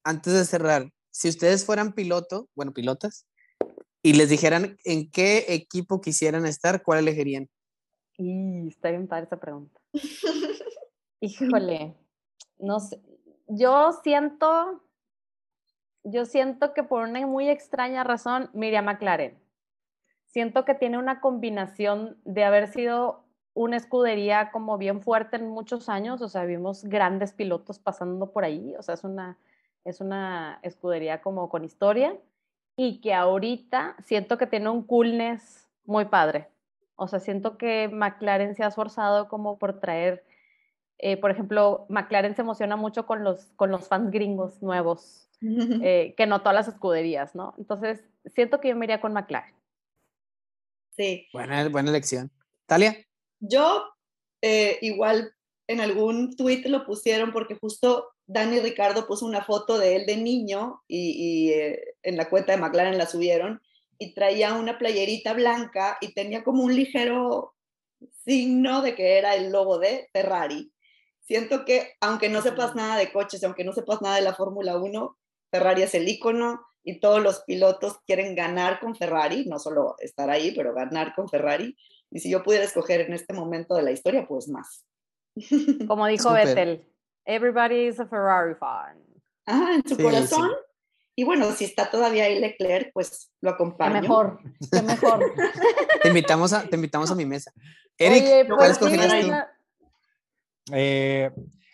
[0.05, 3.27] Antes de cerrar, si ustedes fueran piloto, bueno, pilotas,
[4.03, 7.49] y les dijeran en qué equipo quisieran estar, ¿cuál elegirían?
[8.17, 9.81] Y está bien padre esa pregunta.
[11.21, 11.95] Híjole,
[12.59, 13.01] no sé.
[13.49, 14.83] Yo siento,
[16.05, 19.39] yo siento que por una muy extraña razón, Miriam McLaren.
[20.27, 23.25] Siento que tiene una combinación de haber sido
[23.55, 28.45] una escudería como bien fuerte en muchos años, o sea, vimos grandes pilotos pasando por
[28.45, 29.37] ahí, o sea, es una
[29.89, 32.17] es una escudería como con historia
[32.77, 36.49] y que ahorita siento que tiene un coolness muy padre.
[36.97, 40.25] O sea, siento que McLaren se ha esforzado como por traer,
[40.99, 46.15] eh, por ejemplo, McLaren se emociona mucho con los, con los fans gringos nuevos, eh,
[46.17, 47.55] que no todas las escuderías, ¿no?
[47.59, 49.55] Entonces, siento que yo me iría con McLaren.
[50.97, 51.27] Sí.
[51.33, 52.31] Buena, buena elección.
[52.67, 52.97] Talia.
[53.41, 53.85] Yo
[54.43, 55.33] eh, igual
[55.69, 60.19] en algún tweet lo pusieron porque justo Dani Ricardo puso una foto de él de
[60.19, 63.63] niño y, eh, en la cuenta de McLaren la subieron
[63.99, 67.55] y traía una playerita blanca y tenía como un ligero
[68.25, 70.71] signo de que era el logo de Ferrari.
[71.23, 74.77] Siento que aunque no sepas nada de coches, aunque no sepas nada de la Fórmula
[74.77, 75.19] 1,
[75.51, 80.29] Ferrari es el icono y todos los pilotos quieren ganar con Ferrari, no solo estar
[80.29, 81.75] ahí, pero ganar con Ferrari.
[82.11, 84.87] Y si yo pudiera escoger en este momento de la historia, pues más.
[85.89, 86.87] Como dijo Vettel,
[87.29, 88.97] Everybody is a Ferrari fan.
[89.47, 90.51] Ah, en su corazón.
[91.15, 93.95] Y bueno, si está todavía ahí Leclerc, pues lo acompaño.
[93.97, 94.41] Qué mejor,
[94.73, 95.35] qué mejor.
[96.03, 97.53] te, invitamos a, te invitamos a mi mesa.
[97.99, 99.33] Eric, ¿cuál escogerías tú?
[100.73, 101.31] Eh,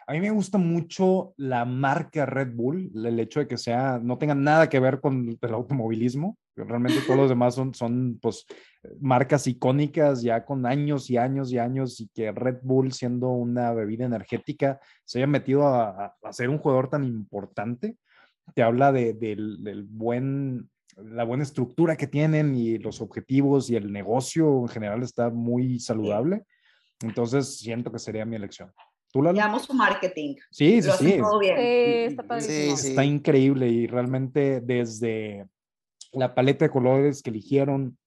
[0.08, 4.18] a mí me gusta mucho la marca Red Bull, el hecho de que sea, no
[4.18, 6.36] tenga nada que ver con el automovilismo.
[6.56, 8.46] Realmente todos los demás son, son pues,
[9.00, 13.72] marcas icónicas ya con años y años y años y que Red Bull siendo una
[13.72, 17.96] bebida energética se haya metido a, a ser un jugador tan importante.
[18.54, 23.92] Te habla de, del buen, la buena estructura que tienen y los objetivos y el
[23.92, 26.44] negocio en general está muy saludable.
[27.00, 28.72] Entonces siento que sería mi elección.
[29.12, 30.34] ¿Tú, Llamo su marketing.
[30.50, 31.20] Sí, sí, sí.
[31.44, 35.46] está, sí, está increíble y realmente desde
[36.14, 37.98] la paleta de colores que eligieron,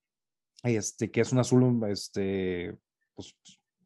[0.64, 2.76] este, que es un azul este,
[3.16, 3.36] pues,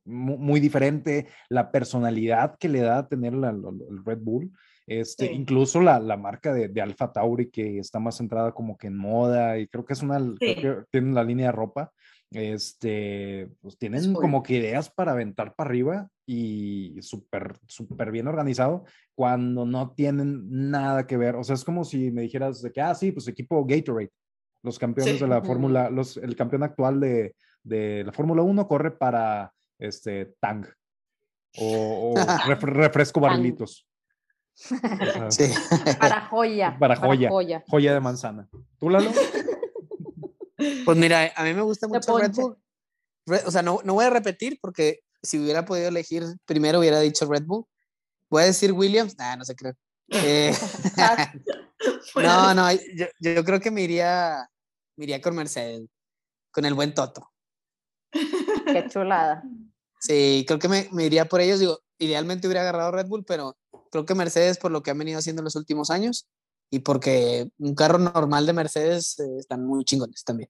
[0.06, 4.52] muy diferente, la personalidad que le da a tener el Red Bull,
[4.88, 8.88] este, incluso la, la marca de, de, Alpha Tauri que está más centrada como que
[8.88, 11.92] en moda y creo que es una, creo que tiene la línea de ropa,
[12.32, 18.86] este, pues tienen como que ideas para aventar para arriba y súper, súper bien organizado
[19.16, 21.36] cuando no tienen nada que ver.
[21.36, 24.12] O sea, es como si me dijeras de que, ah, sí, pues equipo Gatorade,
[24.64, 28.92] los campeones de la Fórmula, los, el campeón actual de, de la Fórmula 1 corre
[28.92, 30.66] para este Tang.
[31.58, 32.14] o,
[32.62, 33.86] refresco barrilitos.
[34.54, 35.46] Sí.
[36.00, 36.78] Para joya.
[36.78, 37.30] Para joya.
[37.68, 37.94] joya.
[37.94, 38.48] de manzana.
[38.78, 39.12] ¿Tú, Lalo?
[40.86, 42.58] Pues mira, a mí me gusta mucho Red Bull.
[43.46, 47.26] O sea, no, no voy a repetir porque si hubiera podido elegir primero hubiera dicho
[47.26, 47.66] Red Bull.
[48.30, 49.18] Voy a decir Williams.
[49.18, 49.74] Nah, no sé, creo.
[50.10, 50.54] Eh,
[52.16, 54.50] no, no, yo, yo, creo que me iría,
[54.96, 55.84] me iría con Mercedes,
[56.52, 57.32] con el buen Toto.
[58.12, 59.44] Qué chulada.
[60.00, 61.60] Sí, creo que me, me iría por ellos.
[61.60, 63.58] Digo, idealmente hubiera agarrado Red Bull, pero
[63.92, 66.28] creo que Mercedes por lo que han venido haciendo en los últimos años
[66.72, 70.50] y porque un carro normal de Mercedes eh, están muy chingones también.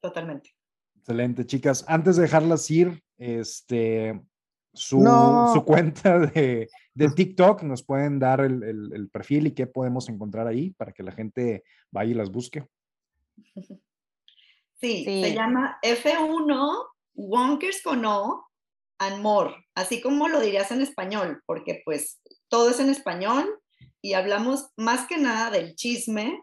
[0.00, 0.54] Totalmente.
[0.96, 1.84] Excelente, chicas.
[1.88, 4.22] Antes de dejarlas ir, este,
[4.72, 5.00] su,
[5.52, 10.46] su cuenta de, de, TikTok, nos pueden dar el, el, perfil y qué podemos encontrar
[10.46, 12.64] ahí para que la gente vaya y las busque.
[14.80, 18.48] Sí, se llama F1 Wonkers con O
[18.98, 23.61] and More, así como lo dirías en español, porque pues todo es en español
[24.00, 26.42] y hablamos más que nada del chisme,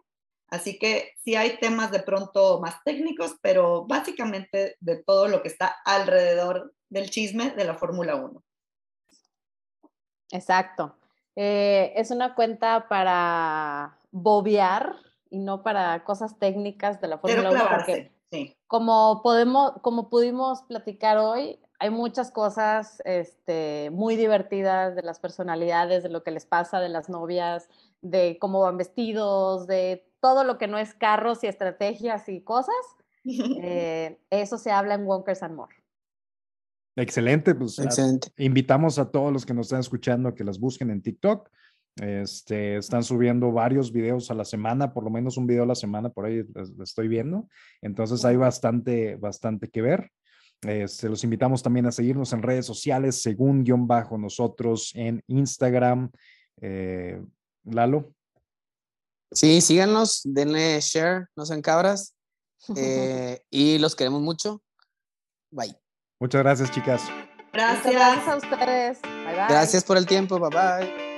[0.50, 5.50] así que sí hay temas de pronto más técnicos, pero básicamente de todo lo que
[5.50, 8.44] está alrededor del chisme de la Fórmula 1.
[10.32, 10.96] Exacto.
[11.36, 14.96] Eh, es una cuenta para bobear
[15.30, 17.64] y no para cosas técnicas de la Fórmula 1.
[17.70, 18.12] Porque
[18.68, 26.04] como, podemos, como pudimos platicar hoy, hay muchas cosas este, muy divertidas de las personalidades,
[26.04, 27.70] de lo que les pasa, de las novias,
[28.02, 32.76] de cómo van vestidos, de todo lo que no es carros y estrategias y cosas.
[33.62, 35.76] Eh, eso se habla en Wonkers and More.
[36.96, 37.78] Excelente, pues
[38.38, 41.50] invitamos a todos los que nos están escuchando a que las busquen en TikTok.
[41.98, 45.76] Este, están subiendo varios videos a la semana, por lo menos un video a la
[45.76, 47.48] semana, por ahí lo estoy viendo.
[47.82, 50.12] Entonces hay bastante, bastante que ver.
[50.62, 56.12] Este, los invitamos también a seguirnos en redes sociales, según guion bajo nosotros en Instagram.
[56.62, 57.22] Eh,
[57.64, 58.14] Lalo.
[59.32, 62.16] Sí, síganos, denle share, no sean cabras.
[62.76, 64.62] Eh, y los queremos mucho.
[65.52, 65.76] Bye.
[66.20, 67.04] Muchas gracias, chicas.
[67.54, 67.94] Gracias.
[67.94, 69.02] gracias a ustedes.
[69.02, 69.48] Bye, bye.
[69.50, 70.40] Gracias por el tiempo.
[70.40, 71.09] Bye bye.